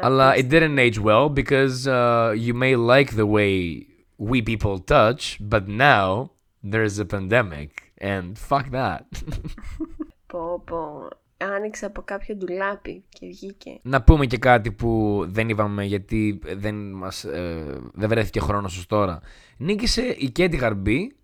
Αλλά 0.00 0.34
it 0.36 0.48
didn't 0.50 0.78
age 0.78 0.98
well 0.98 1.28
because 1.28 1.86
uh, 1.86 2.32
you 2.46 2.54
may 2.54 2.76
like 2.76 3.16
the 3.16 3.26
way 3.26 3.86
we 4.16 4.42
people 4.42 4.78
touch, 4.78 5.38
but 5.40 5.68
now 5.68 6.30
there's 6.72 6.98
a 6.98 7.04
pandemic 7.04 7.70
and 8.00 8.38
fuck 8.48 8.70
that. 8.70 9.04
Πω, 10.32 10.62
πω. 10.64 11.08
Άνοιξα 11.40 11.86
από 11.86 12.02
κάποιο 12.02 12.36
ντουλάπι 12.36 13.04
και 13.08 13.26
βγήκε. 13.26 13.78
Να 13.82 14.02
πούμε 14.02 14.26
και 14.26 14.38
κάτι 14.38 14.72
που 14.72 15.22
δεν 15.28 15.48
είπαμε 15.48 15.84
γιατί 15.84 16.40
δεν, 16.56 16.90
μας, 16.90 17.24
ε, 17.24 17.80
δεν 17.92 18.08
βρέθηκε 18.08 18.40
χρόνος 18.40 18.78
ως 18.78 18.86
τώρα. 18.86 19.20
Νίκησε 19.56 20.02
η 20.02 20.30
Κέντι 20.30 20.56
Γαρμπή 20.56 21.16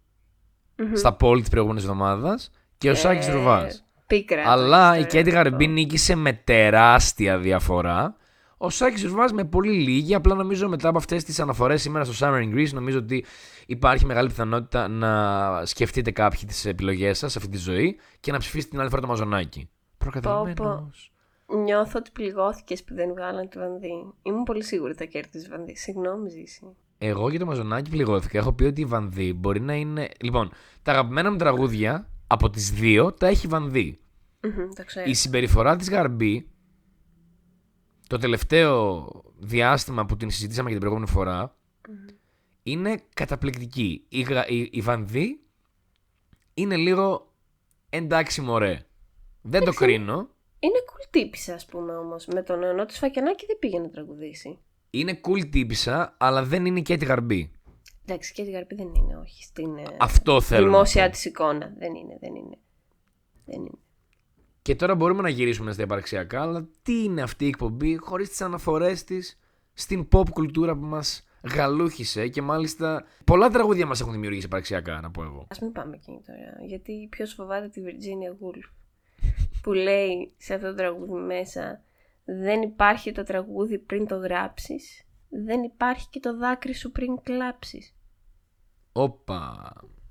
στα 0.94 1.16
πόλη 1.16 1.40
της 1.40 1.50
προηγούμενης 1.50 1.82
εβδομάδας 1.82 2.50
και 2.78 2.90
ο 2.90 2.94
Σάκης 2.94 3.28
Ρουβάς. 3.28 3.83
Πίκρα. 4.06 4.42
το 4.42 4.50
Αλλά 4.50 4.94
έχεις 4.94 5.04
η 5.04 5.08
τώρα 5.08 5.22
Κέντι 5.22 5.36
αυτό. 5.36 5.48
Γαρμπή 5.48 5.66
νίκησε 5.66 6.14
με 6.14 6.32
τεράστια 6.32 7.38
διαφορά. 7.38 8.16
Ο 8.56 8.70
Σάκης 8.70 9.04
Ρουβάς 9.04 9.32
με 9.32 9.44
πολύ 9.44 9.72
λίγη. 9.72 10.14
Απλά 10.14 10.34
νομίζω 10.34 10.68
μετά 10.68 10.88
από 10.88 10.98
αυτές 10.98 11.24
τις 11.24 11.40
αναφορές 11.40 11.82
σήμερα 11.82 12.04
στο 12.04 12.26
Summer 12.26 12.42
in 12.42 12.54
Greece, 12.54 12.72
νομίζω 12.72 12.98
ότι 12.98 13.24
υπάρχει 13.66 14.06
μεγάλη 14.06 14.28
πιθανότητα 14.28 14.88
να 14.88 15.66
σκεφτείτε 15.66 16.10
κάποιοι 16.10 16.44
τις 16.46 16.64
επιλογές 16.64 17.18
σας 17.18 17.32
σε 17.32 17.38
αυτή 17.38 17.50
τη 17.50 17.58
ζωή 17.58 17.96
και 18.20 18.32
να 18.32 18.38
ψηφίσετε 18.38 18.70
την 18.70 18.80
άλλη 18.80 18.88
φορά 18.88 19.00
το 19.00 19.08
μαζονάκι. 19.08 19.68
Προκαταλημένος. 19.98 21.12
Νιώθω 21.64 21.98
ότι 21.98 22.10
πληγώθηκες 22.10 22.84
που 22.84 22.94
δεν 22.94 23.12
βγάλαν 23.12 23.48
τη 23.48 23.58
Βανδύ. 23.58 24.12
Ήμουν 24.22 24.42
πολύ 24.42 24.64
σίγουρη 24.64 24.90
ότι 24.90 24.98
θα 24.98 25.04
κέρδιζε 25.04 25.48
Βανδύ. 25.50 25.76
Συγγνώμη, 25.76 26.30
Ζήση. 26.30 26.76
Εγώ 26.98 27.28
για 27.30 27.38
το 27.38 27.46
μαζονάκι 27.46 27.90
πληγώθηκα. 27.90 28.38
Έχω 28.38 28.52
πει 28.52 28.64
ότι 28.64 28.80
η 28.80 28.84
Βανδύ 28.84 29.32
μπορεί 29.32 29.60
να 29.60 29.74
είναι. 29.74 30.08
Λοιπόν, 30.20 30.50
τα 30.82 30.92
αγαπημένα 30.92 31.30
μου 31.30 31.36
τραγούδια 31.36 32.08
από 32.34 32.50
τις 32.50 32.70
δύο 32.70 33.12
τα 33.12 33.26
έχει 33.26 33.46
η 33.46 33.48
Βανδύ. 33.48 33.98
Μμμ, 34.42 34.68
Το 34.74 34.84
ξέρω. 34.84 35.10
Η 35.10 35.14
συμπεριφορά 35.14 35.76
της 35.76 35.90
Γαρμπή 35.90 36.48
το 38.06 38.18
τελευταίο 38.18 39.08
διάστημα 39.38 40.06
που 40.06 40.16
την 40.16 40.30
συζητήσαμε 40.30 40.70
για 40.70 40.78
την 40.78 40.88
προηγούμενη 40.88 41.16
φορά 41.18 41.56
είναι 42.62 43.02
καταπληκτική. 43.14 44.04
Η, 44.08 44.20
Γα- 44.20 44.48
η, 44.48 44.68
η 44.72 44.80
Βανδύ 44.80 45.40
είναι 46.54 46.76
λίγο 46.76 47.32
εντάξει 47.90 48.40
μωρέ. 48.40 48.86
Δεν 49.42 49.64
το 49.64 49.72
κρίνω. 49.72 50.28
Είναι 50.58 50.78
cool 50.86 51.06
τύπησα, 51.10 51.54
ας 51.54 51.66
πούμε 51.66 51.96
όμως. 51.96 52.26
Με 52.26 52.42
τον 52.42 52.58
νεονό 52.58 52.84
της 52.84 52.98
Φακιανάκη 52.98 53.46
δεν 53.46 53.58
πήγε 53.58 53.78
να 53.78 53.90
τραγουδήσει. 53.90 54.58
Είναι 54.90 55.20
cool 55.22 55.48
τύπησα, 55.50 56.14
αλλά 56.18 56.44
δεν 56.44 56.66
είναι 56.66 56.80
και 56.80 56.96
τη 56.96 57.04
Γαρμπή. 57.04 57.52
Εντάξει, 58.06 58.32
και 58.32 58.44
τη 58.44 58.50
Γαρπή 58.50 58.74
δεν 58.74 58.94
είναι, 58.94 59.16
όχι. 59.16 59.42
Στην 59.42 59.76
ε, 59.76 59.82
Αυτό 60.00 60.40
θέλω 60.40 60.60
να 60.60 60.70
δημόσια 60.70 61.04
πω. 61.04 61.10
της 61.10 61.24
εικόνα. 61.24 61.72
Δεν 61.78 61.94
είναι, 61.94 62.16
δεν 62.20 62.34
είναι. 62.34 62.58
Δεν 63.44 63.60
είναι. 63.60 63.78
Και 64.62 64.74
τώρα 64.74 64.94
μπορούμε 64.94 65.22
να 65.22 65.28
γυρίσουμε 65.28 65.72
στα 65.72 65.82
υπαρξιακά, 65.82 66.42
αλλά 66.42 66.68
τι 66.82 67.02
είναι 67.02 67.22
αυτή 67.22 67.44
η 67.44 67.48
εκπομπή 67.48 67.96
χωρίς 67.96 68.28
τις 68.28 68.40
αναφορές 68.40 69.04
της 69.04 69.38
στην 69.72 70.08
pop 70.12 70.28
κουλτούρα 70.30 70.76
που 70.76 70.84
μας 70.84 71.26
γαλούχησε 71.54 72.28
και 72.28 72.42
μάλιστα 72.42 73.04
πολλά 73.24 73.50
τραγούδια 73.50 73.86
μας 73.86 74.00
έχουν 74.00 74.12
δημιουργήσει 74.12 74.46
υπαρξιακά, 74.46 75.00
να 75.00 75.10
πω 75.10 75.22
εγώ. 75.22 75.40
Α 75.40 75.56
μην 75.60 75.72
πάμε 75.72 75.94
εκεί 75.96 76.20
τώρα. 76.26 76.66
Γιατί 76.66 77.06
ποιος 77.10 77.32
φοβάται 77.34 77.68
τη 77.68 77.82
Virginia 77.84 78.44
Woolf 78.44 78.70
που 79.62 79.72
λέει 79.72 80.32
σε 80.36 80.54
αυτό 80.54 80.66
το 80.66 80.74
τραγούδι 80.74 81.12
μέσα 81.12 81.82
Δεν 82.24 82.62
υπάρχει 82.62 83.12
το 83.12 83.22
τραγούδι 83.22 83.78
πριν 83.78 84.06
το 84.06 84.16
γράψεις 84.16 85.04
Δεν 85.28 85.62
υπάρχει 85.62 86.08
και 86.10 86.20
το 86.20 86.36
δάκρυ 86.36 86.74
σου 86.74 86.90
πριν 86.90 87.22
κλάψεις 87.22 87.94
Όπα. 88.92 89.36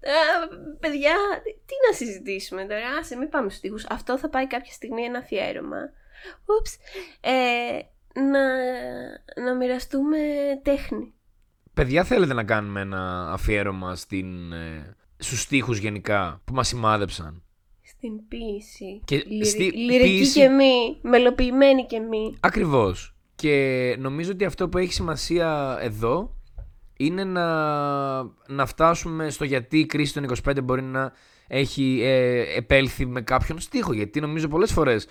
Α, 0.06 0.48
παιδιά, 0.80 1.14
τι 1.44 1.74
να 1.90 1.96
συζητήσουμε 1.96 2.62
τώρα. 2.62 2.88
Άσε, 3.00 3.16
μην 3.16 3.30
πάμε 3.30 3.46
στους 3.48 3.58
στίχους. 3.58 3.86
Αυτό 3.86 4.18
θα 4.18 4.30
πάει 4.30 4.48
κάποια 4.48 4.74
στιγμή 4.74 5.02
ένα 5.04 5.18
αφιέρωμα. 5.20 5.78
Ούψ. 6.46 6.78
Ε, 7.22 7.80
να, 8.22 8.44
να 9.44 9.56
μοιραστούμε 9.56 10.18
τέχνη. 10.64 11.14
Παιδιά 11.74 12.04
θέλετε 12.04 12.34
να 12.34 12.44
κάνουμε 12.44 12.82
ένα 12.82 13.32
αφιέρωμα 13.32 13.96
στην, 13.96 14.52
ε, 14.54 14.96
στους 15.18 15.42
στίχους 15.42 15.78
γενικά 15.78 16.42
που 16.46 16.54
μας 16.54 16.68
σημάδεψαν; 16.68 17.44
Στην 17.82 18.28
ποίηση. 18.28 19.02
Και 19.06 19.24
Λυρι- 19.28 19.46
στη 19.46 19.64
Λυρική 19.72 20.10
ποίηση- 20.10 20.40
και 20.40 20.48
μη. 20.50 21.00
Μελοποιημένη 21.02 21.86
και 21.86 22.00
μη. 22.00 22.38
Ακριβώς. 22.40 23.13
Και 23.44 23.96
νομίζω 24.00 24.32
ότι 24.32 24.46
αυτό 24.46 24.70
που 24.70 24.78
έχει 24.78 24.94
σημασία 24.94 25.78
εδώ 25.82 26.36
είναι 26.98 27.24
να, 27.24 27.46
να 28.48 28.66
φτάσουμε 28.66 29.30
στο 29.30 29.44
γιατί 29.44 29.80
η 29.80 29.86
κρίση 29.86 30.14
των 30.14 30.26
25 30.48 30.64
μπορεί 30.64 30.82
να 30.82 31.14
έχει 31.48 32.00
ε, 32.04 32.56
επέλθει 32.58 33.06
με 33.06 33.22
κάποιον 33.22 33.60
στίχο. 33.60 33.94
Γιατί 33.94 34.20
νομίζω 34.20 34.48
πολλές 34.48 34.72
φορές 34.72 35.08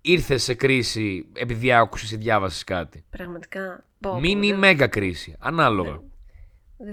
ήρθε 0.00 0.36
σε 0.36 0.54
κρίση 0.54 1.26
επειδή 1.32 1.72
άκουσες 1.72 2.10
ή 2.10 2.16
διάβασες 2.16 2.64
κάτι. 2.64 3.04
Πραγματικά. 3.10 3.84
Πω, 4.00 4.10
πω, 4.10 4.20
Μίνι 4.20 4.46
ή 4.46 4.50
δεν- 4.50 4.58
μέγα 4.58 4.86
κρίση. 4.86 5.36
Ανάλογα. 5.38 5.90
Δεν 5.90 6.00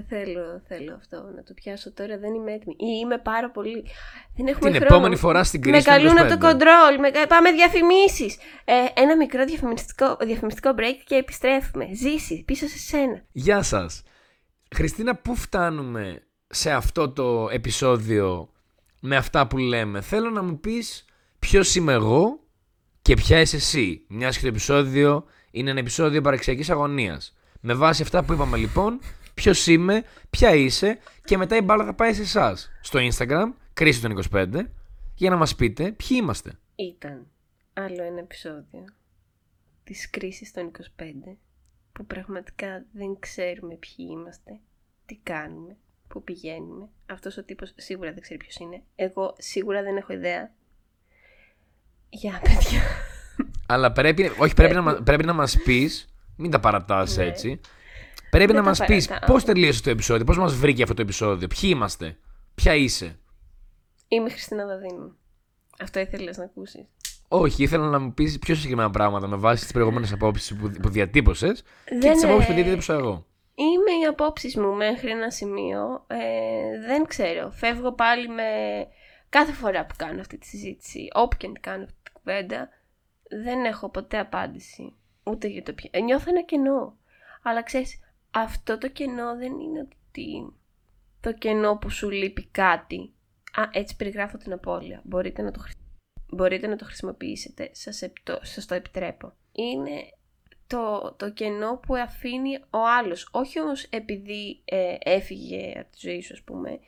θέλω, 0.07 0.61
θέλω 0.67 0.93
αυτό 0.95 1.15
να 1.36 1.43
το 1.43 1.53
πιάσω 1.53 1.93
τώρα, 1.93 2.17
δεν 2.17 2.33
είμαι 2.33 2.51
έτοιμη. 2.51 2.75
Ή 2.79 2.86
είμαι 3.03 3.17
πάρα 3.17 3.51
πολύ. 3.51 3.86
Δεν 4.36 4.47
έχουμε 4.47 4.69
Την 4.71 4.79
χρόνο. 4.79 4.95
επόμενη 4.95 5.15
φορά 5.15 5.43
στην 5.43 5.61
κρίση 5.61 5.75
Με 5.75 5.79
του 5.83 5.86
καλούν 5.89 6.17
25. 6.17 6.19
από 6.19 6.29
το 6.29 6.38
κοντρόλ. 6.47 6.99
Με... 6.99 7.09
κα- 7.09 7.27
Πάμε 7.27 7.51
διαφημίσεις. 7.51 8.38
Ε, 8.65 8.73
ένα 9.01 9.15
μικρό 9.17 9.45
διαφημιστικό, 9.45 10.17
διαφημιστικό 10.21 10.73
break 10.77 10.95
και 11.05 11.15
επιστρέφουμε. 11.15 11.88
Ζήσει 11.93 12.43
πίσω 12.45 12.67
σε 12.67 12.77
σένα. 12.77 13.23
Γεια 13.31 13.61
σας. 13.61 14.03
Χριστίνα, 14.75 15.15
πού 15.15 15.36
φτάνουμε 15.36 16.21
σε 16.47 16.71
αυτό 16.71 17.09
το 17.09 17.49
επεισόδιο 17.51 18.49
με 19.01 19.15
αυτά 19.15 19.47
που 19.47 19.57
λέμε; 19.57 20.01
Θέλω 20.01 20.29
να 20.29 20.43
μου 20.43 20.59
πεις 20.59 21.05
ποιος 21.39 21.75
είμαι 21.75 21.93
εγώ 21.93 22.39
και 23.01 23.13
ποια 23.13 23.39
είσαι 23.39 23.55
εσύ. 23.55 24.05
Μιας 24.09 24.36
και 24.36 24.41
το 24.41 24.47
επεισόδιο 24.47 25.25
είναι 25.51 25.69
ένα 25.69 25.79
επεισόδιο 25.79 26.21
παραξιακής 26.21 26.69
αγωνίας. 26.69 27.36
Με 27.61 27.73
βάση 27.73 28.01
αυτά 28.01 28.23
που 28.23 28.33
είπαμε 28.33 28.57
λοιπόν, 28.57 28.99
ποιος 29.36 29.67
είμαι, 29.67 30.03
ποια 30.29 30.53
είσαι 30.55 30.97
και 31.23 31.38
μετά 31.38 31.55
η 31.55 31.61
μπάλα 31.61 31.86
θα 31.86 31.93
πάει 31.93 32.13
σε 32.13 32.21
εσάς. 32.21 32.71
Στο 32.81 32.99
Instagram, 33.11 33.51
κρίση 33.73 34.01
των 34.01 34.11
25, 34.31 34.65
για 35.15 35.29
να 35.29 35.36
μας 35.36 35.55
πείτε 35.55 35.83
ποιοι 35.91 36.17
είμαστε. 36.21 36.57
Ήταν 36.75 37.27
άλλο 37.73 38.03
ένα 38.03 38.19
επεισόδιο 38.19 38.86
της 39.83 40.09
κρίσης 40.09 40.51
των 40.51 40.71
25 40.97 41.38
που 41.91 42.05
πραγματικά 42.05 42.86
δεν 42.91 43.17
ξέρουμε 43.19 43.75
ποιοι 43.75 44.07
είμαστε, 44.11 44.59
τι 45.05 45.19
κάνουμε, 45.23 45.75
πού 46.07 46.23
πηγαίνουμε. 46.23 46.88
Αυτός 47.05 47.38
ο 47.38 47.43
τύπος 47.43 47.73
σίγουρα 47.77 48.11
δεν 48.11 48.21
ξέρει 48.21 48.39
ποιος 48.39 48.55
είναι. 48.55 48.81
Εγώ 48.95 49.36
σίγουρα 49.38 49.81
δεν 49.83 49.97
έχω 49.97 50.13
ιδέα. 50.13 50.51
Για 52.09 52.39
παιδιά. 52.43 52.81
Αλλά 53.67 53.91
πρέπει, 53.91 54.31
όχι, 54.38 54.53
πρέπει, 54.53 54.73
να, 54.73 54.81
μα- 54.81 55.01
πρέπει 55.03 55.25
να 55.25 55.33
μας 55.33 55.57
πεις, 55.65 56.07
μην 56.38 56.51
τα 56.51 56.59
παρατάς 56.59 57.17
Ναι. 57.17 57.23
έτσι, 57.23 57.59
πρέπει 58.36 58.53
Δεν 58.53 58.55
να 58.55 58.61
τα 58.61 58.69
μας 58.69 58.86
πεις 58.86 59.07
παρατάω. 59.07 59.29
πώς 59.29 59.43
τελείωσε 59.43 59.81
το 59.81 59.89
επεισόδιο, 59.89 60.25
πώς 60.25 60.38
μας 60.38 60.55
βρήκε 60.55 60.81
αυτό 60.81 60.93
το 60.95 61.01
επεισόδιο, 61.01 61.47
ποιοι 61.47 61.69
είμαστε, 61.73 62.17
ποια 62.55 62.75
είσαι. 62.75 63.19
Είμαι 64.07 64.27
η 64.27 64.31
Χριστίνα 64.31 64.65
Δαδίνου. 64.65 65.17
Αυτό 65.79 65.99
ήθελες 65.99 66.38
να 66.38 66.43
ακούσεις. 66.43 66.86
Όχι, 67.27 67.63
ήθελα 67.63 67.89
να 67.89 67.99
μου 67.99 68.13
πεις 68.13 68.39
πιο 68.39 68.55
συγκεκριμένα 68.55 68.89
πράγματα 68.89 69.27
με 69.27 69.36
βάση 69.36 69.63
τις 69.63 69.73
προηγούμενες 69.73 70.11
απόψεις 70.11 70.57
που, 70.57 70.71
που 70.81 70.89
διατύπωσες 70.89 71.61
και 71.61 71.97
Δεν, 71.99 72.13
τις 72.13 72.23
απόψεις 72.23 72.45
που 72.45 72.51
ε, 72.51 72.55
διατύπωσα 72.55 72.93
εγώ. 72.93 73.25
Είμαι 73.55 73.91
οι 74.01 74.05
απόψεις 74.09 74.55
μου 74.55 74.73
μέχρι 74.73 75.09
ένα 75.09 75.31
σημείο. 75.31 76.05
Ε, 76.07 76.88
δεν 76.88 77.05
ξέρω. 77.05 77.51
Φεύγω 77.51 77.91
πάλι 77.93 78.27
με. 78.27 78.43
Κάθε 79.29 79.51
φορά 79.51 79.86
που 79.86 79.93
κάνω 79.97 80.19
αυτή 80.19 80.38
τη 80.38 80.45
συζήτηση, 80.45 81.07
όπου 81.13 81.38
και 81.38 81.47
αν 81.47 81.57
κάνω 81.61 81.83
αυτή 81.83 81.97
την 82.03 82.13
κουβέντα, 82.13 82.69
δεν 83.43 83.65
έχω 83.65 83.89
ποτέ 83.89 84.19
απάντηση. 84.19 84.93
Ούτε 85.23 85.47
για 85.47 85.63
το 85.63 85.73
ποιο. 85.73 85.89
Ε, 85.93 85.99
νιώθω 85.99 86.29
ένα 86.29 86.41
κενό. 86.41 86.97
Αλλά 87.43 87.63
ξέρεις, 87.63 87.99
αυτό 88.36 88.77
το 88.77 88.89
κενό 88.89 89.36
δεν 89.36 89.59
είναι 89.59 89.79
ότι 89.79 90.53
το 91.21 91.33
κενό 91.33 91.77
που 91.77 91.89
σου 91.89 92.09
λείπει 92.09 92.45
κάτι. 92.45 93.13
Α, 93.53 93.63
έτσι 93.71 93.95
περιγράφω 93.95 94.38
την 94.38 94.53
απώλεια. 94.53 95.01
Μπορείτε 95.03 95.41
να 95.41 95.51
το, 95.51 95.59
χρησι- 95.59 95.79
Μπορείτε 96.31 96.67
να 96.67 96.75
το 96.75 96.86
χρησιμοποιήσετε. 96.86 97.69
Σας, 97.71 98.01
επτώ- 98.01 98.39
σας 98.41 98.65
το 98.65 98.75
επιτρέπω. 98.75 99.33
Είναι 99.51 100.13
το, 100.67 101.13
το 101.17 101.31
κενό 101.31 101.77
που 101.77 101.95
αφήνει 101.95 102.55
ο 102.57 102.77
άλλος. 102.99 103.29
Όχι 103.31 103.61
όμως 103.61 103.83
επειδή 103.83 104.61
ε, 104.65 104.95
έφυγε 104.99 105.79
από 105.79 105.91
τη 105.91 105.97
ζωή 106.07 106.21
σου 106.21 106.33
ας 106.33 106.41
πούμε. 106.41 106.79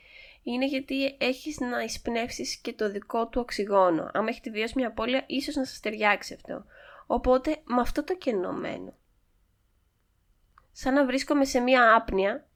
Είναι 0.42 0.66
γιατί 0.66 1.16
έχεις 1.18 1.58
να 1.60 1.82
εισπνεύσεις 1.82 2.56
και 2.56 2.72
το 2.72 2.90
δικό 2.90 3.28
του 3.28 3.40
οξυγόνο. 3.40 4.10
Αν 4.12 4.26
έχετε 4.26 4.50
βιώσει 4.50 4.72
μια 4.76 4.88
απώλεια 4.88 5.24
ίσως 5.26 5.54
να 5.54 5.64
σας 5.64 5.80
ταιριάξει 5.80 6.34
αυτό. 6.34 6.64
Οπότε 7.06 7.56
με 7.64 7.80
αυτό 7.80 8.04
το 8.04 8.16
κενό 8.16 8.52
μένω. 8.52 8.94
Σαν 10.80 10.94
να 10.94 11.04
βρίσκομαι 11.04 11.44
σε 11.44 11.60
μια 11.60 11.94
άπνοια 11.96 12.46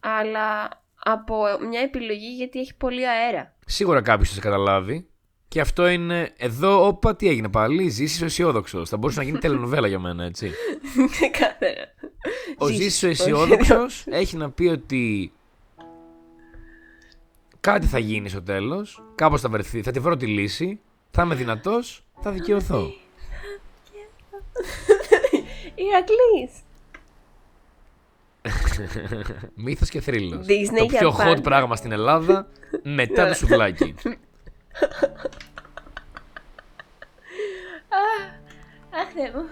αλλά 0.00 0.68
από 0.94 1.44
μια 1.68 1.80
επιλογή 1.80 2.34
γιατί 2.34 2.58
έχει 2.58 2.74
πολύ 2.76 3.08
αέρα. 3.08 3.54
Σίγουρα 3.66 4.02
κάποιος 4.02 4.28
θα 4.28 4.34
σε 4.34 4.40
καταλάβει. 4.40 5.08
Και 5.48 5.60
αυτό 5.60 5.88
είναι 5.88 6.32
εδώ, 6.36 6.86
όπα, 6.86 7.16
τι 7.16 7.28
έγινε 7.28 7.48
πάλι. 7.48 7.88
Ζήσει 7.88 8.22
ο 8.22 8.26
αισιόδοξος. 8.26 8.88
Θα 8.88 8.96
μπορούσε 8.96 9.18
να 9.18 9.24
γίνει 9.24 9.38
τελενοβέλα 9.38 9.86
για 9.88 9.98
μένα, 9.98 10.24
έτσι. 10.24 10.50
Ξεκάθαρα. 11.10 11.94
Ο 12.58 12.66
Ζήσεις, 12.66 12.98
Ζήσης 12.98 13.02
ο 13.02 13.06
όχι. 13.06 13.20
αισιόδοξος 13.20 14.04
έχει 14.06 14.36
να 14.36 14.50
πει 14.50 14.66
ότι 14.66 15.32
κάτι 17.60 17.86
θα 17.86 17.98
γίνει 17.98 18.28
στο 18.28 18.42
τέλος. 18.42 19.02
Κάπως 19.14 19.40
θα 19.40 19.48
βρεθεί. 19.48 19.82
Θα 19.82 19.90
τη 19.90 20.00
βρω 20.00 20.16
τη 20.16 20.26
λύση. 20.26 20.80
Θα 21.10 21.22
είμαι 21.22 21.34
δυνατός. 21.34 22.04
Θα 22.20 22.30
δικαιωθώ. 22.30 22.92
Ηρακλής. 25.74 26.52
Μύθος 29.64 29.88
και 29.88 30.00
θρύλος. 30.00 30.46
Disney 30.46 30.78
Το 30.78 30.84
για 30.84 30.98
πιο 30.98 31.10
hot 31.10 31.16
πάντα. 31.16 31.40
πράγμα 31.40 31.76
στην 31.76 31.92
Ελλάδα 31.92 32.46
μετά 32.82 33.28
το 33.28 33.34
σουβλάκι. 33.34 33.94
Αχ, 38.90 39.08
Θεέ 39.14 39.30
μου. 39.34 39.44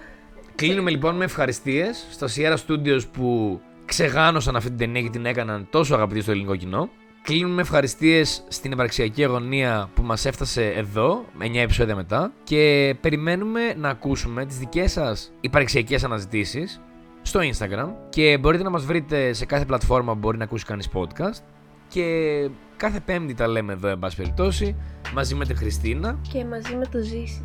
Κλείνουμε 0.54 0.90
λοιπόν 0.90 1.16
με 1.16 1.24
ευχαριστίες 1.24 2.06
στα 2.10 2.28
Sierra 2.36 2.56
Studios 2.66 3.00
που 3.12 3.60
ξεγάνωσαν 3.84 4.56
αυτή 4.56 4.68
την 4.68 4.78
ταινία 4.78 5.02
και 5.02 5.08
την 5.10 5.26
έκαναν 5.26 5.66
τόσο 5.70 5.94
αγαπητή 5.94 6.20
στο 6.20 6.30
ελληνικό 6.30 6.56
κοινό. 6.56 6.88
Κλείνουμε 7.22 7.54
με 7.54 7.60
ευχαριστίες 7.60 8.44
στην 8.48 8.72
υπαρξιακή 8.72 9.24
αγωνία 9.24 9.90
που 9.94 10.02
μας 10.02 10.24
έφτασε 10.24 10.66
εδώ, 10.66 11.24
9 11.38 11.60
επεισόδια 11.60 11.94
μετά. 11.94 12.32
Και 12.44 12.94
περιμένουμε 13.00 13.74
να 13.76 13.88
ακούσουμε 13.88 14.46
τις 14.46 14.58
δικές 14.58 14.92
σας 14.92 15.32
υπαρξιακές 15.40 16.04
αναζητήσεις 16.04 16.80
στο 17.28 17.40
Instagram. 17.40 17.88
Και 18.08 18.38
μπορείτε 18.40 18.62
να 18.62 18.70
μας 18.70 18.84
βρείτε 18.84 19.32
σε 19.32 19.46
κάθε 19.46 19.64
πλατφόρμα 19.64 20.12
που 20.12 20.18
μπορεί 20.18 20.38
να 20.38 20.44
ακούσει 20.44 20.64
κανείς 20.64 20.88
podcast. 20.94 21.42
Και 21.88 22.04
κάθε 22.76 23.00
πέμπτη 23.00 23.34
τα 23.34 23.46
λέμε 23.46 23.72
εδώ, 23.72 23.88
εν 23.88 23.98
πάση 23.98 24.16
περιπτώσει, 24.16 24.76
μαζί 25.14 25.34
με 25.34 25.44
τη 25.44 25.54
Χριστίνα. 25.54 26.18
Και 26.32 26.44
μαζί 26.44 26.74
με 26.76 26.86
το 26.86 26.98
ζήσει. 26.98 27.40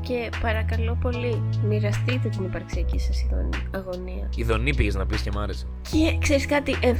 Και 0.00 0.28
παρακαλώ 0.40 0.98
πολύ, 1.00 1.42
μοιραστείτε 1.68 2.28
την 2.28 2.44
υπαρξιακή 2.44 2.98
σας 2.98 3.22
ειδονή- 3.22 3.76
αγωνία. 3.76 4.28
Ιδονή 4.36 4.74
πήγες 4.74 4.94
να 4.94 5.06
πεις 5.06 5.22
και 5.22 5.30
μ' 5.34 5.38
άρεσε. 5.38 5.66
Και 5.90 6.18
ξέρεις 6.20 6.46
κάτι, 6.46 6.76
ε, 6.80 6.94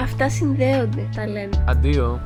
αυτά 0.00 0.28
συνδέονται, 0.28 1.08
τα 1.14 1.26
λέμε. 1.26 1.64
Αντίο. 1.68 2.20